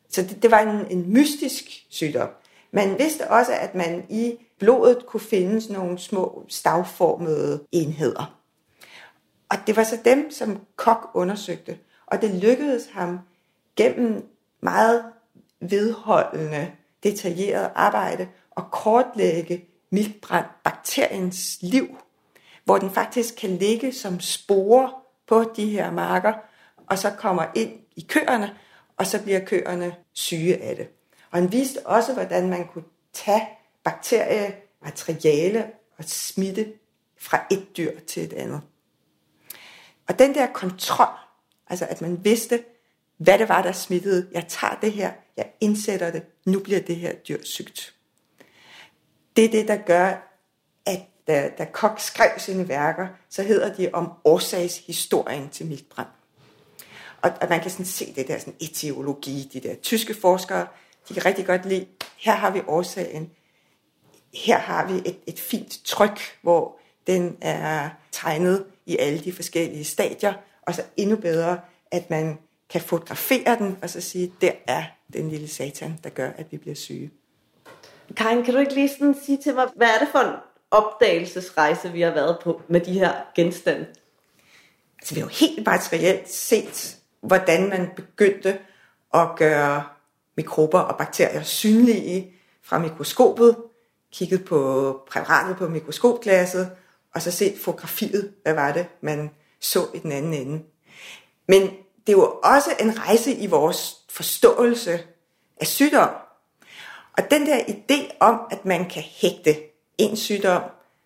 Så 0.08 0.22
det, 0.22 0.42
det 0.42 0.50
var 0.50 0.60
en, 0.60 0.86
en 0.98 1.12
mystisk 1.12 1.86
sygdom. 1.90 2.28
Man 2.72 2.98
vidste 2.98 3.30
også, 3.30 3.52
at 3.52 3.74
man 3.74 4.06
i 4.08 4.36
blodet 4.58 5.06
kunne 5.06 5.20
finde 5.20 5.72
nogle 5.72 5.98
små 5.98 6.44
stavformede 6.48 7.64
enheder. 7.72 8.36
Og 9.48 9.56
det 9.66 9.76
var 9.76 9.84
så 9.84 9.98
dem, 10.04 10.30
som 10.30 10.60
Kok 10.76 11.10
undersøgte. 11.14 11.78
Og 12.06 12.22
det 12.22 12.30
lykkedes 12.30 12.86
ham 12.92 13.18
gennem 13.76 14.28
meget 14.60 15.04
vedholdende, 15.60 16.72
detaljeret 17.02 17.70
arbejde 17.74 18.28
at 18.56 18.62
kortlægge 18.72 19.64
miltbrand 19.90 20.46
bakteriens 20.64 21.58
liv, 21.60 21.98
hvor 22.64 22.78
den 22.78 22.90
faktisk 22.90 23.36
kan 23.36 23.50
ligge 23.50 23.92
som 23.92 24.20
spore 24.20 24.92
på 25.26 25.44
de 25.56 25.70
her 25.70 25.90
marker, 25.90 26.32
og 26.86 26.98
så 26.98 27.10
kommer 27.10 27.44
ind 27.54 27.72
i 27.96 28.06
køerne, 28.08 28.56
og 28.96 29.06
så 29.06 29.22
bliver 29.22 29.40
køerne 29.44 29.94
syge 30.12 30.62
af 30.62 30.76
det. 30.76 30.88
Og 31.30 31.38
han 31.38 31.52
viste 31.52 31.86
også, 31.86 32.12
hvordan 32.12 32.48
man 32.48 32.68
kunne 32.68 32.84
tage 33.12 33.48
bakteriemateriale 33.84 35.70
og 35.98 36.04
smitte 36.04 36.72
fra 37.18 37.46
et 37.50 37.76
dyr 37.76 38.00
til 38.06 38.24
et 38.24 38.32
andet. 38.32 38.60
Og 40.08 40.18
den 40.18 40.34
der 40.34 40.46
kontrol, 40.46 41.14
altså 41.66 41.86
at 41.90 42.00
man 42.00 42.24
vidste, 42.24 42.64
hvad 43.20 43.38
det 43.38 43.48
var, 43.48 43.62
der 43.62 43.72
smittede. 43.72 44.28
Jeg 44.32 44.46
tager 44.48 44.78
det 44.82 44.92
her, 44.92 45.12
jeg 45.36 45.50
indsætter 45.60 46.10
det, 46.10 46.22
nu 46.44 46.60
bliver 46.60 46.80
det 46.80 46.96
her 46.96 47.14
dyr 47.14 47.42
sygt. 47.42 47.94
Det 49.36 49.44
er 49.44 49.48
det, 49.48 49.68
der 49.68 49.76
gør, 49.76 50.36
at 50.86 51.00
da, 51.26 51.50
da 51.58 51.64
Koch 51.64 52.04
skrev 52.04 52.30
sine 52.38 52.68
værker, 52.68 53.08
så 53.28 53.42
hedder 53.42 53.74
de 53.74 53.90
om 53.92 54.12
årsagshistorien 54.24 55.48
til 55.48 55.66
miltbrand. 55.66 56.08
Og, 57.22 57.32
og 57.40 57.48
man 57.48 57.60
kan 57.60 57.70
sådan 57.70 57.86
se 57.86 58.14
det 58.14 58.28
der 58.28 58.38
sådan 58.38 58.54
etiologi, 58.60 59.50
de 59.52 59.60
der 59.60 59.74
tyske 59.74 60.14
forskere, 60.14 60.66
de 61.10 61.14
kan 61.14 61.24
rigtig 61.24 61.46
godt 61.46 61.66
lide, 61.66 61.86
her 62.16 62.32
har 62.32 62.50
vi 62.50 62.62
årsagen, 62.66 63.30
her 64.34 64.58
har 64.58 64.86
vi 64.86 64.94
et, 64.94 65.16
et 65.26 65.40
fint 65.40 65.80
tryk, 65.84 66.20
hvor 66.42 66.78
den 67.06 67.36
er 67.40 67.88
tegnet 68.12 68.64
i 68.86 68.96
alle 68.96 69.18
de 69.18 69.32
forskellige 69.32 69.84
stadier, 69.84 70.32
og 70.62 70.74
så 70.74 70.82
endnu 70.96 71.16
bedre, 71.16 71.60
at 71.90 72.10
man 72.10 72.38
kan 72.68 72.80
fotografere 72.80 73.56
den, 73.58 73.78
og 73.82 73.90
så 73.90 74.00
sige, 74.00 74.32
der 74.40 74.52
er 74.66 74.84
den 75.12 75.28
lille 75.28 75.48
satan, 75.48 75.98
der 76.04 76.10
gør, 76.10 76.30
at 76.36 76.46
vi 76.52 76.56
bliver 76.56 76.74
syge. 76.74 77.10
Karin, 78.16 78.44
kan 78.44 78.54
du 78.54 78.60
ikke 78.60 78.74
lige 78.74 78.88
sådan 78.88 79.16
sige 79.24 79.38
til 79.42 79.54
mig, 79.54 79.66
hvad 79.76 79.88
er 79.88 79.98
det 79.98 80.08
for 80.12 80.18
en 80.18 80.34
opdagelsesrejse, 80.70 81.92
vi 81.92 82.00
har 82.00 82.10
været 82.10 82.38
på 82.42 82.62
med 82.68 82.80
de 82.80 82.92
her 82.92 83.12
genstande? 83.34 83.86
Altså, 84.98 85.14
vi 85.14 85.20
har 85.20 85.26
jo 85.26 85.32
helt 85.40 85.66
materielt 85.66 86.30
set, 86.30 86.96
hvordan 87.20 87.68
man 87.68 87.90
begyndte 87.96 88.58
at 89.14 89.28
gøre 89.36 89.84
mikrober 90.40 90.80
og 90.80 90.98
bakterier 90.98 91.42
synlige 91.42 92.32
fra 92.62 92.78
mikroskopet, 92.78 93.56
kigget 94.12 94.44
på 94.44 95.00
præparatet 95.10 95.56
på 95.56 95.68
mikroskopglasset, 95.68 96.70
og 97.14 97.22
så 97.22 97.30
set 97.30 97.58
fotografiet, 97.64 98.32
hvad 98.42 98.54
var 98.54 98.72
det, 98.72 98.86
man 99.00 99.30
så 99.60 99.86
i 99.94 99.98
den 99.98 100.12
anden 100.12 100.34
ende. 100.34 100.62
Men 101.48 101.62
det 102.06 102.12
er 102.12 102.16
jo 102.16 102.40
også 102.44 102.70
en 102.80 102.98
rejse 102.98 103.34
i 103.34 103.46
vores 103.46 103.96
forståelse 104.10 105.00
af 105.56 105.66
sygdom. 105.66 106.10
Og 107.18 107.30
den 107.30 107.46
der 107.46 107.58
idé 107.58 108.16
om, 108.20 108.40
at 108.50 108.64
man 108.64 108.88
kan 108.88 109.02
hægte 109.02 109.56
en 109.98 110.16
sygdom 110.16 110.62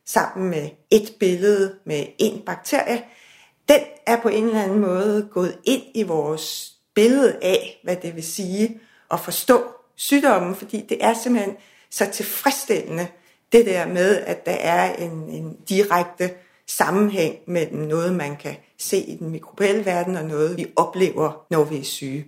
sammen 0.07 0.51
med 0.51 0.71
et 0.91 1.15
billede 1.21 1.79
med 1.85 2.07
en 2.19 2.43
bakterie, 2.47 3.05
den 3.69 3.81
er 4.07 4.21
på 4.21 4.29
en 4.29 4.45
eller 4.45 4.63
anden 4.63 4.79
måde 4.79 5.29
gået 5.31 5.59
ind 5.65 5.83
i 5.95 6.03
vores 6.03 6.75
billede 6.95 7.39
af, 7.43 7.81
hvad 7.85 7.97
det 7.97 8.17
vil 8.17 8.25
sige 8.25 8.81
at 9.15 9.21
forstå 9.21 9.65
sygdommen, 9.97 10.55
fordi 10.55 10.87
det 10.89 11.05
er 11.05 11.15
simpelthen 11.15 11.57
så 11.91 12.11
tilfredsstillende, 12.13 13.07
det 13.53 13.67
der 13.67 13.87
med, 13.87 14.21
at 14.21 14.47
der 14.47 14.53
er 14.53 14.95
en, 14.95 15.11
en 15.11 15.57
direkte 15.69 16.31
sammenhæng 16.67 17.37
mellem 17.47 17.79
noget, 17.79 18.15
man 18.15 18.37
kan 18.37 18.57
se 18.79 18.97
i 18.97 19.17
den 19.17 19.31
mikrobielle 19.31 19.87
verden, 19.87 20.17
og 20.17 20.25
noget, 20.25 20.57
vi 20.57 20.67
oplever, 20.77 21.47
når 21.51 21.65
vi 21.65 21.79
er 21.79 21.85
syge. 21.85 22.27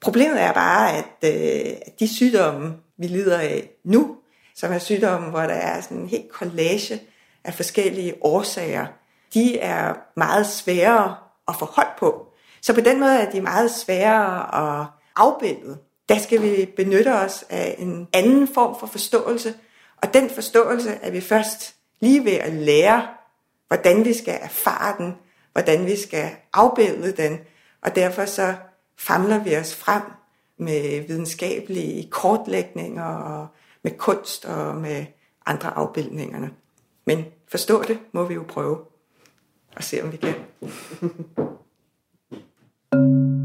Problemet 0.00 0.42
er 0.42 0.52
bare, 0.52 0.96
at 0.96 1.34
øh, 1.34 1.72
de 2.00 2.16
sygdomme, 2.16 2.74
vi 2.98 3.06
lider 3.06 3.38
af 3.38 3.70
nu, 3.84 4.16
som 4.54 4.72
er 4.72 4.78
sygdomme, 4.78 5.30
hvor 5.30 5.40
der 5.40 5.54
er 5.54 5.80
sådan 5.80 5.96
en 5.96 6.08
helt 6.08 6.30
collage 6.32 7.00
af 7.44 7.54
forskellige 7.54 8.14
årsager, 8.20 8.86
de 9.34 9.58
er 9.58 9.94
meget 10.16 10.46
sværere 10.46 11.16
at 11.48 11.54
få 11.58 11.64
hold 11.64 11.98
på. 11.98 12.26
Så 12.62 12.74
på 12.74 12.80
den 12.80 13.00
måde 13.00 13.14
er 13.14 13.30
de 13.30 13.40
meget 13.40 13.70
sværere 13.70 14.80
at 14.80 14.86
afbildet. 15.16 15.78
Der 16.08 16.18
skal 16.18 16.42
vi 16.42 16.72
benytte 16.76 17.14
os 17.14 17.44
af 17.50 17.76
en 17.78 18.08
anden 18.12 18.48
form 18.54 18.76
for 18.80 18.86
forståelse, 18.86 19.54
og 19.96 20.14
den 20.14 20.30
forståelse 20.30 20.90
er 20.90 21.10
vi 21.10 21.20
først 21.20 21.74
lige 22.00 22.24
ved 22.24 22.32
at 22.32 22.52
lære, 22.52 23.08
hvordan 23.68 24.04
vi 24.04 24.12
skal 24.12 24.38
erfare 24.42 24.94
den, 24.98 25.14
hvordan 25.52 25.86
vi 25.86 25.96
skal 25.96 26.30
afbilde 26.52 27.12
den, 27.12 27.38
og 27.82 27.94
derfor 27.94 28.24
så 28.24 28.54
famler 28.98 29.38
vi 29.38 29.56
os 29.56 29.74
frem 29.74 30.02
med 30.56 31.06
videnskabelige 31.06 32.10
kortlægninger 32.10 33.04
og 33.04 33.46
med 33.82 33.92
kunst 33.98 34.44
og 34.44 34.74
med 34.74 35.06
andre 35.46 35.70
afbildningerne. 35.70 36.50
Men 37.04 37.24
forstå 37.48 37.82
det 37.82 37.98
må 38.12 38.24
vi 38.24 38.34
jo 38.34 38.44
prøve 38.48 38.78
og 39.76 39.84
se, 39.84 40.02
om 40.02 40.12
vi 40.12 40.16
kan. 40.16 40.34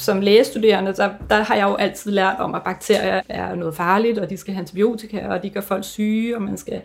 Som 0.00 0.20
lægestuderende, 0.20 0.92
der, 0.92 1.10
der 1.30 1.42
har 1.42 1.54
jeg 1.54 1.68
jo 1.68 1.74
altid 1.74 2.12
lært 2.12 2.36
om, 2.38 2.54
at 2.54 2.62
bakterier 2.62 3.20
er 3.28 3.54
noget 3.54 3.74
farligt, 3.74 4.18
og 4.18 4.30
de 4.30 4.36
skal 4.36 4.54
have 4.54 4.60
antibiotika, 4.60 5.28
og 5.28 5.42
de 5.42 5.50
gør 5.50 5.60
folk 5.60 5.84
syge, 5.84 6.36
og 6.36 6.42
man 6.42 6.56
skal 6.56 6.80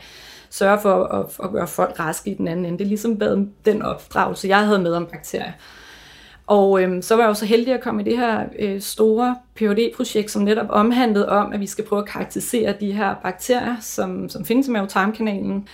sørge 0.50 0.80
for 0.82 1.04
at, 1.04 1.26
at 1.44 1.52
gøre 1.52 1.68
folk 1.68 2.00
raske 2.00 2.30
i 2.30 2.34
den 2.34 2.48
anden 2.48 2.66
ende. 2.66 2.78
Det 2.78 2.84
er 2.84 2.90
ligesom 2.90 3.20
været 3.20 3.50
den 3.66 3.82
opdragelse, 3.82 4.48
jeg 4.48 4.66
havde 4.66 4.80
med 4.80 4.94
om 4.94 5.06
bakterier. 5.06 5.52
Og 6.48 6.82
øhm, 6.82 7.02
så 7.02 7.16
var 7.16 7.24
jeg 7.24 7.30
jo 7.30 7.34
så 7.34 7.46
heldig 7.46 7.74
at 7.74 7.82
komme 7.82 8.02
i 8.02 8.06
det 8.06 8.18
her 8.18 8.46
øh, 8.60 8.82
store 8.82 9.36
phd 9.56 9.96
projekt 9.96 10.32
som 10.32 10.42
netop 10.42 10.68
omhandlede 10.70 11.30
om, 11.30 11.54
at 11.54 11.60
vi 11.60 11.68
skal 11.68 11.86
prøve 11.86 12.02
at 12.02 12.08
karakterisere 12.08 12.74
de 12.80 12.92
her 12.92 13.16
bakterier, 13.24 13.76
som, 13.82 14.30
som 14.30 14.46
findes 14.46 14.68
i 14.68 14.72
mavetarmkanalen. 14.72 15.68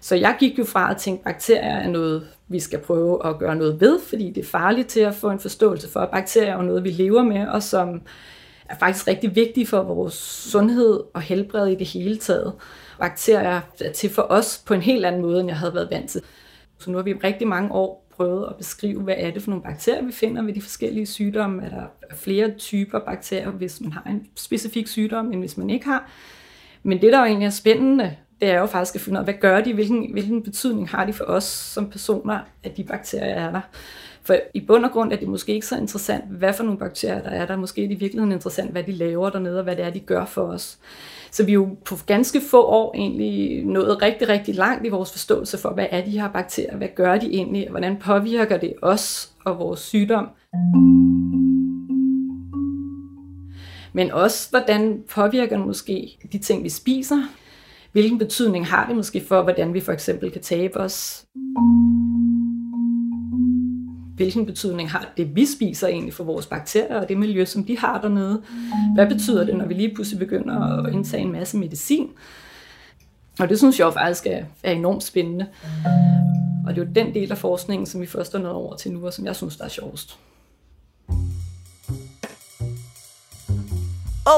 Så 0.00 0.16
jeg 0.16 0.36
gik 0.38 0.58
jo 0.58 0.64
fra 0.64 0.90
at 0.90 0.96
tænke, 0.96 1.20
at 1.20 1.24
bakterier 1.24 1.76
er 1.76 1.88
noget, 1.88 2.28
vi 2.48 2.60
skal 2.60 2.78
prøve 2.78 3.26
at 3.26 3.38
gøre 3.38 3.56
noget 3.56 3.80
ved, 3.80 4.00
fordi 4.08 4.30
det 4.30 4.40
er 4.44 4.48
farligt 4.48 4.88
til 4.88 5.00
at 5.00 5.14
få 5.14 5.30
en 5.30 5.38
forståelse 5.38 5.88
for, 5.88 6.00
at 6.00 6.10
bakterier 6.10 6.56
er 6.56 6.62
noget, 6.62 6.84
vi 6.84 6.90
lever 6.90 7.22
med, 7.22 7.48
og 7.48 7.62
som 7.62 8.02
er 8.68 8.78
faktisk 8.78 9.06
rigtig 9.06 9.36
vigtige 9.36 9.66
for 9.66 9.82
vores 9.82 10.14
sundhed 10.14 11.00
og 11.14 11.20
helbred 11.20 11.66
i 11.66 11.74
det 11.74 11.86
hele 11.86 12.16
taget. 12.16 12.52
Bakterier 12.98 13.60
er 13.80 13.92
til 13.92 14.10
for 14.10 14.22
os 14.22 14.62
på 14.66 14.74
en 14.74 14.82
helt 14.82 15.04
anden 15.04 15.22
måde, 15.22 15.40
end 15.40 15.48
jeg 15.48 15.58
havde 15.58 15.74
været 15.74 15.88
vant 15.90 16.10
til. 16.10 16.22
Så 16.78 16.90
nu 16.90 16.96
har 16.96 17.02
vi 17.02 17.12
rigtig 17.12 17.48
mange 17.48 17.72
år 17.72 18.06
prøvet 18.10 18.46
at 18.48 18.56
beskrive, 18.56 19.02
hvad 19.02 19.14
er 19.18 19.30
det 19.30 19.42
for 19.42 19.50
nogle 19.50 19.64
bakterier, 19.64 20.02
vi 20.02 20.12
finder 20.12 20.42
ved 20.42 20.54
de 20.54 20.62
forskellige 20.62 21.06
sygdomme. 21.06 21.62
Er 21.62 21.68
der 21.68 22.14
flere 22.14 22.50
typer 22.50 22.98
bakterier, 22.98 23.50
hvis 23.50 23.80
man 23.80 23.92
har 23.92 24.02
en 24.10 24.26
specifik 24.36 24.86
sygdom, 24.86 25.32
end 25.32 25.40
hvis 25.40 25.56
man 25.56 25.70
ikke 25.70 25.86
har. 25.86 26.10
Men 26.82 27.00
det, 27.00 27.12
der 27.12 27.18
jo 27.18 27.24
egentlig 27.24 27.46
er 27.46 27.50
spændende, 27.50 28.16
det 28.40 28.50
er 28.50 28.58
jo 28.58 28.66
faktisk 28.66 28.94
at 28.94 29.00
finde 29.00 29.16
ud 29.16 29.20
af, 29.20 29.26
hvad 29.26 29.34
gør 29.40 29.60
de, 29.60 29.74
hvilken, 29.74 30.12
hvilken 30.12 30.42
betydning 30.42 30.88
har 30.88 31.04
de 31.04 31.12
for 31.12 31.24
os 31.24 31.44
som 31.44 31.90
personer, 31.90 32.38
at 32.64 32.76
de 32.76 32.84
bakterier 32.84 33.34
er 33.34 33.52
der. 33.52 33.60
For 34.22 34.36
i 34.54 34.60
bund 34.60 34.84
og 34.84 34.90
grund 34.90 35.12
er 35.12 35.16
det 35.16 35.28
måske 35.28 35.52
ikke 35.52 35.66
så 35.66 35.76
interessant, 35.76 36.24
hvad 36.24 36.52
for 36.52 36.64
nogle 36.64 36.78
bakterier 36.78 37.22
der 37.22 37.30
er 37.30 37.46
der. 37.46 37.56
Måske 37.56 37.84
er 37.84 37.88
det 37.88 37.94
i 37.94 37.98
virkeligheden 37.98 38.32
interessant, 38.32 38.70
hvad 38.70 38.82
de 38.82 38.92
laver 38.92 39.30
dernede, 39.30 39.58
og 39.58 39.64
hvad 39.64 39.76
det 39.76 39.84
er, 39.84 39.90
de 39.90 40.00
gør 40.00 40.24
for 40.24 40.42
os. 40.42 40.78
Så 41.30 41.44
vi 41.44 41.50
er 41.50 41.54
jo 41.54 41.68
på 41.84 41.94
ganske 42.06 42.40
få 42.50 42.64
år 42.64 42.94
egentlig 42.94 43.64
nået 43.64 44.02
rigtig, 44.02 44.28
rigtig 44.28 44.54
langt 44.54 44.86
i 44.86 44.88
vores 44.88 45.10
forståelse 45.10 45.58
for, 45.58 45.70
hvad 45.70 45.86
er 45.90 46.04
de 46.04 46.20
her 46.20 46.28
bakterier, 46.28 46.76
hvad 46.76 46.88
gør 46.94 47.18
de 47.18 47.26
egentlig, 47.26 47.64
og 47.64 47.70
hvordan 47.70 47.96
påvirker 47.96 48.56
det 48.58 48.74
os 48.82 49.32
og 49.44 49.58
vores 49.58 49.80
sygdom. 49.80 50.28
Men 53.92 54.10
også, 54.10 54.50
hvordan 54.50 55.02
påvirker 55.14 55.56
det 55.56 55.66
måske 55.66 56.18
de 56.32 56.38
ting, 56.38 56.64
vi 56.64 56.68
spiser. 56.68 57.22
Hvilken 57.92 58.18
betydning 58.18 58.66
har 58.66 58.86
det 58.86 58.96
måske 58.96 59.24
for, 59.28 59.42
hvordan 59.42 59.74
vi 59.74 59.80
for 59.80 59.92
eksempel 59.92 60.30
kan 60.30 60.42
tabe 60.42 60.76
os? 60.76 61.24
hvilken 64.20 64.46
betydning 64.46 64.90
har 64.90 65.12
det, 65.16 65.36
vi 65.36 65.46
spiser 65.46 65.88
egentlig 65.88 66.14
for 66.14 66.24
vores 66.24 66.46
bakterier 66.46 67.00
og 67.00 67.08
det 67.08 67.18
miljø, 67.18 67.44
som 67.44 67.64
de 67.64 67.78
har 67.78 68.00
dernede? 68.00 68.42
Hvad 68.94 69.08
betyder 69.08 69.44
det, 69.44 69.56
når 69.56 69.66
vi 69.66 69.74
lige 69.74 69.94
pludselig 69.94 70.18
begynder 70.18 70.86
at 70.86 70.92
indtage 70.92 71.22
en 71.22 71.32
masse 71.32 71.56
medicin? 71.56 72.08
Og 73.38 73.48
det 73.48 73.58
synes 73.58 73.78
jeg 73.78 73.84
jo 73.84 73.90
faktisk 73.90 74.26
er, 74.26 74.44
er 74.62 74.72
enormt 74.72 75.02
spændende. 75.02 75.46
Og 76.66 76.74
det 76.74 76.82
er 76.82 76.86
jo 76.86 76.92
den 76.94 77.14
del 77.14 77.30
af 77.30 77.38
forskningen, 77.38 77.86
som 77.86 78.00
vi 78.00 78.06
først 78.06 78.34
er 78.34 78.38
nået 78.38 78.54
over 78.54 78.76
til 78.76 78.92
nu, 78.92 79.06
og 79.06 79.12
som 79.12 79.26
jeg 79.26 79.36
synes, 79.36 79.56
der 79.56 79.64
er 79.64 79.68
sjovest. 79.68 80.18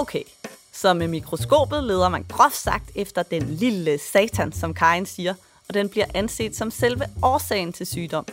Okay, 0.00 0.22
så 0.72 0.94
med 0.94 1.08
mikroskopet 1.08 1.84
leder 1.84 2.08
man 2.08 2.24
groft 2.28 2.56
sagt 2.56 2.90
efter 2.94 3.22
den 3.22 3.42
lille 3.42 3.98
satan, 3.98 4.52
som 4.52 4.74
Karen 4.74 5.06
siger, 5.06 5.34
og 5.68 5.74
den 5.74 5.88
bliver 5.88 6.06
anset 6.14 6.56
som 6.56 6.70
selve 6.70 7.04
årsagen 7.22 7.72
til 7.72 7.86
sygdom. 7.86 8.26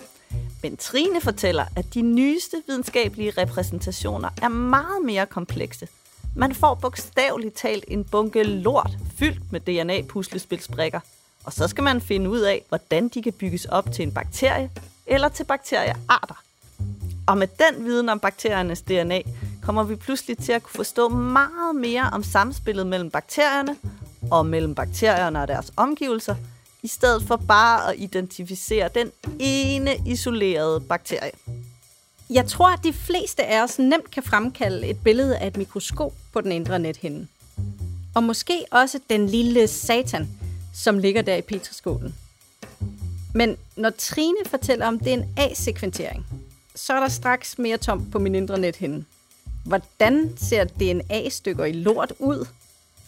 Men 0.64 0.78
Trine 0.78 1.22
fortæller, 1.22 1.66
at 1.76 1.94
de 1.94 2.02
nyeste 2.02 2.64
videnskabelige 2.68 3.34
repræsentationer 3.38 4.30
er 4.42 4.48
meget 4.48 5.06
mere 5.06 5.26
komplekse. 5.26 5.88
Man 6.36 6.56
får 6.56 6.74
bogstaveligt 6.74 7.56
talt 7.56 7.86
en 7.88 8.04
bunke 8.04 8.44
lort 8.44 8.92
fyldt 9.18 9.52
med 9.52 9.60
DNA-puslespilsbrikker, 9.60 11.00
og 11.44 11.54
så 11.54 11.68
skal 11.68 11.84
man 11.84 12.02
finde 12.02 12.30
ud 12.30 12.40
af, 12.40 12.64
hvordan 12.70 13.08
de 13.08 13.24
kan 13.24 13.34
bygges 13.34 13.66
op 13.66 13.92
til 13.92 14.04
en 14.04 14.14
bakterie 14.14 14.72
eller 15.08 15.30
til 15.30 15.44
bakteriearter. 15.44 16.44
Og 17.28 17.38
med 17.38 17.48
den 17.48 17.86
viden 17.86 18.10
om 18.10 18.20
bakteriernes 18.20 18.82
DNA, 18.82 19.22
kommer 19.70 19.84
vi 19.84 19.96
pludselig 19.96 20.38
til 20.38 20.52
at 20.52 20.64
kunne 20.64 20.78
forstå 20.78 21.10
meget 21.10 21.76
mere 21.76 22.10
om 22.14 22.24
samspillet 22.24 22.88
mellem 22.88 23.12
bakterierne 23.12 23.76
og 24.32 24.46
mellem 24.46 24.76
bakterierne 24.76 25.42
og 25.42 25.48
deres 25.48 25.72
omgivelser– 25.78 26.36
i 26.84 26.88
stedet 26.88 27.24
for 27.24 27.36
bare 27.36 27.94
at 27.94 28.00
identificere 28.00 28.90
den 28.96 29.12
ene 29.40 29.96
isolerede 30.06 30.80
bakterie. 30.80 31.32
Jeg 32.30 32.48
tror, 32.48 32.74
at 32.74 32.84
de 32.84 32.94
fleste 32.94 33.46
af 33.46 33.64
os 33.64 33.80
nemt 33.80 34.12
kan 34.12 34.24
fremkalde 34.24 34.88
et 34.88 35.04
billede 35.04 35.38
af 35.38 35.48
et 35.48 35.58
mikroskop 35.58 36.14
på 36.34 36.42
den 36.42 36.52
indre 36.52 36.80
nethinde. 36.80 37.28
Og 38.16 38.24
måske 38.24 38.66
også 38.72 39.00
den 39.10 39.28
lille 39.28 39.68
satan, 39.68 40.30
som 40.74 40.98
ligger 40.98 41.22
der 41.22 41.36
i 41.36 41.42
petriskålen. 41.42 42.16
Men 43.34 43.58
når 43.76 43.90
Trine 43.90 44.46
fortæller 44.46 44.88
om 44.88 45.00
DNA-sekventering, 45.00 46.26
så 46.76 46.94
er 46.94 47.00
der 47.00 47.10
straks 47.10 47.58
mere 47.58 47.78
tomt 47.78 48.12
på 48.12 48.20
min 48.20 48.36
indre 48.36 48.60
nethinde. 48.60 49.06
Hvordan 49.66 50.34
ser 50.38 50.64
DNA-stykker 50.64 51.66
i 51.66 51.72
lort 51.72 52.14
ud? 52.20 52.48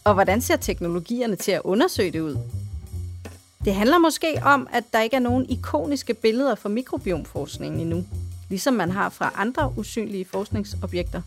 Og 0.04 0.14
hvordan 0.14 0.42
ser 0.42 0.56
teknologierne 0.56 1.36
til 1.36 1.52
at 1.52 1.62
undersøge 1.64 2.12
det 2.12 2.20
ud? 2.20 2.38
Det 3.66 3.76
handler 3.76 3.98
måske 3.98 4.42
om, 4.46 4.68
at 4.74 4.84
der 4.94 5.02
ikke 5.02 5.16
er 5.16 5.20
nogen 5.20 5.50
ikoniske 5.50 6.14
billeder 6.14 6.56
fra 6.56 6.70
mikrobiomforskningen 6.70 7.80
endnu, 7.80 8.06
ligesom 8.50 8.74
man 8.74 8.92
har 8.92 9.10
fra 9.10 9.34
andre 9.36 9.74
usynlige 9.78 10.26
forskningsobjekter. 10.26 11.22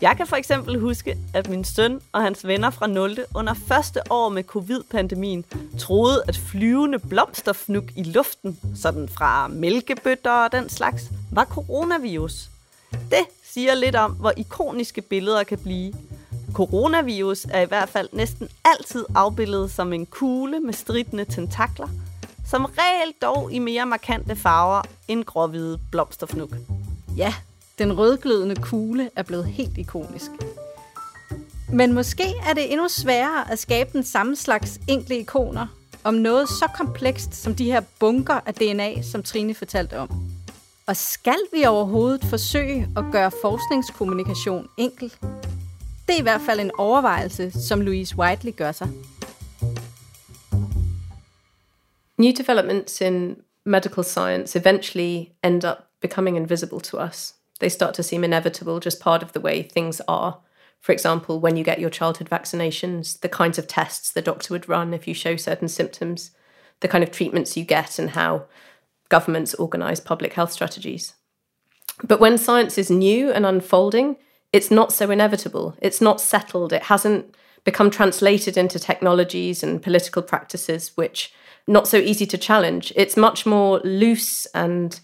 Jeg 0.00 0.16
kan 0.16 0.26
for 0.26 0.36
eksempel 0.36 0.80
huske, 0.80 1.18
at 1.34 1.48
min 1.48 1.64
søn 1.64 2.00
og 2.12 2.22
hans 2.22 2.46
venner 2.46 2.70
fra 2.70 2.86
0. 2.86 3.18
under 3.34 3.54
første 3.54 4.00
år 4.10 4.28
med 4.28 4.42
covid-pandemien 4.44 5.44
troede, 5.78 6.22
at 6.28 6.36
flyvende 6.36 6.98
blomsterfnug 6.98 7.84
i 7.96 8.02
luften, 8.02 8.58
sådan 8.76 9.08
fra 9.08 9.48
mælkebøtter 9.48 10.30
og 10.30 10.52
den 10.52 10.68
slags, 10.68 11.04
var 11.30 11.44
coronavirus. 11.44 12.50
Det 12.90 13.26
siger 13.52 13.74
lidt 13.74 13.96
om, 13.96 14.12
hvor 14.12 14.32
ikoniske 14.36 15.00
billeder 15.00 15.42
kan 15.42 15.58
blive, 15.58 15.92
Coronavirus 16.52 17.44
er 17.44 17.60
i 17.60 17.64
hvert 17.64 17.88
fald 17.88 18.08
næsten 18.12 18.48
altid 18.64 19.04
afbildet 19.14 19.70
som 19.70 19.92
en 19.92 20.06
kugle 20.06 20.60
med 20.60 20.72
stridende 20.72 21.24
tentakler, 21.24 21.88
som 22.46 22.64
regel 22.64 23.14
dog 23.22 23.52
i 23.52 23.58
mere 23.58 23.86
markante 23.86 24.36
farver 24.36 24.82
end 25.08 25.24
gråhvide 25.24 25.78
blomsterfnuk. 25.90 26.50
Ja, 27.16 27.34
den 27.78 27.98
rødglødende 27.98 28.56
kugle 28.56 29.10
er 29.16 29.22
blevet 29.22 29.46
helt 29.46 29.78
ikonisk. 29.78 30.30
Men 31.72 31.92
måske 31.92 32.34
er 32.48 32.54
det 32.54 32.72
endnu 32.72 32.88
sværere 32.88 33.52
at 33.52 33.58
skabe 33.58 33.90
den 33.92 34.04
samme 34.04 34.36
slags 34.36 34.80
enkle 34.88 35.18
ikoner 35.18 35.66
om 36.04 36.14
noget 36.14 36.48
så 36.48 36.68
komplekst 36.74 37.34
som 37.34 37.54
de 37.54 37.64
her 37.64 37.80
bunker 37.98 38.40
af 38.46 38.54
DNA, 38.54 39.02
som 39.02 39.22
Trine 39.22 39.54
fortalte 39.54 39.98
om. 39.98 40.10
Og 40.90 40.96
skal 40.96 41.38
vi 41.52 41.64
overhovedet 41.64 42.24
forsøge 42.24 42.88
at 42.96 43.04
gøre 43.12 43.30
forskningskommunikation 43.42 44.68
enkel? 44.76 45.14
Det 46.06 46.14
er 46.14 46.18
i 46.18 46.22
hvert 46.22 46.40
fald 46.40 46.60
en 46.60 46.70
overvejelse, 46.78 47.50
som 47.50 47.80
Louise 47.80 48.18
Whiteley 48.18 48.56
gør 48.56 48.72
sig. 48.72 48.88
New 52.18 52.32
developments 52.38 53.00
in 53.00 53.36
medical 53.66 54.04
science 54.04 54.58
eventually 54.58 55.26
end 55.44 55.64
up 55.64 55.76
becoming 56.00 56.36
invisible 56.36 56.80
to 56.80 56.96
us. 57.08 57.34
They 57.60 57.68
start 57.68 57.94
to 57.94 58.02
seem 58.02 58.24
inevitable, 58.24 58.80
just 58.84 59.02
part 59.02 59.22
of 59.22 59.28
the 59.30 59.40
way 59.40 59.68
things 59.76 60.00
are. 60.08 60.32
For 60.84 60.92
example, 60.92 61.34
when 61.36 61.56
you 61.56 61.64
get 61.64 61.78
your 61.78 61.90
childhood 61.90 62.28
vaccinations, 62.30 63.20
the 63.20 63.44
kinds 63.44 63.58
of 63.58 63.66
tests 63.66 64.12
the 64.12 64.22
doctor 64.22 64.54
would 64.54 64.68
run 64.68 64.94
if 64.94 65.06
you 65.08 65.14
show 65.14 65.36
certain 65.36 65.68
symptoms, 65.68 66.30
the 66.80 66.88
kind 66.88 67.04
of 67.04 67.10
treatments 67.10 67.56
you 67.56 67.64
get, 67.64 67.98
and 67.98 68.10
how 68.10 68.42
governments 69.10 69.54
organize 69.54 70.00
public 70.00 70.32
health 70.32 70.52
strategies. 70.52 71.14
But 72.02 72.20
when 72.20 72.38
science 72.38 72.78
is 72.78 72.90
new 72.90 73.30
and 73.30 73.44
unfolding, 73.44 74.16
it's 74.52 74.70
not 74.70 74.92
so 74.92 75.10
inevitable. 75.10 75.76
It's 75.82 76.00
not 76.00 76.20
settled. 76.20 76.72
It 76.72 76.84
hasn't 76.84 77.34
become 77.64 77.90
translated 77.90 78.56
into 78.56 78.78
technologies 78.78 79.62
and 79.62 79.82
political 79.82 80.22
practices, 80.22 80.92
which 80.96 81.32
not 81.66 81.86
so 81.86 81.98
easy 81.98 82.26
to 82.26 82.38
challenge. 82.38 82.92
It's 82.96 83.16
much 83.16 83.44
more 83.44 83.80
loose 83.84 84.46
and 84.54 84.98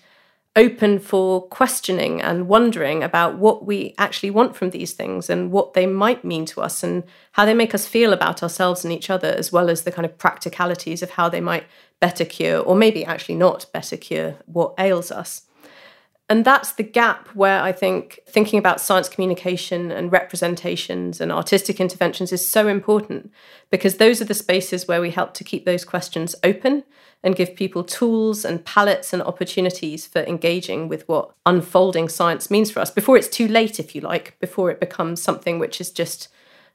open 0.56 0.98
for 0.98 1.46
questioning 1.48 2.20
and 2.20 2.48
wondering 2.48 3.02
about 3.02 3.36
what 3.36 3.66
we 3.66 3.94
actually 3.98 4.30
want 4.30 4.56
from 4.56 4.70
these 4.70 4.94
things 4.94 5.28
and 5.28 5.52
what 5.52 5.74
they 5.74 5.86
might 5.86 6.24
mean 6.24 6.46
to 6.46 6.62
us 6.62 6.82
and 6.82 7.04
how 7.32 7.44
they 7.44 7.54
make 7.54 7.74
us 7.74 7.86
feel 7.86 8.12
about 8.12 8.42
ourselves 8.42 8.82
and 8.82 8.92
each 8.92 9.10
other, 9.10 9.28
as 9.28 9.52
well 9.52 9.68
as 9.68 9.82
the 9.82 9.92
kind 9.92 10.06
of 10.06 10.16
practicalities 10.16 11.02
of 11.02 11.10
how 11.10 11.28
they 11.28 11.40
might 11.40 11.64
better 12.00 12.24
cure, 12.24 12.58
or 12.60 12.74
maybe 12.74 13.04
actually 13.04 13.34
not 13.34 13.66
better 13.72 13.96
cure, 13.96 14.36
what 14.46 14.74
ails 14.78 15.12
us. 15.12 15.42
And 16.28 16.44
that's 16.44 16.72
the 16.72 16.82
gap 16.82 17.28
where 17.28 17.62
I 17.62 17.70
think 17.70 18.18
thinking 18.26 18.58
about 18.58 18.80
science 18.80 19.08
communication 19.08 19.92
and 19.92 20.10
representations 20.10 21.20
and 21.20 21.30
artistic 21.30 21.80
interventions 21.80 22.32
is 22.32 22.48
so 22.48 22.66
important 22.66 23.30
because 23.70 23.98
those 23.98 24.20
are 24.20 24.24
the 24.24 24.34
spaces 24.34 24.88
where 24.88 25.00
we 25.00 25.10
help 25.10 25.34
to 25.34 25.44
keep 25.44 25.64
those 25.64 25.84
questions 25.84 26.34
open 26.42 26.82
and 27.22 27.36
give 27.36 27.56
people 27.56 27.82
tools 27.82 28.44
and 28.44 28.64
palettes 28.64 29.12
and 29.12 29.22
opportunities 29.22 30.06
for 30.06 30.20
engaging 30.22 30.88
with 30.88 31.08
what 31.08 31.32
unfolding 31.44 32.08
science 32.08 32.50
means 32.50 32.70
for 32.70 32.80
us 32.80 32.90
before 32.90 33.16
it's 33.16 33.28
too 33.28 33.48
late, 33.48 33.80
if 33.80 33.94
you 33.94 34.00
like, 34.00 34.38
before 34.40 34.70
it 34.70 34.80
becomes 34.80 35.20
something 35.20 35.58
which 35.58 35.80
is 35.80 35.90
just 35.90 36.28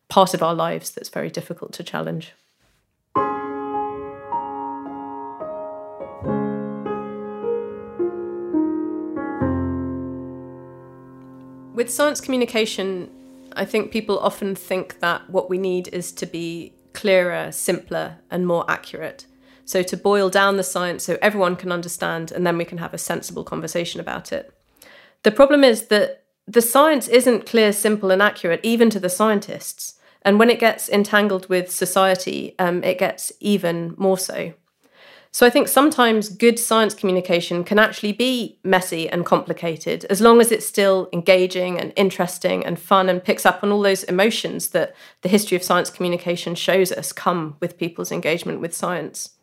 part 0.09 0.33
of 0.33 0.43
our 0.43 0.53
lives 0.53 0.91
that's 0.91 1.09
very 1.09 1.29
difficult 1.29 1.71
to 1.73 1.83
challenge. 1.83 2.33
With 11.73 11.89
science 11.89 12.21
communication, 12.21 13.09
I 13.53 13.65
think 13.65 13.91
people 13.91 14.19
often 14.19 14.53
think 14.53 14.99
that 14.99 15.29
what 15.29 15.49
we 15.49 15.57
need 15.57 15.87
is 15.87 16.11
to 16.11 16.25
be 16.25 16.73
clearer, 16.93 17.51
simpler, 17.51 18.17
and 18.29 18.45
more 18.45 18.69
accurate. 18.69 19.25
So, 19.72 19.84
to 19.84 19.95
boil 19.95 20.30
down 20.30 20.57
the 20.57 20.63
science 20.63 21.05
so 21.05 21.17
everyone 21.22 21.55
can 21.55 21.72
understand, 21.72 22.30
and 22.30 22.45
then 22.45 22.57
we 22.57 22.65
can 22.65 22.80
have 22.80 22.93
a 22.93 22.97
sensible 22.97 23.45
conversation 23.45 24.01
about 24.01 24.34
it. 24.34 24.53
The 25.24 25.32
problem 25.32 25.63
is 25.63 25.88
that 25.88 26.26
the 26.45 26.61
science 26.61 27.07
isn't 27.07 27.45
clear, 27.45 27.72
simple, 27.72 28.11
and 28.11 28.22
accurate, 28.22 28.59
even 28.63 28.89
to 28.89 28.99
the 28.99 29.07
scientists. 29.07 29.97
And 30.24 30.38
when 30.38 30.49
it 30.49 30.59
gets 30.59 30.89
entangled 30.89 31.47
with 31.47 31.72
society, 31.72 32.53
um, 32.59 32.84
it 32.84 32.97
gets 32.97 33.32
even 33.39 33.95
more 33.95 34.17
so. 34.17 34.51
So 35.32 35.45
I 35.45 35.49
think 35.49 35.69
sometimes 35.69 36.28
good 36.28 36.59
science 36.59 36.93
communication 36.93 37.63
can 37.63 37.80
actually 37.80 38.11
be 38.11 38.59
messy 38.65 39.07
and 39.07 39.26
complicated 39.26 40.03
as 40.09 40.19
long 40.19 40.41
as 40.41 40.51
it's 40.51 40.65
still 40.65 41.07
engaging 41.13 41.80
and 41.80 41.93
interesting 41.95 42.65
and 42.65 42.78
fun 42.78 43.07
and 43.07 43.24
picks 43.24 43.45
up 43.45 43.63
on 43.63 43.72
all 43.72 43.82
those 43.82 44.03
emotions 44.03 44.72
that 44.72 44.93
the 45.22 45.30
history 45.30 45.55
of 45.55 45.63
science 45.63 45.89
communication 45.89 46.55
shows 46.55 46.91
us 46.91 47.13
come 47.13 47.55
with 47.61 47.78
people's 47.78 48.11
engagement 48.11 48.59
with 48.59 48.76
science. 48.76 49.38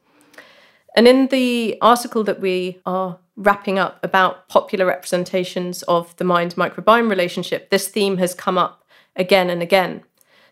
And 0.99 1.07
in 1.07 1.29
the 1.29 1.79
article 1.81 2.25
that 2.25 2.41
we 2.41 2.81
are 2.85 3.21
wrapping 3.37 3.79
up 3.79 4.01
about 4.03 4.49
popular 4.49 4.85
representations 4.85 5.85
of 5.85 6.17
the 6.17 6.25
mind 6.25 6.57
microbiome 6.57 7.09
relationship, 7.09 7.71
this 7.71 7.87
theme 7.87 8.17
has 8.17 8.35
come 8.35 8.59
up 8.59 8.85
again 9.15 9.49
and 9.49 9.63
again. 9.63 10.03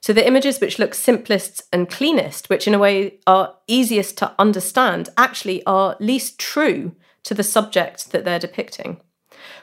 So 0.01 0.12
the 0.12 0.24
images 0.24 0.61
which 0.61 0.78
look 0.78 0.94
simplest 0.94 1.64
and 1.72 1.90
cleanest, 1.90 2.49
which 2.49 2.68
in 2.68 2.74
a 2.74 2.78
way 2.78 3.18
are 3.26 3.57
easiest 3.66 4.18
to 4.18 4.34
understand, 4.38 5.09
actually 5.16 5.66
are 5.66 5.97
least 5.99 6.38
true 6.38 6.94
to 7.24 7.34
the 7.34 7.42
subject 7.42 8.12
that 8.12 8.24
they're 8.24 8.38
depicting. 8.38 9.01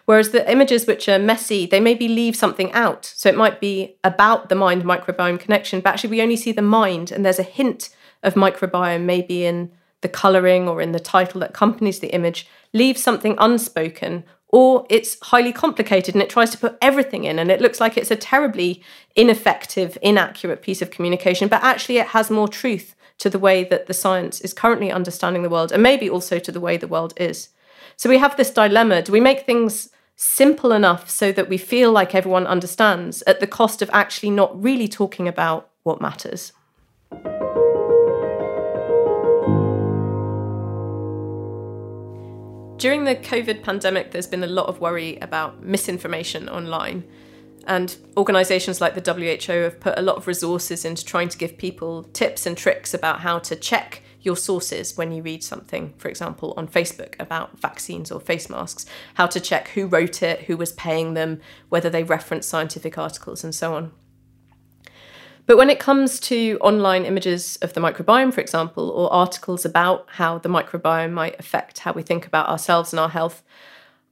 Whereas 0.04 0.32
the 0.32 0.52
images 0.52 0.86
which 0.86 1.08
are 1.08 1.18
messy, 1.18 1.66
they 1.66 1.80
maybe 1.80 2.10
leave 2.10 2.36
something 2.36 2.74
out. 2.74 3.06
So 3.06 3.30
it 3.30 3.38
might 3.38 3.62
be 3.62 3.96
about 4.04 4.50
the 4.50 4.56
mind 4.56 4.84
microbiome 4.84 5.40
connection, 5.40 5.80
but 5.80 5.92
actually 5.92 6.10
we 6.10 6.22
only 6.22 6.36
see 6.36 6.52
the 6.52 6.62
mind, 6.62 7.10
and 7.10 7.26
there's 7.26 7.40
a 7.40 7.44
hint 7.44 7.90
of 8.22 8.34
microbiome 8.34 9.04
maybe 9.04 9.46
in 9.46 9.72
the 10.04 10.10
colouring 10.10 10.70
or 10.70 10.80
in 10.82 10.92
the 10.92 11.00
title 11.00 11.40
that 11.40 11.50
accompanies 11.50 12.00
the 12.00 12.10
image, 12.10 12.48
leaves 12.74 13.02
something 13.02 13.36
unspoken 13.40 14.24
or 14.50 14.86
it's 14.88 15.18
highly 15.24 15.52
complicated 15.52 16.14
and 16.14 16.22
it 16.22 16.30
tries 16.30 16.52
to 16.52 16.58
put 16.60 16.78
everything 16.80 17.24
in 17.24 17.40
and 17.40 17.50
it 17.50 17.60
looks 17.60 17.82
like 17.82 17.98
it's 17.98 18.12
a 18.12 18.16
terribly 18.16 18.84
ineffective, 19.16 19.98
inaccurate 20.04 20.62
piece 20.62 20.80
of 20.80 20.92
communication, 20.92 21.48
but 21.48 21.64
actually 21.64 21.98
it 21.98 22.08
has 22.08 22.30
more 22.30 22.48
truth 22.48 22.94
to 23.18 23.32
the 23.32 23.40
way 23.40 23.64
that 23.64 23.88
the 23.88 23.96
science 23.96 24.40
is 24.42 24.54
currently 24.54 24.92
understanding 24.92 25.42
the 25.42 25.50
world 25.50 25.72
and 25.72 25.82
maybe 25.82 26.08
also 26.08 26.38
to 26.38 26.52
the 26.52 26.60
way 26.60 26.78
the 26.78 26.88
world 26.88 27.16
is. 27.18 27.50
So 27.96 28.10
we 28.10 28.20
have 28.20 28.38
this 28.38 28.52
dilemma 28.52 29.02
do 29.02 29.12
we 29.12 29.20
make 29.20 29.46
things 29.46 29.90
simple 30.16 30.72
enough 30.72 31.10
so 31.10 31.32
that 31.32 31.50
we 31.50 31.58
feel 31.58 31.92
like 31.92 32.14
everyone 32.14 32.46
understands 32.46 33.24
at 33.24 33.40
the 33.40 33.48
cost 33.48 33.82
of 33.82 33.90
actually 33.92 34.30
not 34.30 34.62
really 34.62 34.88
talking 34.88 35.28
about 35.28 35.72
what 35.82 36.00
matters? 36.00 36.54
During 42.84 43.06
the 43.06 43.16
COVID 43.16 43.64
pandemic, 43.64 44.12
there's 44.12 44.28
been 44.28 44.44
a 44.44 44.48
lot 44.48 44.66
of 44.66 44.82
worry 44.82 45.18
about 45.22 45.64
misinformation 45.64 46.50
online. 46.50 47.06
And 47.66 47.96
organisations 48.18 48.82
like 48.82 48.94
the 48.94 49.14
WHO 49.14 49.54
have 49.54 49.80
put 49.80 49.98
a 49.98 50.02
lot 50.02 50.18
of 50.18 50.28
resources 50.28 50.84
into 50.84 51.06
trying 51.06 51.30
to 51.30 51.38
give 51.38 51.58
people 51.58 52.04
tips 52.12 52.46
and 52.46 52.58
tricks 52.58 52.94
about 52.94 53.22
how 53.22 53.40
to 53.40 53.56
check 53.56 54.02
your 54.20 54.36
sources 54.36 54.98
when 54.98 55.14
you 55.14 55.22
read 55.24 55.46
something, 55.46 55.94
for 55.98 56.10
example, 56.10 56.54
on 56.58 56.68
Facebook 56.68 57.16
about 57.22 57.58
vaccines 57.58 58.12
or 58.12 58.20
face 58.20 58.50
masks, 58.50 58.86
how 59.14 59.28
to 59.28 59.40
check 59.40 59.70
who 59.70 59.88
wrote 59.88 60.22
it, 60.22 60.42
who 60.42 60.58
was 60.58 60.74
paying 60.74 61.14
them, 61.14 61.40
whether 61.70 61.90
they 61.90 62.04
reference 62.04 62.46
scientific 62.46 62.98
articles, 62.98 63.46
and 63.46 63.56
so 63.56 63.76
on. 63.76 63.94
But 65.46 65.58
when 65.58 65.70
it 65.70 65.80
comes 65.80 66.20
to 66.22 66.58
online 66.62 67.06
images 67.06 67.58
of 67.62 67.74
the 67.74 67.82
microbiome, 67.82 68.34
for 68.34 68.42
example, 68.42 68.90
or 68.90 69.12
articles 69.12 69.66
about 69.66 70.08
how 70.12 70.38
the 70.38 70.50
microbiome 70.50 71.12
might 71.12 71.40
affect 71.40 71.80
how 71.80 71.92
we 71.92 72.02
think 72.02 72.26
about 72.26 72.48
ourselves 72.48 72.94
and 72.94 73.00
our 73.00 73.10
health, 73.10 73.44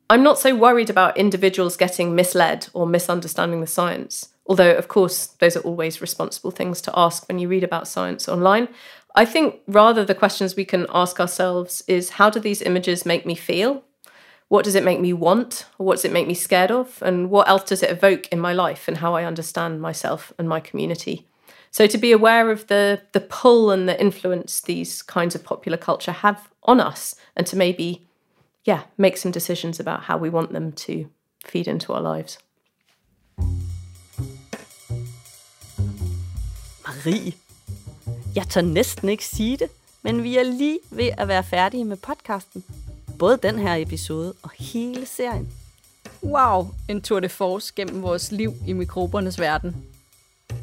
I'm 0.09 0.23
not 0.23 0.39
so 0.39 0.53
worried 0.53 0.89
about 0.89 1.17
individuals 1.17 1.77
getting 1.77 2.15
misled 2.15 2.67
or 2.73 2.85
misunderstanding 2.85 3.61
the 3.61 3.67
science. 3.67 4.29
Although, 4.45 4.73
of 4.73 4.89
course, 4.89 5.27
those 5.39 5.55
are 5.55 5.61
always 5.61 6.01
responsible 6.01 6.51
things 6.51 6.81
to 6.81 6.99
ask 6.99 7.25
when 7.29 7.39
you 7.39 7.47
read 7.47 7.63
about 7.63 7.87
science 7.87 8.27
online. 8.27 8.67
I 9.15 9.23
think 9.23 9.61
rather 9.67 10.03
the 10.03 10.15
questions 10.15 10.55
we 10.55 10.65
can 10.65 10.85
ask 10.93 11.19
ourselves 11.21 11.81
is 11.87 12.11
how 12.11 12.29
do 12.29 12.41
these 12.41 12.61
images 12.61 13.05
make 13.05 13.25
me 13.25 13.35
feel? 13.35 13.85
What 14.51 14.65
does 14.65 14.75
it 14.75 14.83
make 14.83 14.99
me 14.99 15.13
want? 15.13 15.65
Or 15.77 15.85
what 15.85 15.95
does 15.95 16.03
it 16.03 16.11
make 16.11 16.27
me 16.27 16.33
scared 16.33 16.71
of? 16.71 17.01
And 17.01 17.29
what 17.29 17.47
else 17.47 17.63
does 17.63 17.81
it 17.83 17.89
evoke 17.89 18.27
in 18.33 18.39
my 18.41 18.51
life 18.51 18.89
and 18.89 18.97
how 18.97 19.15
I 19.15 19.23
understand 19.23 19.81
myself 19.81 20.33
and 20.37 20.49
my 20.49 20.59
community? 20.59 21.25
So 21.71 21.87
to 21.87 21.97
be 21.97 22.11
aware 22.11 22.51
of 22.51 22.67
the 22.67 22.99
the 23.13 23.21
pull 23.21 23.71
and 23.71 23.87
the 23.87 23.97
influence 24.01 24.59
these 24.59 25.03
kinds 25.03 25.35
of 25.35 25.43
popular 25.43 25.77
culture 25.77 26.11
have 26.11 26.49
on 26.63 26.81
us 26.81 27.15
and 27.35 27.47
to 27.47 27.55
maybe 27.55 28.01
yeah, 28.65 28.81
make 28.97 29.15
some 29.15 29.31
decisions 29.31 29.79
about 29.79 30.03
how 30.03 30.17
we 30.17 30.29
want 30.29 30.51
them 30.51 30.73
to 30.73 30.93
feed 31.45 31.67
into 31.67 31.93
our 31.93 32.15
lives. 32.15 32.37
Marie, 36.87 37.33
jeg 38.35 38.47
tør 38.49 38.61
næsten 38.61 39.09
ikke 39.09 39.25
sige 39.25 39.57
det, 39.57 39.69
men 40.01 40.23
vi 40.23 40.37
er 40.37 40.43
lige 40.43 40.79
ved 40.89 41.09
at 41.17 41.27
være 41.27 41.43
færdige 41.43 41.85
med 41.85 41.97
podcasten. 41.97 42.63
Både 43.21 43.37
den 43.37 43.59
her 43.59 43.75
episode 43.75 44.33
og 44.43 44.51
hele 44.59 45.05
serien. 45.05 45.49
Wow, 46.23 46.67
en 46.89 47.01
tour 47.01 47.19
de 47.19 47.29
force 47.29 47.73
gennem 47.75 48.01
vores 48.01 48.31
liv 48.31 48.53
i 48.67 48.73
mikrobernes 48.73 49.39
verden. 49.39 49.85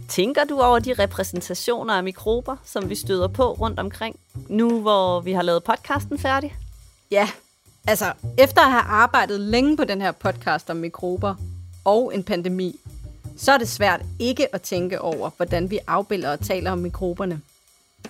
Tænker 0.08 0.44
du 0.44 0.60
over 0.60 0.78
de 0.78 0.94
repræsentationer 0.94 1.94
af 1.94 2.04
mikrober, 2.04 2.56
som 2.64 2.90
vi 2.90 2.94
støder 2.94 3.28
på 3.28 3.52
rundt 3.52 3.78
omkring, 3.78 4.16
nu 4.48 4.80
hvor 4.80 5.20
vi 5.20 5.32
har 5.32 5.42
lavet 5.42 5.64
podcasten 5.64 6.18
færdig? 6.18 6.56
Ja, 7.10 7.28
altså 7.86 8.12
efter 8.38 8.62
at 8.62 8.70
have 8.70 8.82
arbejdet 8.82 9.40
længe 9.40 9.76
på 9.76 9.84
den 9.84 10.00
her 10.00 10.12
podcast 10.12 10.70
om 10.70 10.76
mikrober 10.76 11.34
og 11.84 12.14
en 12.14 12.24
pandemi, 12.24 12.80
så 13.36 13.52
er 13.52 13.58
det 13.58 13.68
svært 13.68 14.00
ikke 14.18 14.54
at 14.54 14.62
tænke 14.62 15.00
over, 15.00 15.30
hvordan 15.36 15.70
vi 15.70 15.78
afbilder 15.86 16.32
og 16.32 16.40
taler 16.40 16.70
om 16.70 16.78
mikroberne. 16.78 17.40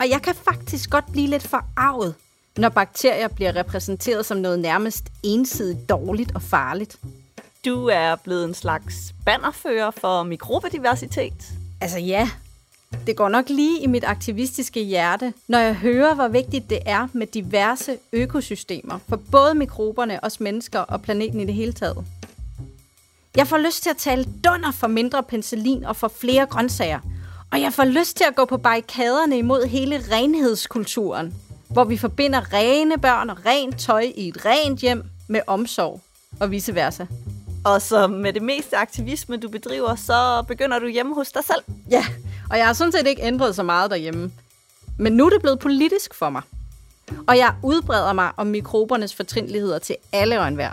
Og 0.01 0.09
jeg 0.11 0.23
kan 0.23 0.35
faktisk 0.35 0.91
godt 0.91 1.13
blive 1.13 1.27
lidt 1.27 1.49
forarvet, 1.49 2.15
når 2.59 2.69
bakterier 2.69 3.29
bliver 3.29 3.57
repræsenteret 3.57 4.27
som 4.27 4.37
noget 4.37 4.59
nærmest 4.59 5.05
ensidigt 5.23 5.89
dårligt 5.89 6.35
og 6.35 6.43
farligt. 6.43 6.99
Du 7.65 7.87
er 7.87 8.17
blevet 8.17 8.45
en 8.45 8.55
slags 8.55 8.95
bannerfører 9.25 9.91
for 9.91 10.23
mikrobediversitet. 10.23 11.53
Altså 11.81 11.99
ja, 11.99 12.31
det 13.07 13.17
går 13.17 13.29
nok 13.29 13.49
lige 13.49 13.83
i 13.83 13.87
mit 13.87 14.05
aktivistiske 14.05 14.83
hjerte, 14.83 15.33
når 15.49 15.59
jeg 15.59 15.75
hører, 15.75 16.15
hvor 16.15 16.29
vigtigt 16.29 16.71
det 16.71 16.79
er 16.87 17.09
med 17.13 17.27
diverse 17.27 17.97
økosystemer 18.13 18.99
for 19.09 19.17
både 19.31 19.55
mikroberne, 19.55 20.25
os 20.25 20.41
mennesker 20.41 20.81
og 20.81 21.03
planeten 21.03 21.41
i 21.41 21.47
det 21.47 21.55
hele 21.55 21.73
taget. 21.73 22.05
Jeg 23.37 23.47
får 23.47 23.59
lyst 23.59 23.83
til 23.83 23.91
at 23.91 23.97
tale 23.97 24.25
dunder 24.45 24.73
for 24.73 24.87
mindre 24.87 25.23
penicillin 25.23 25.85
og 25.85 25.97
for 25.97 26.09
flere 26.09 26.47
grøntsager. 26.47 27.01
Og 27.53 27.61
jeg 27.61 27.73
får 27.73 27.85
lyst 27.85 28.17
til 28.17 28.25
at 28.25 28.35
gå 28.35 28.45
på 28.45 28.57
barrikaderne 28.57 29.39
imod 29.39 29.67
hele 29.67 30.03
renhedskulturen, 30.13 31.35
hvor 31.69 31.85
vi 31.85 31.97
forbinder 31.97 32.53
rene 32.53 32.99
børn 32.99 33.31
og 33.31 33.47
rent 33.47 33.79
tøj 33.79 34.13
i 34.15 34.29
et 34.29 34.45
rent 34.45 34.81
hjem 34.81 35.05
med 35.29 35.41
omsorg 35.47 36.01
og 36.41 36.51
vice 36.51 36.75
versa. 36.75 37.07
Og 37.65 37.83
så 37.83 38.07
med 38.07 38.33
det 38.33 38.43
meste 38.43 38.77
aktivisme, 38.77 39.37
du 39.37 39.49
bedriver, 39.49 39.95
så 39.95 40.45
begynder 40.49 40.79
du 40.79 40.87
hjemme 40.87 41.15
hos 41.15 41.33
dig 41.33 41.45
selv. 41.45 41.63
Ja, 41.91 42.07
og 42.51 42.59
jeg 42.59 42.67
har 42.67 42.73
sådan 42.73 42.93
set 42.93 43.07
ikke 43.07 43.23
ændret 43.23 43.55
så 43.55 43.63
meget 43.63 43.91
derhjemme. 43.91 44.33
Men 44.99 45.13
nu 45.13 45.27
er 45.27 45.31
det 45.31 45.41
blevet 45.41 45.59
politisk 45.59 46.15
for 46.15 46.31
mig. 46.31 46.43
Og 47.27 47.39
jeg 47.39 47.55
udbreder 47.63 48.13
mig 48.13 48.31
om 48.37 48.47
mikrobernes 48.47 49.15
fortrindeligheder 49.15 49.79
til 49.79 49.97
alle 50.13 50.41
og 50.41 50.49
enhver. 50.49 50.73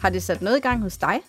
Har 0.00 0.10
det 0.10 0.22
sat 0.22 0.42
noget 0.42 0.56
i 0.56 0.60
gang 0.60 0.82
hos 0.82 0.96
dig? 0.96 1.20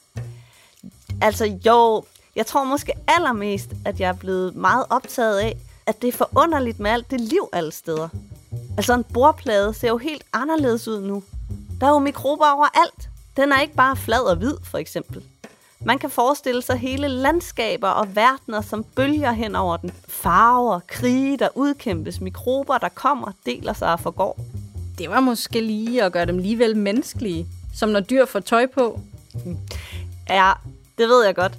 Altså 1.21 1.45
jo, 1.65 2.03
jeg 2.35 2.45
tror 2.45 2.63
måske 2.63 2.93
allermest, 3.07 3.69
at 3.85 3.99
jeg 3.99 4.09
er 4.09 4.13
blevet 4.13 4.55
meget 4.55 4.85
optaget 4.89 5.39
af, 5.39 5.57
at 5.85 6.01
det 6.01 6.07
er 6.07 6.17
forunderligt 6.17 6.79
med 6.79 6.91
alt 6.91 7.11
det 7.11 7.21
liv 7.21 7.49
alle 7.53 7.71
steder. 7.71 8.09
Altså 8.77 8.93
en 8.93 9.03
bordplade 9.13 9.73
ser 9.73 9.87
jo 9.87 9.97
helt 9.97 10.23
anderledes 10.33 10.87
ud 10.87 11.01
nu. 11.01 11.23
Der 11.81 11.87
er 11.87 11.91
jo 11.91 11.99
mikrober 11.99 12.45
overalt. 12.45 13.09
Den 13.37 13.51
er 13.51 13.61
ikke 13.61 13.75
bare 13.75 13.95
flad 13.95 14.19
og 14.19 14.35
hvid, 14.35 14.55
for 14.63 14.77
eksempel. 14.77 15.23
Man 15.79 15.99
kan 15.99 16.09
forestille 16.09 16.61
sig 16.61 16.77
hele 16.77 17.07
landskaber 17.07 17.87
og 17.87 18.15
verdener, 18.15 18.61
som 18.61 18.83
bølger 18.83 19.31
hen 19.31 19.55
over 19.55 19.77
den. 19.77 19.91
Farver, 20.07 20.79
krige, 20.87 21.37
der 21.37 21.49
udkæmpes, 21.55 22.21
mikrober, 22.21 22.77
der 22.77 22.89
kommer, 22.89 23.31
deler 23.45 23.73
sig 23.73 23.93
og 23.93 23.99
forgår. 23.99 24.39
Det 24.97 25.09
var 25.09 25.19
måske 25.19 25.61
lige 25.61 26.03
at 26.03 26.11
gøre 26.11 26.25
dem 26.25 26.37
ligevel 26.37 26.77
menneskelige, 26.77 27.47
som 27.75 27.89
når 27.89 27.99
dyr 27.99 28.25
får 28.25 28.39
tøj 28.39 28.65
på. 28.65 28.99
Ja, 30.29 30.51
det 30.97 31.07
ved 31.07 31.25
jeg 31.25 31.35
godt. 31.35 31.57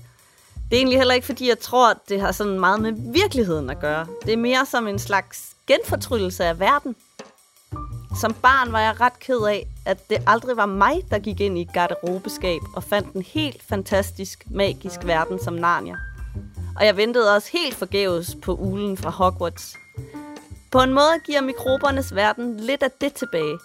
Det 0.70 0.76
er 0.76 0.80
egentlig 0.80 0.98
heller 0.98 1.14
ikke, 1.14 1.26
fordi 1.26 1.48
jeg 1.48 1.58
tror, 1.58 1.90
at 1.90 1.96
det 2.08 2.20
har 2.20 2.32
sådan 2.32 2.60
meget 2.60 2.80
med 2.80 2.92
virkeligheden 3.12 3.70
at 3.70 3.80
gøre. 3.80 4.06
Det 4.24 4.32
er 4.32 4.36
mere 4.36 4.66
som 4.66 4.88
en 4.88 4.98
slags 4.98 5.56
genfortryllelse 5.66 6.44
af 6.44 6.60
verden. 6.60 6.96
Som 8.20 8.34
barn 8.34 8.72
var 8.72 8.80
jeg 8.80 9.00
ret 9.00 9.18
ked 9.18 9.40
af, 9.40 9.66
at 9.84 10.10
det 10.10 10.18
aldrig 10.26 10.56
var 10.56 10.66
mig, 10.66 11.02
der 11.10 11.18
gik 11.18 11.40
ind 11.40 11.58
i 11.58 11.60
et 11.60 11.72
garderobeskab 11.72 12.60
og 12.76 12.84
fandt 12.84 13.12
en 13.12 13.22
helt 13.22 13.62
fantastisk, 13.68 14.44
magisk 14.50 15.04
verden 15.04 15.38
som 15.42 15.54
Narnia. 15.54 15.96
Og 16.76 16.86
jeg 16.86 16.96
ventede 16.96 17.34
også 17.34 17.48
helt 17.52 17.74
forgæves 17.74 18.36
på 18.42 18.54
ulen 18.54 18.96
fra 18.96 19.10
Hogwarts. 19.10 19.76
På 20.70 20.80
en 20.80 20.92
måde 20.92 21.20
giver 21.24 21.40
mikrobernes 21.40 22.14
verden 22.14 22.56
lidt 22.56 22.82
af 22.82 22.90
det 23.00 23.12
tilbage. 23.12 23.58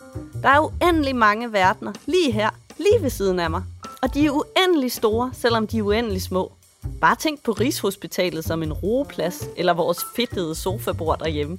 Der 0.43 0.49
er 0.49 0.59
uendelig 0.59 1.15
mange 1.15 1.53
verdener 1.53 1.93
lige 2.05 2.31
her, 2.31 2.49
lige 2.77 3.01
ved 3.01 3.09
siden 3.09 3.39
af 3.39 3.49
mig. 3.49 3.63
Og 4.01 4.13
de 4.13 4.25
er 4.25 4.31
uendelig 4.31 4.91
store, 4.91 5.31
selvom 5.33 5.67
de 5.67 5.77
er 5.77 5.81
uendelig 5.81 6.21
små. 6.21 6.51
Bare 7.01 7.15
tænk 7.15 7.43
på 7.43 7.51
Rigshospitalet 7.51 8.45
som 8.45 8.63
en 8.63 8.73
roeplads, 8.73 9.43
eller 9.57 9.73
vores 9.73 9.99
fedtede 10.15 10.55
sofabord 10.55 11.19
derhjemme. 11.19 11.57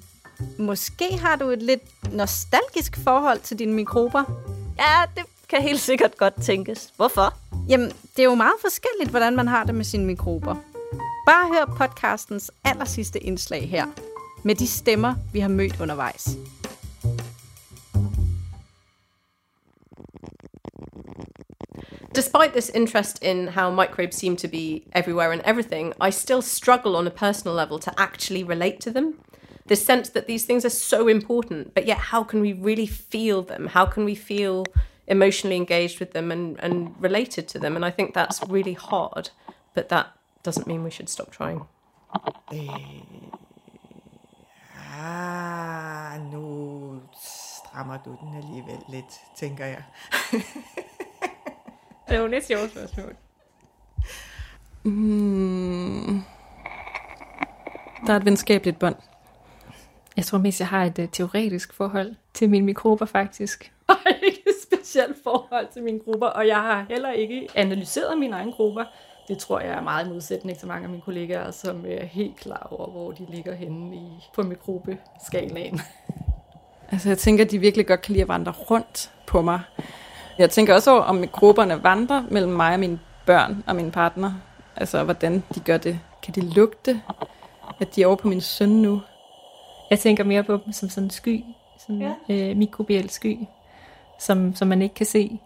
Måske 0.59 1.19
har 1.19 1.37
du 1.37 1.49
et 1.49 1.63
lidt 1.63 2.13
nostalgisk 2.15 2.99
forhold 3.05 3.41
til 3.41 3.59
dine 3.59 3.73
mikrober. 3.73 4.25
Ja, 4.79 5.03
det 5.17 5.25
kan 5.49 5.63
helt 5.63 5.81
sikkert 5.81 6.17
godt 6.17 6.43
tænkes. 6.43 6.93
Hvorfor? 6.97 7.35
Jamen, 7.69 7.87
det 7.87 8.23
er 8.23 8.25
jo 8.25 8.35
meget 8.35 8.55
forskelligt, 8.61 9.11
hvordan 9.11 9.37
man 9.37 9.49
har 9.49 9.65
det 9.65 9.75
med 9.75 9.85
sine 9.85 10.05
mikrober. 10.05 10.57
Bare 11.27 11.49
hør 11.55 11.75
podcastens 11.77 12.51
aller 12.65 12.85
sidste 12.85 13.19
indslag 13.19 13.69
her, 13.69 13.87
med 14.43 14.55
de 14.55 14.67
stemmer, 14.67 15.15
vi 15.33 15.41
har 15.41 15.49
mødt 15.49 15.81
undervejs. 15.81 16.29
Despite 22.13 22.53
this 22.53 22.69
interest 22.69 23.23
in 23.23 23.49
how 23.49 23.71
microbes 23.71 24.17
seem 24.17 24.37
to 24.37 24.49
be 24.49 24.85
everywhere 24.93 25.33
and 25.33 25.41
everything, 25.43 25.95
I 26.01 26.11
still 26.11 26.43
struggle 26.43 26.95
on 26.97 27.07
a 27.07 27.11
personal 27.11 27.55
level 27.55 27.79
to 27.81 27.93
actually 27.99 28.45
relate 28.45 28.81
to 28.81 28.91
them. 28.91 29.19
This 29.67 29.85
sense 29.85 30.11
that 30.11 30.27
these 30.27 30.45
things 30.45 30.65
are 30.65 30.71
so 30.71 31.09
important, 31.09 31.75
but 31.75 31.87
yet 31.87 31.97
how 31.97 32.25
can 32.25 32.41
we 32.41 32.53
really 32.53 32.87
feel 32.87 33.43
them? 33.43 33.69
How 33.69 33.87
can 33.87 34.05
we 34.05 34.15
feel 34.15 34.67
emotionally 35.07 35.57
engaged 35.57 36.01
with 36.01 36.13
them 36.13 36.31
and, 36.31 36.59
and 36.61 36.95
related 37.01 37.49
to 37.49 37.59
them? 37.59 37.77
And 37.77 37.85
I 37.85 37.91
think 37.91 38.13
that's 38.13 38.43
really 38.49 38.75
hard, 38.75 39.31
but 39.73 39.89
that 39.89 40.13
doesn't 40.43 40.67
mean 40.67 40.85
we 40.85 40.91
should 40.91 41.09
stop 41.09 41.31
trying. 41.31 41.67
Ah, 44.95 46.19
nu 46.19 47.01
strammer 47.15 47.99
du 48.05 48.17
den 48.21 48.37
alligevel 48.37 48.79
lidt, 48.89 49.21
tænker 49.37 49.65
jeg. 49.65 49.83
Det 52.09 52.17
er 52.17 52.21
jo 52.21 52.27
lidt 52.27 52.47
sjovt 52.47 52.71
spørgsmål. 52.71 53.17
Mm. 54.83 56.23
Der 58.07 58.13
er 58.13 58.17
et 58.17 58.25
venskabeligt 58.25 58.79
bånd. 58.79 58.97
Jeg 60.17 60.25
tror 60.25 60.39
mest, 60.39 60.61
jeg 60.61 60.69
har 60.69 60.85
et 60.85 60.99
uh, 60.99 61.05
teoretisk 61.13 61.75
forhold 61.75 62.15
til 62.35 62.51
mine 62.51 62.67
mikrober, 62.67 63.07
faktisk. 63.07 63.73
Og 63.89 63.97
ikke 64.23 64.43
et 64.47 64.55
specielt 64.73 65.17
forhold 65.23 65.67
til 65.73 65.83
mine 65.83 65.99
grupper, 65.99 66.27
og 66.27 66.47
jeg 66.47 66.57
har 66.57 66.87
heller 66.89 67.13
ikke 67.13 67.49
analyseret 67.55 68.19
mine 68.19 68.37
egne 68.37 68.53
grupper. 68.53 68.85
Det 69.29 69.39
tror 69.39 69.61
jeg 69.61 69.75
er 69.75 69.83
meget 69.83 70.07
i 70.07 70.09
modsætning 70.09 70.59
til 70.59 70.69
mange 70.69 70.85
af 70.85 70.91
mine 70.91 71.03
kollegaer, 71.03 71.51
som 71.51 71.85
er 71.89 72.05
helt 72.05 72.37
klar 72.37 72.69
over, 72.71 72.91
hvor 72.91 73.11
de 73.13 73.27
ligger 73.31 73.55
henne 73.55 73.97
i, 73.97 74.09
på 74.35 74.43
mikrobeskalaen. 74.43 75.81
Altså, 76.93 77.09
jeg 77.09 77.19
tænker, 77.19 77.45
at 77.45 77.51
de 77.51 77.59
virkelig 77.59 77.87
godt 77.87 78.03
kan 78.03 78.13
lide 78.13 78.23
at 78.23 78.29
vandre 78.29 78.53
rundt 78.53 79.13
på 79.27 79.43
mig. 79.43 79.61
Jeg 80.39 80.51
tænker 80.51 80.75
også 80.75 80.91
over, 80.91 81.01
om 81.01 81.17
mikroberne 81.17 81.83
vandrer 81.83 82.25
mellem 82.31 82.53
mig 82.53 82.75
og 82.75 82.81
mine 82.81 83.01
børn 83.27 83.65
og 83.67 83.77
min 83.77 83.91
partner. 83.91 84.33
Altså, 84.77 85.05
hvordan 85.05 85.43
de 85.55 85.61
gør 85.61 85.77
det. 85.77 86.01
Kan 86.23 86.35
de 86.35 86.55
lugte, 86.55 87.03
at 87.81 87.97
de 87.97 88.03
er 88.03 88.07
over 88.07 88.17
på 88.17 88.29
min 88.29 88.41
søn 88.41 88.83
nu? 88.83 89.01
Jeg 89.91 89.99
tænker 89.99 90.25
mere 90.25 90.45
på 90.45 90.53
dem 90.65 90.73
som 90.73 90.89
sådan 90.89 91.05
en 91.05 91.11
sky, 91.11 91.45
sådan 91.79 92.03
en 92.03 92.15
ja. 92.29 92.51
øh, 92.51 92.57
mikrobiel 92.57 93.11
sky, 93.11 93.39
som, 94.21 94.55
som 94.55 94.69
man 94.69 94.83
ikke 94.83 94.95
kan 94.95 95.07
se. 95.07 95.41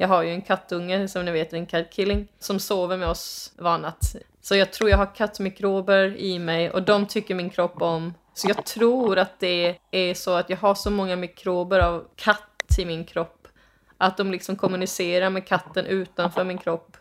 Jag 0.00 0.08
har 0.08 0.22
ju 0.22 0.28
en 0.28 0.42
kattunge, 0.42 1.08
som 1.08 1.24
ni 1.24 1.32
vet, 1.32 1.54
en 1.54 1.66
kattkilling, 1.66 2.28
som 2.40 2.58
sover 2.58 2.96
med 2.96 3.06
oss 3.06 3.52
var 3.58 3.78
natt. 3.78 4.16
Så 4.42 4.54
jag 4.54 4.72
tror 4.72 4.90
jag 4.90 4.96
har 4.96 5.14
kattmikrober 5.14 6.16
i 6.16 6.38
mig 6.38 6.70
och 6.70 6.82
de 6.82 7.06
tycker 7.06 7.34
min 7.34 7.50
kropp 7.50 7.82
om. 7.82 8.14
Så 8.34 8.48
jag 8.48 8.64
tror 8.64 9.18
att 9.18 9.40
det 9.40 9.76
är 9.90 10.14
så 10.14 10.34
att 10.34 10.50
jag 10.50 10.56
har 10.56 10.74
så 10.74 10.90
många 10.90 11.16
mikrober 11.16 11.78
av 11.78 12.04
katt 12.16 12.78
i 12.78 12.84
min 12.84 13.04
kropp. 13.04 13.35
Att 13.98 14.16
de 14.16 14.30
liksom 14.30 14.56
kommunicerar 14.56 15.30
med 15.30 15.46
katten 15.46 15.86
utanför 15.86 16.44
min 16.44 16.58
kropp. 16.58 16.96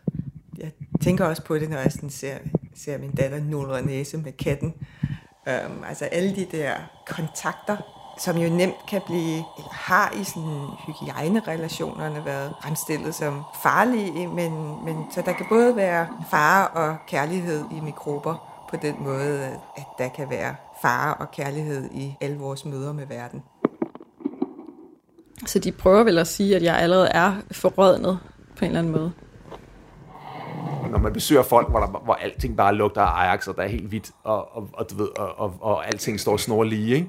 Jeg 0.58 0.72
tænker 1.02 1.26
også 1.26 1.44
på 1.44 1.56
det, 1.56 1.70
når 1.70 1.78
jeg 1.78 1.92
sådan 1.92 2.10
ser, 2.10 2.38
ser 2.76 2.98
min 2.98 3.12
datter 3.12 3.40
nulle 3.40 3.82
næse 3.82 4.18
med 4.18 4.32
katten. 4.32 4.74
Um, 5.48 5.84
altså 5.88 6.06
alle 6.06 6.36
de 6.36 6.46
der 6.52 6.74
kontakter, 7.08 7.78
som 8.20 8.38
jo 8.38 8.50
nemt 8.50 8.86
kan 8.90 9.02
blive, 9.06 9.44
eller 9.58 9.72
har 9.72 10.12
i 10.22 10.24
sådan 10.24 10.68
hygiejnerelationerne 10.88 12.26
været 12.26 12.54
fremstillet 12.62 13.16
som 13.16 13.44
farlige, 13.64 14.28
men, 14.28 14.52
men 14.86 15.06
så 15.12 15.22
der 15.22 15.34
kan 15.34 15.46
både 15.50 15.76
være 15.76 16.08
fare 16.30 16.68
og 16.68 16.98
kærlighed 17.08 17.64
i 17.72 17.80
mikrober 17.80 18.66
på 18.70 18.76
den 18.82 18.96
måde, 19.00 19.44
at 19.78 19.86
der 19.98 20.10
kan 20.10 20.30
være 20.30 20.56
fare 20.82 21.14
og 21.14 21.32
kærlighed 21.32 21.90
i 21.92 22.16
alle 22.22 22.38
vores 22.38 22.66
møder 22.66 22.94
med 22.94 23.06
verden. 23.06 23.44
Så 25.46 25.60
de 25.60 25.72
prøver 25.72 26.04
vel 26.04 26.18
at 26.18 26.28
sige, 26.28 26.56
at 26.56 26.64
jeg 26.64 26.78
allerede 26.78 27.08
er 27.08 27.36
forrådnet 27.52 28.20
på 28.58 28.66
en 28.66 28.72
eller 28.72 28.80
anden 28.80 28.94
måde. 28.94 29.12
Når 30.92 30.98
man 30.98 31.14
besøger 31.14 31.44
folk, 31.44 31.70
hvor, 31.70 31.80
der, 31.80 31.88
hvor 31.88 32.14
alting 32.14 32.58
bare 32.58 32.76
lugter 32.76 33.02
af 33.02 33.28
Ajax, 33.28 33.48
og 33.48 33.56
der 33.56 33.64
er 33.64 33.68
helt 33.68 33.88
hvidt, 33.88 34.12
og, 34.24 34.56
og, 34.58 34.70
og, 34.74 34.90
du 34.90 34.96
ved, 34.96 35.08
og, 35.18 35.40
og, 35.40 35.58
og 35.62 35.88
alting 35.88 36.20
står 36.20 36.38
snor 36.38 36.64
lige, 36.64 36.96
ikke? 36.96 37.08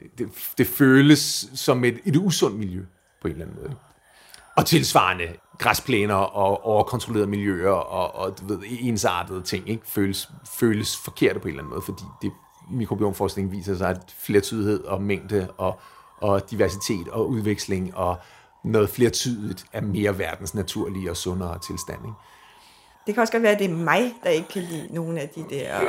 Det, 0.00 0.18
det, 0.18 0.28
det 0.58 0.66
føles 0.66 1.48
som 1.54 1.84
et, 1.84 1.98
et 2.04 2.16
usundt 2.16 2.58
miljø 2.58 2.82
på 3.22 3.28
en 3.28 3.32
eller 3.32 3.46
anden 3.46 3.58
måde. 3.62 3.74
Og 4.56 4.66
tilsvarende 4.66 5.24
græsplæner 5.58 6.14
og 6.14 6.64
overkontrollerede 6.64 7.30
miljøer 7.30 7.70
og, 7.70 8.14
og 8.14 8.40
du 8.40 8.46
ved, 8.46 8.58
ensartede 8.80 9.42
ting 9.42 9.68
ikke? 9.68 9.82
Føles, 9.86 10.30
føles 10.58 10.96
forkerte 11.04 11.40
på 11.40 11.48
en 11.48 11.54
eller 11.54 11.62
anden 11.62 11.70
måde, 11.70 11.82
fordi 11.82 12.02
det, 12.22 12.32
mikrobiomforskning 12.70 13.52
viser 13.52 13.76
sig, 13.76 13.90
at 13.90 14.14
flertydighed 14.18 14.84
og 14.84 15.02
mængde 15.02 15.48
og, 15.56 15.80
og 16.20 16.50
diversitet 16.50 17.08
og 17.08 17.28
udveksling 17.28 17.96
og 17.96 18.16
noget 18.64 18.90
flertydigt 18.90 19.64
er 19.72 19.80
mere 19.80 20.18
verdens 20.18 20.54
naturlige 20.54 21.10
og 21.10 21.16
sundere 21.16 21.58
tilstand. 21.58 21.98
Ikke? 22.04 22.16
Det 23.06 23.14
kan 23.14 23.20
også 23.20 23.32
godt 23.32 23.42
være, 23.42 23.52
at 23.52 23.58
det 23.58 23.70
er 23.70 23.74
mig, 23.74 24.14
der 24.24 24.30
ikke 24.30 24.48
kan 24.48 24.62
lide 24.62 24.94
nogle 24.94 25.20
af 25.20 25.28
de 25.28 25.44
der 25.50 25.80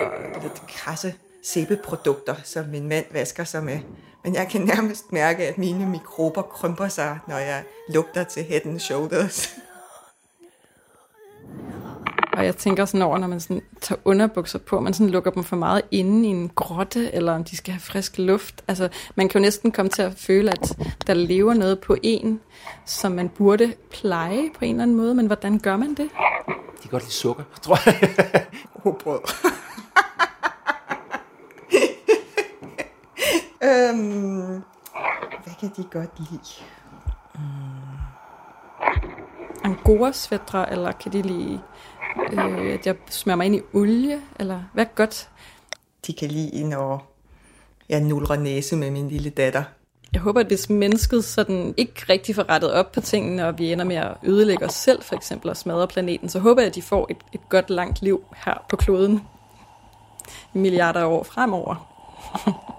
lidt 0.41 0.61
krasse 0.67 1.15
sæbeprodukter, 1.43 2.36
som 2.43 2.65
min 2.65 2.89
mand 2.89 3.05
vasker 3.13 3.43
sig 3.43 3.63
med. 3.63 3.80
Men 4.23 4.36
jeg 4.36 4.47
kan 4.47 4.61
nærmest 4.61 5.11
mærke, 5.11 5.47
at 5.47 5.57
mine 5.57 5.89
mikrober 5.89 6.41
krymper 6.41 6.88
sig, 6.88 7.19
når 7.27 7.38
jeg 7.38 7.63
lugter 7.89 8.23
til 8.23 8.43
Head 8.43 8.65
and 8.65 8.80
Shoulders. 8.80 9.55
Og 12.40 12.46
jeg 12.46 12.56
tænker 12.56 12.86
sådan 12.86 13.02
over, 13.02 13.18
når 13.18 13.28
man 13.28 13.40
sådan 13.40 13.62
tager 13.82 14.00
underbukser 14.06 14.60
på, 14.60 14.80
man 14.80 14.94
sådan 14.94 15.10
lukker 15.10 15.32
dem 15.32 15.44
for 15.44 15.56
meget 15.56 15.82
inde 15.92 16.28
i 16.28 16.32
en 16.32 16.52
grotte, 16.56 17.16
eller 17.16 17.34
om 17.34 17.44
de 17.44 17.58
skal 17.58 17.72
have 17.74 17.80
frisk 17.82 18.18
luft. 18.18 18.64
Altså, 18.68 18.90
man 19.16 19.30
kan 19.30 19.42
jo 19.42 19.44
næsten 19.44 19.72
komme 19.72 19.90
til 19.90 20.02
at 20.02 20.14
føle, 20.18 20.52
at 20.52 20.78
der 21.08 21.14
lever 21.14 21.54
noget 21.54 21.80
på 21.80 21.96
en, 22.04 22.40
som 22.86 23.12
man 23.12 23.30
burde 23.30 23.74
pleje 23.92 24.50
på 24.58 24.66
en 24.66 24.72
eller 24.72 24.84
anden 24.84 24.98
måde, 24.98 25.16
men 25.16 25.26
hvordan 25.26 25.60
gør 25.60 25.78
man 25.78 25.90
det? 25.90 25.98
De 25.98 26.08
kan 26.82 26.92
godt 26.92 27.04
lide 27.04 27.14
sukker, 27.14 27.44
tror 27.62 27.78
jeg. 27.86 28.46
Rugbrød. 28.86 29.20
øhm, 33.70 34.64
hvad 35.44 35.54
kan 35.60 35.72
de 35.78 35.84
godt 35.92 36.20
lide? 36.20 36.42
Angora 39.64 40.14
svætre, 40.14 40.72
eller 40.72 40.92
kan 40.92 41.12
de 41.12 41.22
lide, 41.22 41.62
øh, 42.32 42.74
at 42.74 42.88
jeg 42.88 42.95
smører 43.09 43.38
mig 43.38 43.45
ind 43.45 43.55
i 43.55 43.61
olie, 43.74 44.22
eller 44.39 44.63
hvad 44.74 44.86
er 44.86 44.89
godt? 44.95 45.30
De 46.07 46.13
kan 46.13 46.28
lide, 46.28 46.70
når 46.70 47.15
jeg 47.89 48.01
nulrer 48.01 48.36
næse 48.36 48.76
med 48.76 48.91
min 48.91 49.09
lille 49.09 49.30
datter. 49.30 49.63
Jeg 50.13 50.22
håber, 50.22 50.39
at 50.39 50.47
hvis 50.47 50.70
mennesket 50.70 51.26
sådan 51.26 51.74
ikke 51.78 51.93
rigtig 52.09 52.36
får 52.36 52.49
rettet 52.49 52.74
op 52.74 52.91
på 52.91 53.01
tingene, 53.01 53.47
og 53.47 53.59
vi 53.59 53.72
ender 53.72 53.86
med 53.86 53.95
at 53.95 54.17
ødelægge 54.24 54.65
os 54.65 54.74
selv, 54.74 55.03
for 55.03 55.15
eksempel, 55.15 55.49
og 55.49 55.57
smadre 55.57 55.88
planeten, 55.88 56.30
så 56.30 56.39
håber 56.39 56.61
jeg, 56.61 56.70
at 56.70 56.76
de 56.76 56.82
får 56.82 57.07
et, 57.09 57.17
et 57.34 57.49
godt 57.49 57.70
langt 57.70 58.01
liv 58.01 58.24
her 58.45 58.65
på 58.70 58.76
kloden 58.76 59.22
i 60.53 60.57
milliarder 60.57 60.99
af 60.99 61.05
år 61.05 61.24
fremover. 61.24 61.76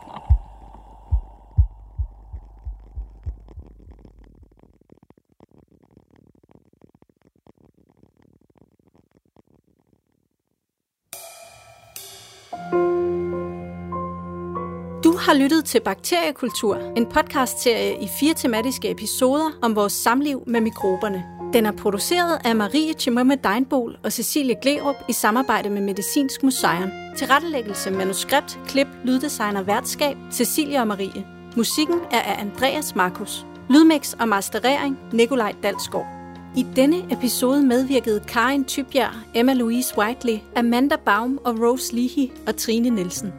Du 15.05 15.17
har 15.17 15.35
lyttet 15.35 15.65
til 15.65 15.81
Bakteriekultur, 15.81 16.77
en 16.97 17.07
podcastserie 17.07 18.03
i 18.03 18.09
fire 18.21 18.35
tematiske 18.35 18.91
episoder 18.91 19.51
om 19.63 19.77
vores 19.77 19.93
samliv 19.93 20.43
med 20.47 20.61
mikroberne. 20.61 21.25
Den 21.53 21.67
er 21.67 21.73
produceret 21.73 22.39
af 22.45 22.57
Marie 22.57 22.93
Chimomme 22.93 23.37
Deinbol 23.45 23.99
og 24.05 24.13
Cecilie 24.13 24.57
Glerup 24.63 24.95
i 25.09 25.13
samarbejde 25.13 25.71
med 25.71 25.81
Medicinsk 25.81 26.43
Museum. 26.43 26.91
Tilrettelæggelse, 27.17 27.91
manuskript, 27.91 28.59
klip, 28.69 28.87
lyddesign 29.05 29.57
og 29.57 29.67
værtskab, 29.67 30.17
Cecilie 30.33 30.81
og 30.81 30.87
Marie. 30.87 31.27
Musikken 31.57 32.01
er 32.11 32.21
af 32.21 32.41
Andreas 32.41 32.95
Markus. 32.95 33.47
Lydmix 33.71 34.13
og 34.13 34.29
masterering 34.29 34.99
Nikolaj 35.13 35.55
Dalsgaard. 35.63 36.20
I 36.57 36.67
denne 36.77 37.13
episode 37.13 37.63
medvirkede 37.63 38.21
Karin 38.29 38.65
Tybjerg, 38.65 39.15
Emma 39.35 39.55
Louise 39.55 39.99
Whiteley, 39.99 40.39
Amanda 40.57 40.97
Baum 40.97 41.39
og 41.45 41.61
Rose 41.61 41.95
Leahy 41.95 42.31
og 42.47 42.57
Trine 42.57 42.91
Nielsen. 42.91 43.33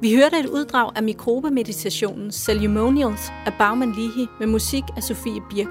Vi 0.00 0.14
hørte 0.14 0.38
et 0.38 0.46
uddrag 0.46 0.90
af 0.96 1.02
mikrobemeditationen 1.02 2.32
Ceremonials 2.32 3.32
af 3.46 3.52
Bauman 3.58 3.92
Leahy 3.92 4.28
med 4.40 4.46
musik 4.46 4.82
af 4.96 5.02
Sofie 5.02 5.40
Birk. 5.50 5.68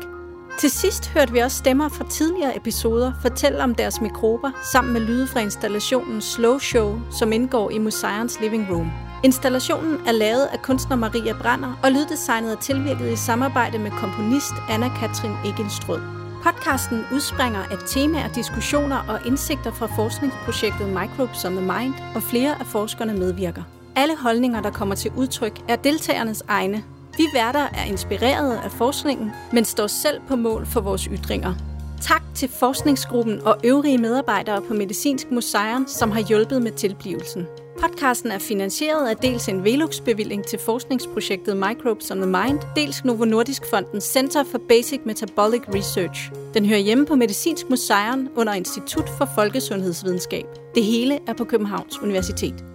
Til 0.60 0.72
sidst 0.72 1.08
hørte 1.08 1.32
vi 1.32 1.40
også 1.40 1.58
stemmer 1.58 1.90
fra 1.90 2.10
tidligere 2.10 2.58
episoder 2.58 3.12
fortælle 3.22 3.64
om 3.64 3.76
deres 3.76 4.02
mikrober 4.02 4.52
sammen 4.72 4.94
med 4.94 5.02
lyde 5.02 5.28
fra 5.28 5.40
installationen 5.40 6.22
Slow 6.22 6.58
Show, 6.58 7.00
som 7.12 7.32
indgår 7.32 7.70
i 7.70 7.78
Museums 7.78 8.40
Living 8.42 8.68
Room. 8.70 8.92
Installationen 9.24 9.98
er 10.08 10.12
lavet 10.12 10.46
af 10.46 10.62
kunstner 10.62 10.96
Maria 10.96 11.34
Brander, 11.42 11.80
og 11.84 11.92
lyddesignet 11.92 12.52
er 12.52 12.60
tilvirket 12.60 13.12
i 13.12 13.16
samarbejde 13.16 13.78
med 13.80 13.92
komponist 13.92 14.54
Anna-Katrin 14.70 15.48
Egenstrød. 15.48 16.21
Podcasten 16.44 17.06
udspringer 17.14 17.60
af 17.60 17.78
temaer, 17.88 18.34
diskussioner 18.34 18.98
og 19.10 19.28
indsigter 19.28 19.72
fra 19.72 19.86
forskningsprojektet 19.86 20.88
Microbes 20.88 21.46
on 21.46 21.52
the 21.52 21.62
Mind, 21.62 21.94
og 22.16 22.24
flere 22.24 22.60
af 22.60 22.66
forskerne 22.66 23.14
medvirker. 23.14 23.64
Alle 23.96 24.18
holdninger, 24.18 24.62
der 24.62 24.72
kommer 24.72 24.96
til 24.96 25.12
udtryk, 25.18 25.60
er 25.70 25.76
deltagernes 25.76 26.44
egne. 26.48 26.84
Vi 27.18 27.24
værter 27.34 27.68
er 27.74 27.84
inspireret 27.84 28.60
af 28.64 28.72
forskningen, 28.72 29.32
men 29.54 29.66
står 29.66 29.88
selv 29.88 30.22
på 30.28 30.36
mål 30.36 30.66
for 30.66 30.82
vores 30.82 31.04
ytringer. 31.04 31.54
Tak 32.02 32.24
til 32.36 32.50
forskningsgruppen 32.50 33.42
og 33.42 33.58
øvrige 33.64 33.98
medarbejdere 33.98 34.62
på 34.62 34.74
Medicinsk 34.74 35.32
Museum, 35.32 35.86
som 35.88 36.12
har 36.12 36.22
hjulpet 36.22 36.62
med 36.62 36.72
tilblivelsen. 36.72 37.46
Podcasten 37.82 38.32
er 38.32 38.40
finansieret 38.40 39.10
af 39.10 39.18
dels 39.18 39.48
en 39.48 39.64
Velux-bevilling 39.64 40.46
til 40.46 40.60
forskningsprojektet 40.60 41.58
Microbes 41.58 42.12
on 42.12 42.18
the 42.18 42.26
Mind, 42.26 42.60
dels 42.76 43.06
Novo 43.06 43.26
Nordisk 43.26 43.70
Fondens 43.70 44.04
Center 44.04 44.44
for 44.44 44.62
Basic 44.70 45.00
Metabolic 45.06 45.62
Research. 45.76 46.32
Den 46.54 46.66
hører 46.66 46.80
hjemme 46.80 47.06
på 47.06 47.16
Medicinsk 47.16 47.70
Museum 47.70 48.30
under 48.36 48.54
Institut 48.54 49.10
for 49.18 49.30
Folkesundhedsvidenskab. 49.36 50.46
Det 50.76 50.84
hele 50.84 51.20
er 51.28 51.34
på 51.34 51.44
Københavns 51.44 52.00
Universitet. 52.00 52.71